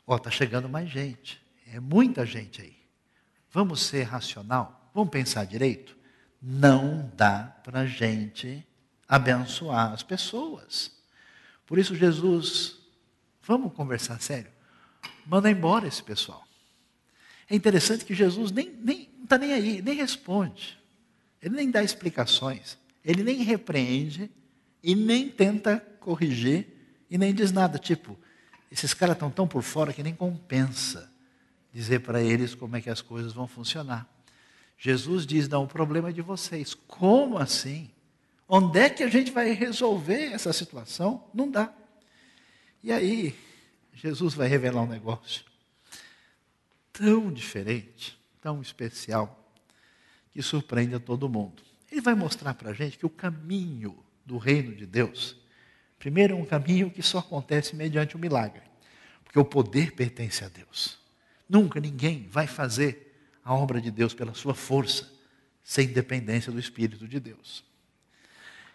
ó, 0.06 0.16
está 0.16 0.30
chegando 0.30 0.68
mais 0.68 0.90
gente. 0.90 1.42
É 1.66 1.80
muita 1.80 2.24
gente 2.26 2.60
aí. 2.60 2.76
Vamos 3.50 3.80
ser 3.80 4.04
racional? 4.04 4.90
Vamos 4.94 5.10
pensar 5.10 5.44
direito? 5.46 5.96
Não 6.40 7.10
dá 7.16 7.56
para 7.64 7.86
gente 7.86 8.66
abençoar 9.08 9.92
as 9.92 10.02
pessoas. 10.02 10.90
Por 11.66 11.78
isso, 11.78 11.94
Jesus, 11.94 12.78
vamos 13.42 13.72
conversar 13.72 14.20
sério? 14.20 14.50
Manda 15.26 15.50
embora 15.50 15.86
esse 15.86 16.02
pessoal. 16.02 16.44
É 17.52 17.54
interessante 17.54 18.06
que 18.06 18.14
Jesus 18.14 18.50
nem, 18.50 18.74
nem 18.82 19.10
não 19.14 19.24
está 19.24 19.36
nem 19.36 19.52
aí, 19.52 19.82
nem 19.82 19.94
responde. 19.94 20.78
Ele 21.42 21.54
nem 21.54 21.70
dá 21.70 21.82
explicações. 21.82 22.78
Ele 23.04 23.22
nem 23.22 23.42
repreende 23.42 24.30
e 24.82 24.94
nem 24.94 25.28
tenta 25.28 25.78
corrigir 26.00 26.66
e 27.10 27.18
nem 27.18 27.34
diz 27.34 27.52
nada. 27.52 27.78
Tipo, 27.78 28.18
esses 28.70 28.94
caras 28.94 29.16
estão 29.16 29.30
tão 29.30 29.46
por 29.46 29.62
fora 29.62 29.92
que 29.92 30.02
nem 30.02 30.14
compensa 30.14 31.12
dizer 31.70 31.98
para 32.00 32.22
eles 32.22 32.54
como 32.54 32.74
é 32.74 32.80
que 32.80 32.88
as 32.88 33.02
coisas 33.02 33.34
vão 33.34 33.46
funcionar. 33.46 34.08
Jesus 34.78 35.26
diz: 35.26 35.46
não, 35.46 35.64
o 35.64 35.68
problema 35.68 36.08
é 36.08 36.12
de 36.12 36.22
vocês. 36.22 36.72
Como 36.72 37.36
assim? 37.36 37.90
Onde 38.48 38.78
é 38.78 38.88
que 38.88 39.02
a 39.02 39.08
gente 39.08 39.30
vai 39.30 39.52
resolver 39.52 40.32
essa 40.32 40.54
situação? 40.54 41.28
Não 41.34 41.50
dá. 41.50 41.70
E 42.82 42.90
aí, 42.90 43.38
Jesus 43.92 44.32
vai 44.32 44.48
revelar 44.48 44.80
um 44.80 44.88
negócio 44.88 45.51
tão 46.92 47.32
diferente 47.32 48.20
tão 48.42 48.60
especial 48.60 49.38
que 50.32 50.42
surpreende 50.42 50.96
a 50.96 51.00
todo 51.00 51.28
mundo. 51.28 51.62
Ele 51.90 52.00
vai 52.00 52.14
mostrar 52.14 52.54
para 52.54 52.70
a 52.70 52.74
gente 52.74 52.98
que 52.98 53.06
o 53.06 53.10
caminho 53.10 53.96
do 54.26 54.36
reino 54.36 54.74
de 54.74 54.84
Deus, 54.84 55.36
primeiro, 55.98 56.34
é 56.34 56.36
um 56.36 56.44
caminho 56.44 56.90
que 56.90 57.02
só 57.02 57.18
acontece 57.18 57.76
mediante 57.76 58.16
o 58.16 58.18
um 58.18 58.20
milagre, 58.20 58.62
porque 59.22 59.38
o 59.38 59.44
poder 59.44 59.92
pertence 59.92 60.44
a 60.44 60.48
Deus. 60.48 60.98
Nunca 61.48 61.78
ninguém 61.78 62.26
vai 62.28 62.46
fazer 62.46 63.14
a 63.44 63.54
obra 63.54 63.80
de 63.80 63.90
Deus 63.90 64.12
pela 64.12 64.34
sua 64.34 64.54
força, 64.54 65.10
sem 65.62 65.86
dependência 65.88 66.50
do 66.50 66.58
Espírito 66.58 67.06
de 67.06 67.20
Deus. 67.20 67.64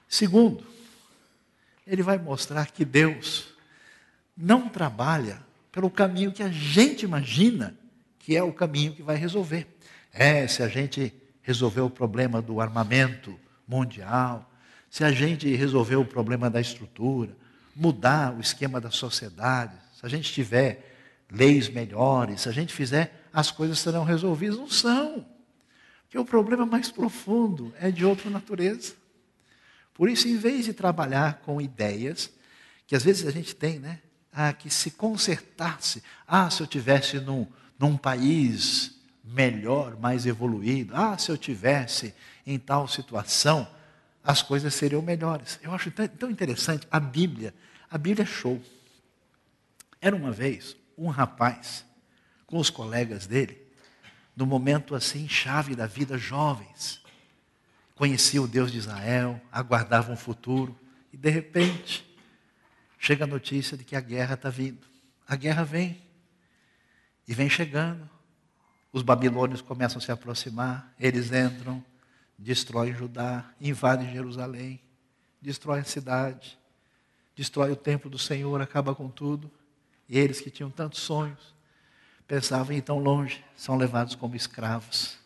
Segundo, 0.07 0.65
ele 1.86 2.01
vai 2.01 2.18
mostrar 2.18 2.72
que 2.72 2.86
Deus 2.86 3.49
não 4.36 4.70
trabalha 4.70 5.45
pelo 5.72 5.89
caminho 5.89 6.32
que 6.32 6.43
a 6.43 6.49
gente 6.49 7.03
imagina 7.03 7.78
que 8.28 8.36
é 8.36 8.43
o 8.43 8.51
caminho 8.51 8.91
que 8.91 9.01
vai 9.01 9.15
resolver. 9.15 9.65
É, 10.11 10.45
se 10.49 10.61
a 10.61 10.67
gente 10.67 11.13
resolver 11.41 11.80
o 11.80 11.89
problema 11.89 12.41
do 12.41 12.59
armamento 12.59 13.39
mundial, 13.65 14.51
se 14.89 15.05
a 15.05 15.13
gente 15.13 15.55
resolver 15.55 15.95
o 15.95 16.03
problema 16.03 16.49
da 16.49 16.59
estrutura, 16.59 17.34
mudar 17.73 18.36
o 18.36 18.41
esquema 18.41 18.82
da 18.82 18.91
sociedade, 18.91 19.78
se 19.97 20.05
a 20.05 20.09
gente 20.09 20.34
tiver 20.34 20.93
leis 21.32 21.69
melhores, 21.69 22.41
se 22.41 22.49
a 22.49 22.51
gente 22.51 22.73
fizer, 22.73 23.30
as 23.32 23.49
coisas 23.49 23.80
serão 23.80 24.03
resolvidas. 24.03 24.57
Não 24.57 24.69
são. 24.69 25.25
Porque 26.03 26.19
o 26.19 26.25
problema 26.25 26.65
mais 26.65 26.91
profundo 26.91 27.73
é 27.80 27.89
de 27.89 28.03
outra 28.03 28.30
natureza. 28.30 28.91
Por 29.93 30.09
isso, 30.09 30.28
em 30.28 30.36
vez 30.36 30.65
de 30.65 30.73
trabalhar 30.73 31.36
com 31.45 31.61
ideias, 31.61 32.30
que 32.86 32.93
às 32.93 33.03
vezes 33.03 33.25
a 33.25 33.32
gente 33.32 33.55
tem, 33.55 33.80
né? 33.80 34.01
Ah, 34.34 34.51
que 34.51 34.69
se 34.69 34.91
consertasse. 34.91 36.03
Ah, 36.28 36.49
se 36.49 36.59
eu 36.61 36.67
tivesse 36.67 37.21
num, 37.21 37.47
num 37.80 37.97
país 37.97 38.99
melhor, 39.23 39.97
mais 39.99 40.25
evoluído. 40.25 40.95
Ah, 40.95 41.17
se 41.17 41.30
eu 41.30 41.38
tivesse 41.38 42.13
em 42.45 42.57
tal 42.57 42.88
situação, 42.88 43.67
as 44.23 44.41
coisas 44.41 44.73
seriam 44.73 45.01
melhores. 45.01 45.59
Eu 45.61 45.73
acho 45.73 45.91
tão, 45.91 46.30
interessante 46.30 46.88
a 46.89 46.99
Bíblia. 46.99 47.53
A 47.89 47.97
Bíblia 47.97 48.23
é 48.23 48.28
show. 48.28 48.61
Era 50.01 50.15
uma 50.15 50.32
vez 50.32 50.75
um 50.97 51.07
rapaz 51.07 51.86
com 52.45 52.57
os 52.57 52.69
colegas 52.69 53.28
dele, 53.28 53.61
no 54.36 54.45
momento 54.45 54.95
assim 54.95 55.28
chave 55.28 55.75
da 55.75 55.86
vida, 55.86 56.17
jovens 56.17 57.01
conhecia 57.97 58.41
o 58.41 58.47
Deus 58.47 58.71
de 58.71 58.78
Israel, 58.78 59.41
aguardava 59.51 60.11
um 60.11 60.15
futuro, 60.15 60.80
e 61.11 61.17
de 61.17 61.30
repente, 61.30 62.07
chega 62.99 63.23
a 63.23 63.28
notícia 63.28 63.75
de 63.75 63.84
que 63.84 63.95
a 63.95 63.99
guerra 63.99 64.36
está 64.36 64.51
vindo. 64.51 64.88
A 65.28 65.36
guerra 65.36 65.63
vem, 65.63 65.99
e 67.28 67.34
vem 67.34 67.49
chegando. 67.49 68.09
Os 68.91 69.01
babilônios 69.01 69.61
começam 69.61 69.99
a 69.99 70.01
se 70.01 70.11
aproximar, 70.11 70.93
eles 70.99 71.32
entram, 71.32 71.84
destroem 72.38 72.95
Judá, 72.95 73.45
invadem 73.59 74.11
Jerusalém, 74.11 74.80
destroem 75.41 75.82
a 75.82 75.86
cidade, 75.86 76.57
destrói 77.36 77.71
o 77.71 77.75
templo 77.75 78.09
do 78.09 78.17
Senhor, 78.17 78.61
acaba 78.61 78.95
com 78.95 79.09
tudo. 79.09 79.51
E 80.09 80.17
eles 80.17 80.39
que 80.39 80.49
tinham 80.49 80.71
tantos 80.71 81.01
sonhos, 81.01 81.53
pensavam 82.28 82.73
em 82.73 82.78
ir 82.78 82.82
tão 82.82 82.97
longe, 82.97 83.43
são 83.55 83.75
levados 83.75 84.15
como 84.15 84.36
escravos. 84.36 85.17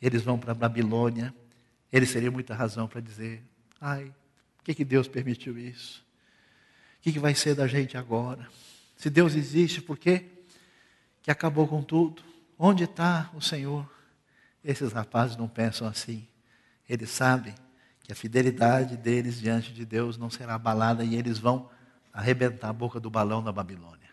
Eles 0.00 0.22
vão 0.22 0.38
para 0.38 0.52
a 0.52 0.54
Babilônia, 0.54 1.34
ele 1.92 2.06
teria 2.06 2.30
muita 2.30 2.54
razão 2.54 2.86
para 2.86 3.00
dizer: 3.00 3.42
ai, 3.80 4.12
por 4.56 4.64
que, 4.64 4.74
que 4.74 4.84
Deus 4.84 5.08
permitiu 5.08 5.58
isso? 5.58 6.04
O 6.98 7.02
que, 7.02 7.12
que 7.12 7.18
vai 7.18 7.34
ser 7.34 7.54
da 7.54 7.66
gente 7.66 7.96
agora? 7.96 8.48
Se 8.96 9.10
Deus 9.10 9.34
existe, 9.34 9.82
por 9.82 9.98
que, 9.98 10.24
que 11.24 11.30
acabou 11.30 11.66
com 11.66 11.82
tudo? 11.82 12.22
Onde 12.58 12.84
está 12.84 13.30
o 13.32 13.40
Senhor? 13.40 13.90
Esses 14.62 14.92
rapazes 14.92 15.38
não 15.38 15.48
pensam 15.48 15.88
assim. 15.88 16.28
Eles 16.86 17.08
sabem 17.08 17.54
que 18.02 18.12
a 18.12 18.14
fidelidade 18.14 18.94
deles 18.98 19.40
diante 19.40 19.72
de 19.72 19.86
Deus 19.86 20.18
não 20.18 20.28
será 20.28 20.54
abalada 20.54 21.02
e 21.02 21.14
eles 21.14 21.38
vão 21.38 21.70
arrebentar 22.12 22.68
a 22.68 22.72
boca 22.74 23.00
do 23.00 23.08
balão 23.08 23.42
da 23.42 23.50
Babilônia. 23.50 24.10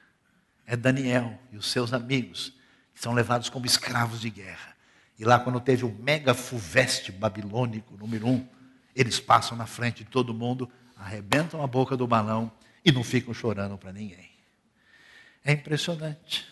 É 0.66 0.78
Daniel 0.78 1.38
e 1.52 1.58
os 1.58 1.70
seus 1.70 1.92
amigos 1.92 2.54
que 2.96 3.02
são 3.02 3.12
levados 3.14 3.50
como 3.50 3.66
escravos 3.66 4.22
de 4.22 4.30
guerra. 4.30 4.74
E 5.20 5.26
lá, 5.26 5.38
quando 5.38 5.60
teve 5.60 5.84
o 5.84 5.94
mega 5.94 6.34
fuveste 6.34 7.12
babilônico, 7.12 7.98
número 7.98 8.26
um, 8.26 8.48
eles 8.96 9.20
passam 9.20 9.58
na 9.58 9.66
frente 9.66 10.06
de 10.06 10.10
todo 10.10 10.34
mundo, 10.34 10.72
arrebentam 10.96 11.62
a 11.62 11.68
boca 11.68 11.98
do 11.98 12.08
balão 12.08 12.50
e 12.86 12.92
não 12.92 13.04
ficam 13.04 13.34
chorando 13.34 13.78
para 13.78 13.92
ninguém. 13.92 14.32
É 15.44 15.52
impressionante. 15.52 16.50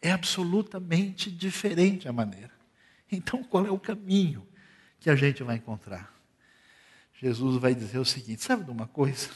É 0.00 0.12
absolutamente 0.12 1.30
diferente 1.30 2.08
a 2.08 2.12
maneira. 2.12 2.52
Então, 3.10 3.42
qual 3.42 3.66
é 3.66 3.70
o 3.70 3.78
caminho 3.78 4.46
que 5.00 5.10
a 5.10 5.16
gente 5.16 5.42
vai 5.42 5.56
encontrar? 5.56 6.14
Jesus 7.20 7.60
vai 7.60 7.74
dizer 7.74 7.98
o 7.98 8.04
seguinte: 8.04 8.42
sabe 8.42 8.64
de 8.64 8.70
uma 8.70 8.86
coisa? 8.86 9.30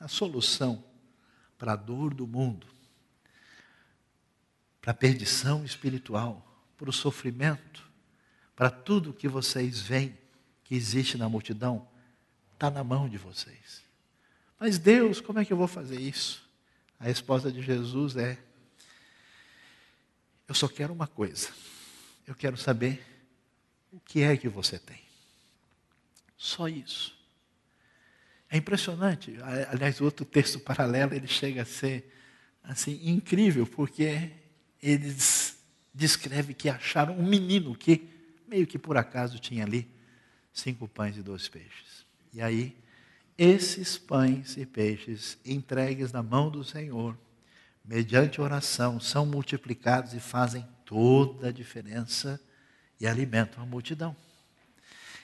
A 0.00 0.08
solução 0.08 0.82
para 1.58 1.72
a 1.72 1.76
dor 1.76 2.14
do 2.14 2.26
mundo, 2.26 2.66
para 4.80 4.92
a 4.92 4.94
perdição 4.94 5.64
espiritual, 5.64 6.44
para 6.76 6.88
o 6.88 6.92
sofrimento, 6.92 7.86
para 8.54 8.70
tudo 8.70 9.12
que 9.12 9.28
vocês 9.28 9.80
veem 9.80 10.16
que 10.64 10.74
existe 10.74 11.18
na 11.18 11.28
multidão, 11.28 11.88
está 12.54 12.70
na 12.70 12.84
mão 12.84 13.08
de 13.08 13.18
vocês. 13.18 13.82
Mas 14.58 14.78
Deus, 14.78 15.20
como 15.20 15.38
é 15.38 15.44
que 15.44 15.52
eu 15.52 15.56
vou 15.56 15.68
fazer 15.68 16.00
isso? 16.00 16.48
A 16.98 17.04
resposta 17.04 17.50
de 17.50 17.60
Jesus 17.60 18.16
é: 18.16 18.38
Eu 20.48 20.54
só 20.54 20.66
quero 20.66 20.92
uma 20.92 21.06
coisa. 21.06 21.50
Eu 22.26 22.34
quero 22.34 22.56
saber 22.56 23.04
o 23.92 24.00
que 24.00 24.22
é 24.22 24.36
que 24.36 24.48
você 24.48 24.78
tem. 24.78 25.00
Só 26.36 26.68
isso. 26.68 27.14
É 28.50 28.56
impressionante. 28.56 29.36
Aliás, 29.70 30.00
outro 30.00 30.24
texto 30.24 30.58
paralelo 30.58 31.14
ele 31.14 31.26
chega 31.26 31.62
a 31.62 31.66
ser 31.66 32.10
assim 32.62 32.98
incrível, 33.04 33.66
porque 33.66 34.30
eles 34.82 35.58
descreve 35.92 36.54
que 36.54 36.68
acharam 36.68 37.18
um 37.18 37.26
menino 37.26 37.74
que 37.74 38.08
meio 38.46 38.66
que 38.66 38.78
por 38.78 38.96
acaso 38.96 39.38
tinha 39.38 39.64
ali 39.64 39.86
cinco 40.52 40.88
pães 40.88 41.16
e 41.16 41.22
dois 41.22 41.48
peixes. 41.48 42.06
E 42.32 42.40
aí, 42.40 42.76
esses 43.36 43.98
pães 43.98 44.56
e 44.56 44.64
peixes 44.64 45.38
entregues 45.44 46.12
na 46.12 46.22
mão 46.22 46.50
do 46.50 46.64
Senhor, 46.64 47.16
mediante 47.88 48.38
oração, 48.38 49.00
são 49.00 49.24
multiplicados 49.24 50.12
e 50.12 50.20
fazem 50.20 50.64
toda 50.84 51.48
a 51.48 51.52
diferença 51.52 52.38
e 53.00 53.06
alimentam 53.06 53.62
a 53.62 53.66
multidão. 53.66 54.14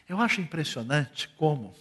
Eu 0.08 0.18
acho 0.18 0.40
impressionante 0.40 1.28
como 1.36 1.74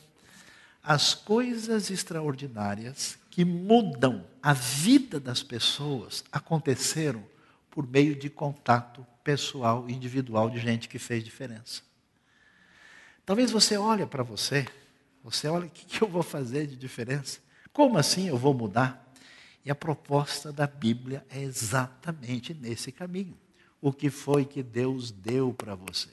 as 0.84 1.14
coisas 1.14 1.90
extraordinárias 1.90 3.18
que 3.32 3.46
mudam 3.46 4.26
a 4.42 4.52
vida 4.52 5.22
das 5.22 5.42
pessoas 5.42 6.24
aconteceram 6.30 7.24
por 7.72 7.88
meio 7.88 8.14
de 8.14 8.30
contato 8.30 9.08
pessoal, 9.24 9.90
individual 9.90 10.50
de 10.50 10.60
gente 10.60 10.90
que 10.90 11.00
fez 11.00 11.24
diferença. 11.24 11.82
Talvez 13.26 13.52
você 13.52 13.78
olhe 13.78 14.06
para 14.06 14.22
você, 14.22 14.68
você 15.24 15.48
olha 15.48 15.68
o 15.68 15.70
que, 15.70 15.86
que 15.86 16.02
eu 16.02 16.10
vou 16.10 16.24
fazer 16.24 16.68
de 16.68 16.76
diferença? 16.76 17.40
Como 17.72 17.98
assim 17.98 18.28
eu 18.28 18.38
vou 18.38 18.54
mudar? 18.54 19.03
E 19.66 19.72
a 19.72 19.76
proposta 19.76 20.52
da 20.52 20.68
Bíblia 20.68 21.26
é 21.30 21.42
exatamente 21.42 22.54
nesse 22.54 22.92
caminho. 22.92 23.38
O 23.80 23.94
que 23.94 24.10
foi 24.10 24.46
que 24.46 24.62
Deus 24.62 25.12
deu 25.12 25.54
para 25.54 25.76
você? 25.76 26.10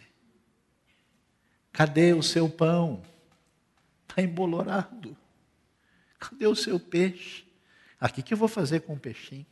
Cadê 1.72 2.12
o 2.12 2.22
seu 2.22 2.48
pão? 2.48 3.03
Está 4.09 4.22
embolorado. 4.22 5.16
Cadê 6.18 6.46
o 6.46 6.55
seu 6.55 6.78
peixe? 6.78 7.44
Aqui 8.01 8.22
que 8.22 8.34
eu 8.34 8.38
vou 8.38 8.48
fazer 8.48 8.80
com 8.80 8.94
o 8.94 8.98
peixinho? 8.98 9.46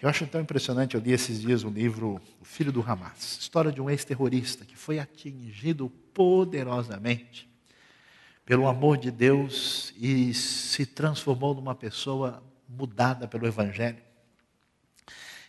Eu 0.00 0.08
acho 0.08 0.26
tão 0.26 0.40
impressionante, 0.40 0.94
eu 0.94 1.00
li 1.00 1.12
esses 1.12 1.40
dias 1.40 1.62
um 1.62 1.70
livro 1.70 2.20
O 2.40 2.44
Filho 2.44 2.72
do 2.72 2.80
Hamas, 2.80 3.36
história 3.38 3.70
de 3.70 3.82
um 3.82 3.90
ex-terrorista 3.90 4.64
que 4.64 4.74
foi 4.74 4.98
atingido 4.98 5.90
poderosamente 6.14 7.49
pelo 8.44 8.66
amor 8.66 8.96
de 8.96 9.10
Deus 9.10 9.92
e 9.96 10.34
se 10.34 10.84
transformou 10.86 11.54
numa 11.54 11.74
pessoa 11.74 12.42
mudada 12.68 13.28
pelo 13.28 13.46
Evangelho. 13.46 14.02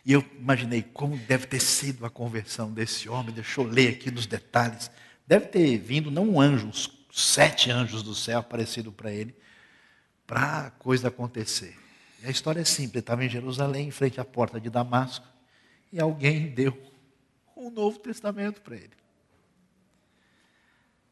E 0.04 0.12
eu 0.12 0.24
imaginei 0.38 0.82
como 0.82 1.16
deve 1.16 1.46
ter 1.46 1.60
sido 1.60 2.04
a 2.04 2.10
conversão 2.10 2.72
desse 2.72 3.08
homem, 3.08 3.34
deixa 3.34 3.60
eu 3.60 3.64
ler 3.64 3.94
aqui 3.94 4.10
nos 4.10 4.26
detalhes. 4.26 4.90
Deve 5.26 5.46
ter 5.46 5.78
vindo 5.78 6.10
não 6.10 6.28
um 6.28 6.40
anjo, 6.40 6.66
uns 6.66 6.90
sete 7.12 7.70
anjos 7.70 8.02
do 8.02 8.14
céu 8.14 8.40
aparecido 8.40 8.90
para 8.90 9.12
ele, 9.12 9.34
para 10.26 10.66
a 10.66 10.70
coisa 10.70 11.08
acontecer. 11.08 11.78
E 12.22 12.26
a 12.26 12.30
história 12.30 12.60
é 12.60 12.64
simples: 12.64 12.94
ele 12.94 13.00
estava 13.00 13.24
em 13.24 13.28
Jerusalém, 13.28 13.88
em 13.88 13.92
frente 13.92 14.20
à 14.20 14.24
porta 14.24 14.60
de 14.60 14.68
Damasco, 14.70 15.26
e 15.92 16.00
alguém 16.00 16.48
deu 16.50 16.76
um 17.56 17.70
Novo 17.70 17.98
Testamento 17.98 18.60
para 18.60 18.76
ele. 18.76 18.92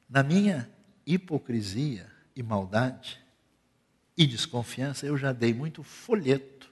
Na 0.09 0.25
minha 0.25 0.69
hipocrisia 1.15 2.07
e 2.35 2.43
maldade 2.43 3.21
e 4.17 4.27
desconfiança, 4.27 5.07
eu 5.07 5.17
já 5.17 5.33
dei 5.33 5.53
muito 5.55 5.83
folheto, 5.83 6.71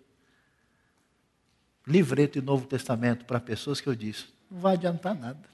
livreto 1.87 2.39
e 2.39 2.43
Novo 2.43 2.67
Testamento 2.67 3.25
para 3.25 3.41
pessoas 3.41 3.81
que 3.81 3.89
eu 3.89 3.95
disse: 3.95 4.27
não 4.51 4.61
vai 4.61 4.75
adiantar 4.75 5.15
nada. 5.15 5.49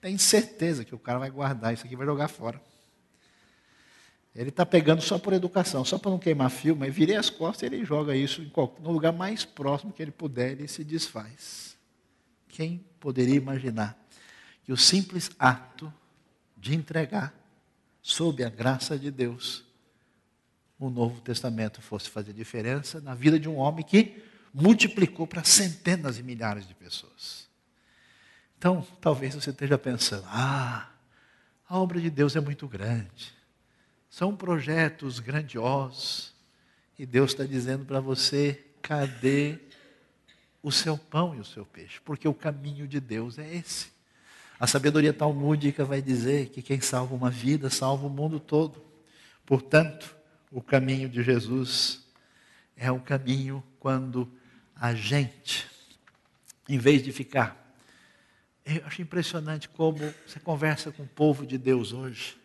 Tem 0.00 0.18
certeza 0.18 0.84
que 0.84 0.94
o 0.94 0.98
cara 0.98 1.18
vai 1.18 1.30
guardar 1.30 1.72
isso 1.72 1.84
aqui 1.84 1.94
e 1.94 1.96
vai 1.96 2.06
jogar 2.06 2.28
fora. 2.28 2.60
Ele 4.34 4.48
está 4.48 4.64
pegando 4.64 5.02
só 5.02 5.18
por 5.18 5.32
educação, 5.32 5.84
só 5.84 5.98
para 5.98 6.10
não 6.10 6.18
queimar 6.18 6.50
fio, 6.50 6.74
mas 6.74 6.94
virei 6.94 7.16
as 7.16 7.28
costas 7.28 7.62
e 7.62 7.74
ele 7.74 7.84
joga 7.84 8.16
isso 8.16 8.42
no 8.80 8.90
lugar 8.90 9.12
mais 9.12 9.44
próximo 9.44 9.92
que 9.92 10.02
ele 10.02 10.10
puder, 10.10 10.52
ele 10.52 10.66
se 10.66 10.82
desfaz. 10.82 11.76
Quem 12.48 12.84
poderia 12.98 13.36
imaginar 13.36 13.98
que 14.64 14.72
o 14.72 14.76
simples 14.76 15.30
ato 15.38 15.92
de 16.56 16.74
entregar, 16.74 17.34
sob 18.02 18.42
a 18.42 18.50
graça 18.50 18.98
de 18.98 19.10
Deus, 19.10 19.64
o 20.78 20.90
Novo 20.90 21.20
Testamento 21.20 21.80
fosse 21.80 22.10
fazer 22.10 22.32
diferença 22.32 23.00
na 23.00 23.14
vida 23.14 23.38
de 23.38 23.48
um 23.48 23.56
homem 23.56 23.84
que 23.84 24.20
multiplicou 24.52 25.26
para 25.26 25.44
centenas 25.44 26.18
e 26.18 26.22
milhares 26.22 26.66
de 26.66 26.74
pessoas. 26.74 27.48
Então, 28.58 28.84
talvez 29.00 29.34
você 29.34 29.50
esteja 29.50 29.78
pensando: 29.78 30.24
ah, 30.26 30.90
a 31.68 31.78
obra 31.78 32.00
de 32.00 32.10
Deus 32.10 32.34
é 32.34 32.40
muito 32.40 32.66
grande, 32.66 33.32
são 34.10 34.36
projetos 34.36 35.20
grandiosos, 35.20 36.34
e 36.98 37.06
Deus 37.06 37.30
está 37.30 37.44
dizendo 37.44 37.84
para 37.84 38.00
você: 38.00 38.64
cadê 38.82 39.58
o 40.60 40.72
seu 40.72 40.98
pão 40.98 41.34
e 41.34 41.40
o 41.40 41.44
seu 41.44 41.64
peixe? 41.64 42.00
Porque 42.00 42.26
o 42.26 42.34
caminho 42.34 42.88
de 42.88 42.98
Deus 42.98 43.38
é 43.38 43.54
esse. 43.54 43.91
A 44.62 44.66
sabedoria 44.68 45.12
talmúdica 45.12 45.84
vai 45.84 46.00
dizer 46.00 46.50
que 46.50 46.62
quem 46.62 46.80
salva 46.80 47.16
uma 47.16 47.28
vida 47.28 47.68
salva 47.68 48.06
o 48.06 48.08
mundo 48.08 48.38
todo. 48.38 48.80
Portanto, 49.44 50.14
o 50.52 50.62
caminho 50.62 51.08
de 51.08 51.20
Jesus 51.20 52.06
é 52.76 52.88
o 52.88 53.00
caminho 53.00 53.60
quando 53.80 54.32
a 54.76 54.94
gente, 54.94 55.68
em 56.68 56.78
vez 56.78 57.02
de 57.02 57.10
ficar. 57.10 57.74
Eu 58.64 58.86
acho 58.86 59.02
impressionante 59.02 59.68
como 59.68 59.98
você 60.24 60.38
conversa 60.38 60.92
com 60.92 61.02
o 61.02 61.08
povo 61.08 61.44
de 61.44 61.58
Deus 61.58 61.92
hoje. 61.92 62.36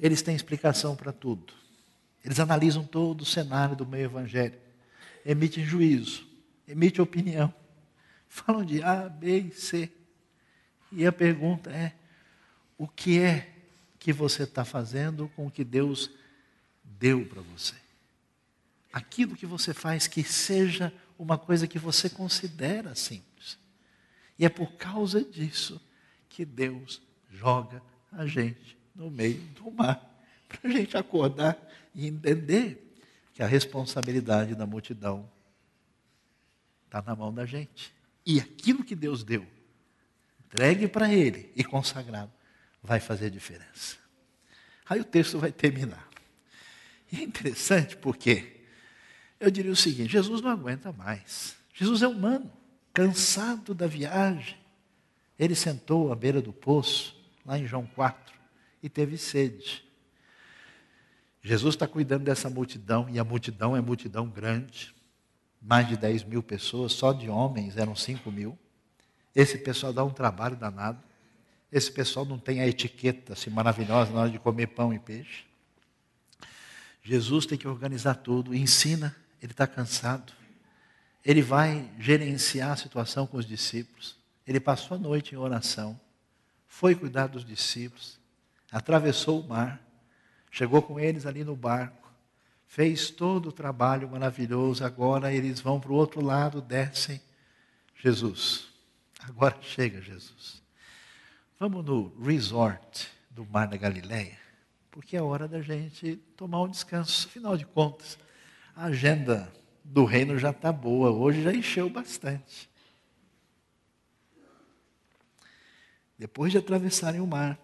Eles 0.00 0.22
têm 0.22 0.34
explicação 0.34 0.96
para 0.96 1.12
tudo. 1.12 1.52
Eles 2.24 2.40
analisam 2.40 2.84
todo 2.84 3.20
o 3.20 3.26
cenário 3.26 3.76
do 3.76 3.84
meio 3.84 4.06
evangélico, 4.06 4.64
emitem 5.26 5.62
juízo, 5.62 6.26
emitem 6.66 7.02
opinião, 7.02 7.52
falam 8.30 8.64
de 8.64 8.82
A, 8.82 9.10
B 9.10 9.40
e 9.40 9.52
C. 9.52 9.92
E 10.92 11.06
a 11.06 11.12
pergunta 11.12 11.70
é: 11.70 11.94
o 12.76 12.86
que 12.86 13.18
é 13.18 13.52
que 13.98 14.12
você 14.12 14.42
está 14.42 14.64
fazendo 14.64 15.28
com 15.34 15.46
o 15.46 15.50
que 15.50 15.64
Deus 15.64 16.10
deu 16.84 17.24
para 17.26 17.40
você? 17.40 17.74
Aquilo 18.92 19.34
que 19.34 19.46
você 19.46 19.72
faz 19.72 20.06
que 20.06 20.22
seja 20.22 20.92
uma 21.18 21.38
coisa 21.38 21.66
que 21.66 21.78
você 21.78 22.10
considera 22.10 22.94
simples. 22.94 23.58
E 24.38 24.44
é 24.44 24.48
por 24.48 24.72
causa 24.72 25.24
disso 25.24 25.80
que 26.28 26.44
Deus 26.44 27.00
joga 27.30 27.82
a 28.10 28.26
gente 28.26 28.76
no 28.94 29.10
meio 29.10 29.40
do 29.54 29.70
mar, 29.70 30.04
para 30.48 30.68
a 30.68 30.72
gente 30.72 30.96
acordar 30.96 31.56
e 31.94 32.06
entender 32.06 32.94
que 33.32 33.42
a 33.42 33.46
responsabilidade 33.46 34.54
da 34.54 34.66
multidão 34.66 35.30
está 36.84 37.00
na 37.00 37.16
mão 37.16 37.32
da 37.32 37.46
gente. 37.46 37.94
E 38.26 38.38
aquilo 38.38 38.84
que 38.84 38.94
Deus 38.94 39.24
deu 39.24 39.46
entregue 40.52 40.86
para 40.86 41.10
Ele 41.10 41.50
e 41.56 41.64
consagrado, 41.64 42.30
vai 42.82 43.00
fazer 43.00 43.30
diferença. 43.30 43.96
Aí 44.86 45.00
o 45.00 45.04
texto 45.04 45.38
vai 45.38 45.50
terminar. 45.50 46.06
E 47.10 47.20
é 47.20 47.22
interessante 47.22 47.96
porque 47.96 48.60
eu 49.40 49.50
diria 49.50 49.72
o 49.72 49.76
seguinte: 49.76 50.12
Jesus 50.12 50.42
não 50.42 50.50
aguenta 50.50 50.92
mais. 50.92 51.56
Jesus 51.72 52.02
é 52.02 52.06
humano, 52.06 52.52
cansado 52.92 53.74
da 53.74 53.86
viagem. 53.86 54.58
Ele 55.38 55.54
sentou 55.54 56.12
à 56.12 56.14
beira 56.14 56.42
do 56.42 56.52
poço, 56.52 57.16
lá 57.44 57.58
em 57.58 57.66
João 57.66 57.86
4, 57.86 58.34
e 58.82 58.88
teve 58.88 59.16
sede. 59.16 59.82
Jesus 61.40 61.74
está 61.74 61.88
cuidando 61.88 62.24
dessa 62.24 62.50
multidão, 62.50 63.08
e 63.10 63.18
a 63.18 63.24
multidão 63.24 63.74
é 63.74 63.80
multidão 63.80 64.28
grande, 64.28 64.94
mais 65.60 65.88
de 65.88 65.96
10 65.96 66.24
mil 66.24 66.42
pessoas, 66.42 66.92
só 66.92 67.12
de 67.12 67.28
homens 67.28 67.76
eram 67.76 67.96
5 67.96 68.30
mil. 68.30 68.56
Esse 69.34 69.58
pessoal 69.58 69.92
dá 69.92 70.04
um 70.04 70.10
trabalho 70.10 70.56
danado. 70.56 71.02
Esse 71.70 71.90
pessoal 71.90 72.26
não 72.26 72.38
tem 72.38 72.60
a 72.60 72.68
etiqueta 72.68 73.32
assim, 73.32 73.48
maravilhosa 73.48 74.12
na 74.12 74.20
hora 74.20 74.30
de 74.30 74.38
comer 74.38 74.68
pão 74.68 74.92
e 74.92 74.98
peixe. 74.98 75.44
Jesus 77.02 77.46
tem 77.46 77.58
que 77.58 77.66
organizar 77.66 78.14
tudo, 78.14 78.54
ensina, 78.54 79.16
ele 79.40 79.52
está 79.52 79.66
cansado. 79.66 80.32
Ele 81.24 81.40
vai 81.40 81.90
gerenciar 81.98 82.72
a 82.72 82.76
situação 82.76 83.26
com 83.26 83.36
os 83.36 83.46
discípulos. 83.46 84.16
Ele 84.46 84.60
passou 84.60 84.96
a 84.96 85.00
noite 85.00 85.34
em 85.34 85.38
oração, 85.38 85.98
foi 86.66 86.94
cuidar 86.94 87.28
dos 87.28 87.44
discípulos, 87.44 88.18
atravessou 88.70 89.40
o 89.40 89.48
mar, 89.48 89.80
chegou 90.50 90.82
com 90.82 90.98
eles 90.98 91.26
ali 91.26 91.44
no 91.44 91.54
barco, 91.54 92.12
fez 92.66 93.10
todo 93.10 93.50
o 93.50 93.52
trabalho 93.52 94.08
maravilhoso. 94.08 94.84
Agora 94.84 95.32
eles 95.32 95.60
vão 95.60 95.80
para 95.80 95.92
o 95.92 95.94
outro 95.94 96.20
lado, 96.20 96.60
descem. 96.60 97.20
Jesus, 97.96 98.71
Agora 99.28 99.56
chega, 99.62 100.00
Jesus. 100.00 100.62
Vamos 101.58 101.84
no 101.84 102.12
resort 102.20 103.08
do 103.30 103.46
Mar 103.46 103.68
da 103.68 103.76
Galileia, 103.76 104.36
porque 104.90 105.16
é 105.16 105.22
hora 105.22 105.46
da 105.46 105.60
gente 105.62 106.16
tomar 106.36 106.62
um 106.62 106.68
descanso. 106.68 107.28
Afinal 107.28 107.56
de 107.56 107.64
contas, 107.64 108.18
a 108.74 108.86
agenda 108.86 109.52
do 109.84 110.04
reino 110.04 110.36
já 110.38 110.50
está 110.50 110.72
boa, 110.72 111.10
hoje 111.10 111.42
já 111.42 111.52
encheu 111.52 111.88
bastante. 111.88 112.68
Depois 116.18 116.50
de 116.50 116.58
atravessarem 116.58 117.20
o 117.20 117.26
mar, 117.26 117.58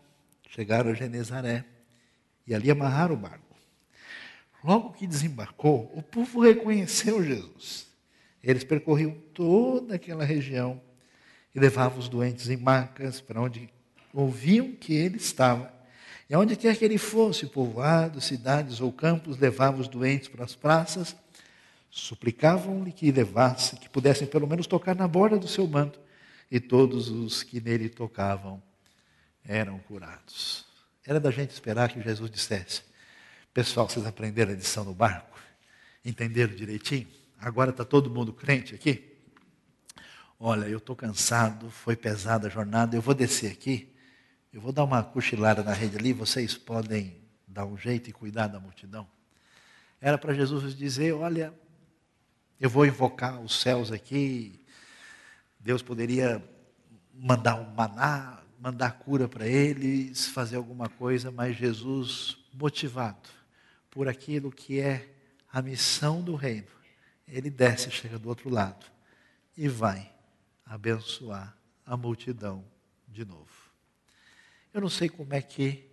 chegaram 0.49 0.91
a 0.91 0.95
Genezaré 0.95 1.65
e 2.47 2.55
ali 2.55 2.71
amarraram 2.71 3.15
o 3.15 3.19
barco. 3.19 3.57
Logo 4.63 4.93
que 4.93 5.07
desembarcou, 5.07 5.93
o 5.95 6.03
povo 6.03 6.41
reconheceu 6.41 7.23
Jesus. 7.23 7.89
Eles 8.43 8.65
percorriam 8.65 9.13
toda 9.35 9.97
aquela 9.97 10.25
região 10.25 10.81
e 11.59 11.61
levava 11.61 11.99
os 11.99 12.09
doentes 12.09 12.49
em 12.49 12.57
macas 12.57 13.21
para 13.21 13.41
onde 13.41 13.69
ouviam 14.15 14.73
que 14.73 14.95
ele 14.95 15.17
estava. 15.17 15.73
E 16.31 16.35
aonde 16.35 16.57
quer 16.57 16.77
que 16.77 16.85
ele 16.85 16.99
fosse, 16.99 17.47
povoados, 17.47 18.25
cidades 18.25 18.81
ou 18.81 18.93
campos, 18.93 19.39
levava 19.39 19.81
os 19.81 19.89
doentes 19.89 20.29
para 20.29 20.45
as 20.45 20.55
praças, 20.55 21.17
suplicavam-lhe 21.91 22.93
que 22.93 23.11
levasse, 23.11 23.77
que 23.77 23.89
pudessem 23.89 24.27
pelo 24.27 24.47
menos 24.47 24.67
tocar 24.67 24.95
na 24.95 25.09
borda 25.09 25.39
do 25.39 25.49
seu 25.49 25.67
manto, 25.67 25.99
e 26.51 26.61
todos 26.61 27.09
os 27.09 27.43
que 27.43 27.61
nele 27.61 27.89
tocavam 27.89 28.63
eram 29.45 29.79
curados. 29.81 30.65
Era 31.05 31.19
da 31.19 31.31
gente 31.31 31.51
esperar 31.51 31.91
que 31.91 32.01
Jesus 32.01 32.31
dissesse: 32.31 32.83
Pessoal, 33.53 33.89
vocês 33.89 34.07
aprenderam 34.07 34.53
a 34.53 34.55
lição 34.55 34.85
no 34.85 34.95
barco? 34.95 35.39
Entenderam 36.05 36.55
direitinho? 36.55 37.09
Agora 37.39 37.71
está 37.71 37.85
todo 37.85 38.11
mundo 38.11 38.33
crente 38.33 38.75
aqui? 38.75 39.18
Olha, 40.41 40.67
eu 40.67 40.79
estou 40.79 40.95
cansado, 40.95 41.69
foi 41.69 41.97
pesada 41.97 42.47
a 42.47 42.51
jornada, 42.51 42.95
eu 42.95 43.03
vou 43.03 43.13
descer 43.13 43.51
aqui, 43.51 43.93
eu 44.53 44.61
vou 44.61 44.71
dar 44.71 44.85
uma 44.85 45.03
cochilada 45.03 45.65
na 45.65 45.73
rede 45.73 45.97
ali, 45.97 46.13
vocês 46.13 46.57
podem 46.57 47.17
dar 47.45 47.67
um 47.67 47.77
jeito 47.77 48.09
e 48.09 48.13
cuidar 48.13 48.47
da 48.47 48.61
multidão. 48.61 49.05
Era 50.01 50.17
para 50.17 50.33
Jesus 50.33 50.77
dizer: 50.77 51.13
olha, 51.13 51.53
eu 52.61 52.71
vou 52.71 52.87
invocar 52.87 53.41
os 53.41 53.61
céus 53.61 53.91
aqui, 53.91 54.65
Deus 55.59 55.83
poderia 55.83 56.41
mandar 57.13 57.57
um 57.57 57.75
maná, 57.75 58.41
mandar 58.61 58.93
cura 58.93 59.27
para 59.27 59.45
eles, 59.45 60.29
fazer 60.29 60.55
alguma 60.55 60.89
coisa, 60.89 61.33
mas 61.33 61.57
Jesus, 61.57 62.39
motivado 62.55 63.29
por 63.91 64.07
aquilo 64.07 64.53
que 64.53 64.79
é 64.79 65.09
a 65.53 65.61
missão 65.61 66.23
do 66.23 66.37
reino, 66.37 66.69
ele 67.27 67.51
desce, 67.51 67.91
chega 67.91 68.21
do 68.21 68.29
outro 68.29 68.49
lado 68.49 68.87
e 69.57 69.67
vai 69.67 70.17
abençoar 70.69 71.57
a 71.85 71.97
multidão 71.97 72.65
de 73.09 73.25
novo. 73.25 73.49
Eu 74.73 74.81
não 74.81 74.91
sei 74.91 75.09
como 75.09 75.33
é 75.35 75.41
que 75.41 75.89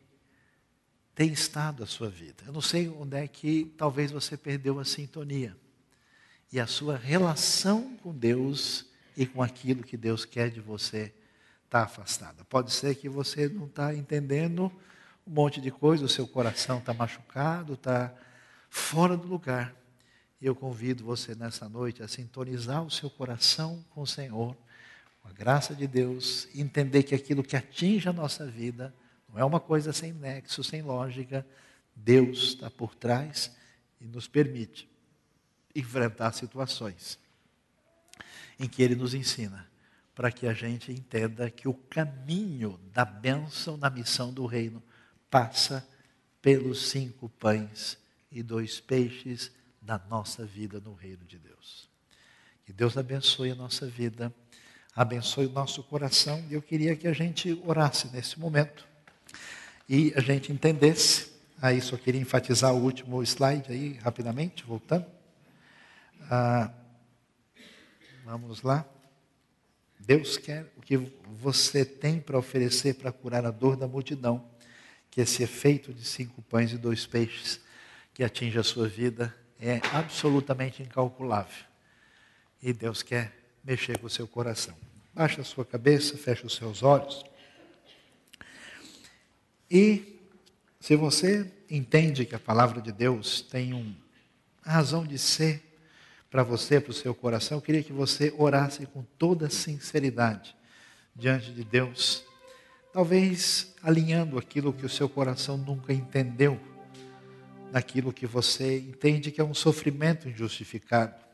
tem 1.15 1.31
estado 1.31 1.81
a 1.81 1.85
sua 1.85 2.09
vida. 2.09 2.43
Eu 2.45 2.51
não 2.51 2.61
sei 2.61 2.89
onde 2.89 3.15
é 3.15 3.27
que 3.27 3.73
talvez 3.77 4.11
você 4.11 4.35
perdeu 4.35 4.79
a 4.79 4.85
sintonia. 4.85 5.55
E 6.51 6.59
a 6.59 6.67
sua 6.67 6.97
relação 6.97 7.97
com 7.97 8.13
Deus 8.13 8.85
e 9.15 9.25
com 9.25 9.41
aquilo 9.41 9.81
que 9.81 9.95
Deus 9.95 10.25
quer 10.25 10.51
de 10.51 10.59
você 10.59 11.13
está 11.63 11.83
afastada. 11.83 12.43
Pode 12.45 12.71
ser 12.71 12.95
que 12.95 13.07
você 13.07 13.47
não 13.47 13.65
está 13.65 13.95
entendendo 13.95 14.71
um 15.25 15.31
monte 15.31 15.59
de 15.59 15.71
coisa, 15.71 16.05
o 16.05 16.09
seu 16.09 16.27
coração 16.27 16.79
está 16.79 16.93
machucado, 16.93 17.73
está 17.73 18.13
fora 18.69 19.17
do 19.17 19.27
lugar. 19.27 19.73
Eu 20.41 20.53
convido 20.53 21.03
você 21.03 21.33
nessa 21.33 21.67
noite 21.67 22.03
a 22.03 22.07
sintonizar 22.07 22.83
o 22.83 22.91
seu 22.91 23.09
coração 23.09 23.83
com 23.89 24.01
o 24.01 24.07
Senhor 24.07 24.55
com 25.25 25.29
a 25.29 25.33
graça 25.33 25.73
de 25.73 25.87
Deus, 25.87 26.47
entender 26.53 27.01
que 27.01 27.15
aquilo 27.15 27.43
que 27.43 27.55
atinge 27.55 28.07
a 28.07 28.13
nossa 28.13 28.45
vida 28.45 28.93
não 29.27 29.39
é 29.39 29.43
uma 29.43 29.59
coisa 29.59 29.91
sem 29.91 30.13
nexo, 30.13 30.63
sem 30.63 30.83
lógica. 30.83 31.43
Deus 31.95 32.49
está 32.49 32.69
por 32.69 32.93
trás 32.93 33.51
e 33.99 34.05
nos 34.05 34.27
permite 34.27 34.87
enfrentar 35.75 36.31
situações 36.33 37.17
em 38.59 38.69
que 38.69 38.83
Ele 38.83 38.93
nos 38.95 39.15
ensina, 39.15 39.67
para 40.13 40.31
que 40.31 40.45
a 40.45 40.53
gente 40.53 40.91
entenda 40.91 41.49
que 41.49 41.67
o 41.67 41.73
caminho 41.73 42.79
da 42.93 43.03
bênção 43.03 43.77
na 43.77 43.89
missão 43.89 44.31
do 44.31 44.45
reino 44.45 44.81
passa 45.27 45.87
pelos 46.39 46.89
cinco 46.89 47.29
pães 47.29 47.97
e 48.31 48.43
dois 48.43 48.79
peixes 48.79 49.51
da 49.81 49.97
nossa 50.07 50.45
vida 50.45 50.79
no 50.79 50.93
reino 50.93 51.25
de 51.25 51.39
Deus. 51.39 51.89
Que 52.63 52.71
Deus 52.71 52.95
abençoe 52.95 53.49
a 53.49 53.55
nossa 53.55 53.87
vida 53.87 54.31
abençoe 54.95 55.47
o 55.47 55.51
nosso 55.51 55.83
coração. 55.83 56.43
E 56.49 56.53
eu 56.53 56.61
queria 56.61 56.95
que 56.95 57.07
a 57.07 57.13
gente 57.13 57.61
orasse 57.65 58.07
nesse 58.13 58.39
momento 58.39 58.87
e 59.89 60.13
a 60.15 60.21
gente 60.21 60.51
entendesse 60.51 61.35
Aí 61.61 61.81
só 61.81 61.95
queria 61.95 62.19
enfatizar 62.19 62.73
o 62.73 62.81
último 62.81 63.23
slide 63.23 63.71
aí, 63.71 63.93
rapidamente, 63.93 64.63
voltando. 64.65 65.05
Ah, 66.29 66.69
vamos 68.25 68.61
lá. 68.61 68.85
Deus 69.97 70.37
quer 70.37 70.71
o 70.77 70.81
que 70.81 70.97
você 71.25 71.85
tem 71.85 72.19
para 72.19 72.37
oferecer 72.37 72.95
para 72.95 73.11
curar 73.11 73.45
a 73.45 73.51
dor 73.51 73.77
da 73.77 73.87
multidão, 73.87 74.45
que 75.09 75.21
esse 75.21 75.43
efeito 75.43 75.93
de 75.93 76.03
cinco 76.05 76.41
pães 76.41 76.73
e 76.73 76.77
dois 76.77 77.05
peixes 77.05 77.59
que 78.13 78.23
atinge 78.23 78.59
a 78.59 78.63
sua 78.63 78.87
vida 78.87 79.33
é 79.59 79.79
absolutamente 79.93 80.83
incalculável. 80.83 81.65
E 82.61 82.73
Deus 82.73 83.01
quer 83.01 83.33
mexer 83.65 83.97
com 83.97 84.07
o 84.07 84.09
seu 84.09 84.27
coração. 84.27 84.75
Baixa 85.13 85.41
a 85.41 85.43
sua 85.43 85.65
cabeça, 85.65 86.17
fecha 86.17 86.45
os 86.45 86.55
seus 86.55 86.83
olhos. 86.83 87.25
E 89.69 90.19
se 90.79 90.95
você 90.95 91.51
entende 91.69 92.25
que 92.25 92.35
a 92.35 92.39
palavra 92.39 92.79
de 92.79 92.91
Deus 92.91 93.41
tem 93.41 93.73
uma 93.73 93.95
razão 94.63 95.05
de 95.05 95.17
ser 95.17 95.63
para 96.29 96.43
você, 96.43 96.79
para 96.79 96.91
o 96.91 96.93
seu 96.93 97.15
coração, 97.15 97.57
eu 97.57 97.61
queria 97.61 97.81
que 97.81 97.93
você 97.93 98.33
orasse 98.37 98.85
com 98.85 99.03
toda 99.17 99.49
sinceridade 99.49 100.55
diante 101.15 101.51
de 101.51 101.63
Deus. 101.63 102.23
Talvez 102.93 103.73
alinhando 103.81 104.37
aquilo 104.37 104.73
que 104.73 104.85
o 104.85 104.89
seu 104.89 105.09
coração 105.09 105.57
nunca 105.57 105.91
entendeu, 105.91 106.59
naquilo 107.71 108.13
que 108.13 108.27
você 108.27 108.77
entende 108.77 109.31
que 109.31 109.41
é 109.41 109.43
um 109.43 109.53
sofrimento 109.53 110.29
injustificado, 110.29 111.24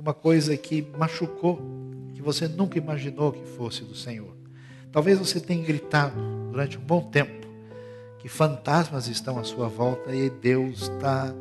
uma 0.00 0.14
coisa 0.14 0.56
que 0.56 0.86
machucou, 0.96 1.60
que 2.14 2.22
você 2.22 2.48
nunca 2.48 2.78
imaginou 2.78 3.32
que 3.32 3.44
fosse 3.44 3.84
do 3.84 3.94
Senhor. 3.94 4.34
Talvez 4.90 5.18
você 5.18 5.38
tenha 5.38 5.62
gritado 5.62 6.18
durante 6.50 6.78
um 6.78 6.80
bom 6.80 7.02
tempo 7.02 7.46
que 8.18 8.28
fantasmas 8.28 9.08
estão 9.08 9.38
à 9.38 9.44
sua 9.44 9.68
volta 9.68 10.14
e 10.14 10.28
Deus 10.28 10.82
está 10.82 11.32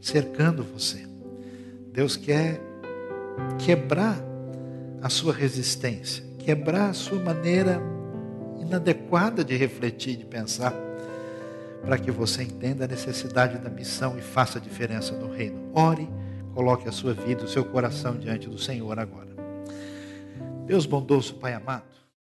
cercando 0.00 0.62
você. 0.64 1.06
Deus 1.92 2.16
quer 2.16 2.60
quebrar 3.58 4.16
a 5.00 5.08
sua 5.08 5.32
resistência, 5.32 6.24
quebrar 6.38 6.90
a 6.90 6.94
sua 6.94 7.18
maneira 7.20 7.80
inadequada 8.60 9.44
de 9.44 9.56
refletir, 9.56 10.16
de 10.16 10.24
pensar, 10.24 10.74
para 11.84 11.96
que 11.96 12.10
você 12.10 12.42
entenda 12.42 12.84
a 12.84 12.88
necessidade 12.88 13.58
da 13.58 13.70
missão 13.70 14.18
e 14.18 14.20
faça 14.20 14.58
a 14.58 14.60
diferença 14.60 15.16
no 15.16 15.30
reino. 15.30 15.70
Ore, 15.72 16.08
coloque 16.58 16.88
a 16.88 16.92
sua 16.92 17.14
vida, 17.14 17.44
o 17.44 17.48
seu 17.48 17.64
coração 17.64 18.18
diante 18.18 18.48
do 18.48 18.58
Senhor 18.58 18.98
agora. 18.98 19.28
Deus 20.66 20.86
bondoso, 20.86 21.36
Pai 21.36 21.54
amado, 21.54 21.84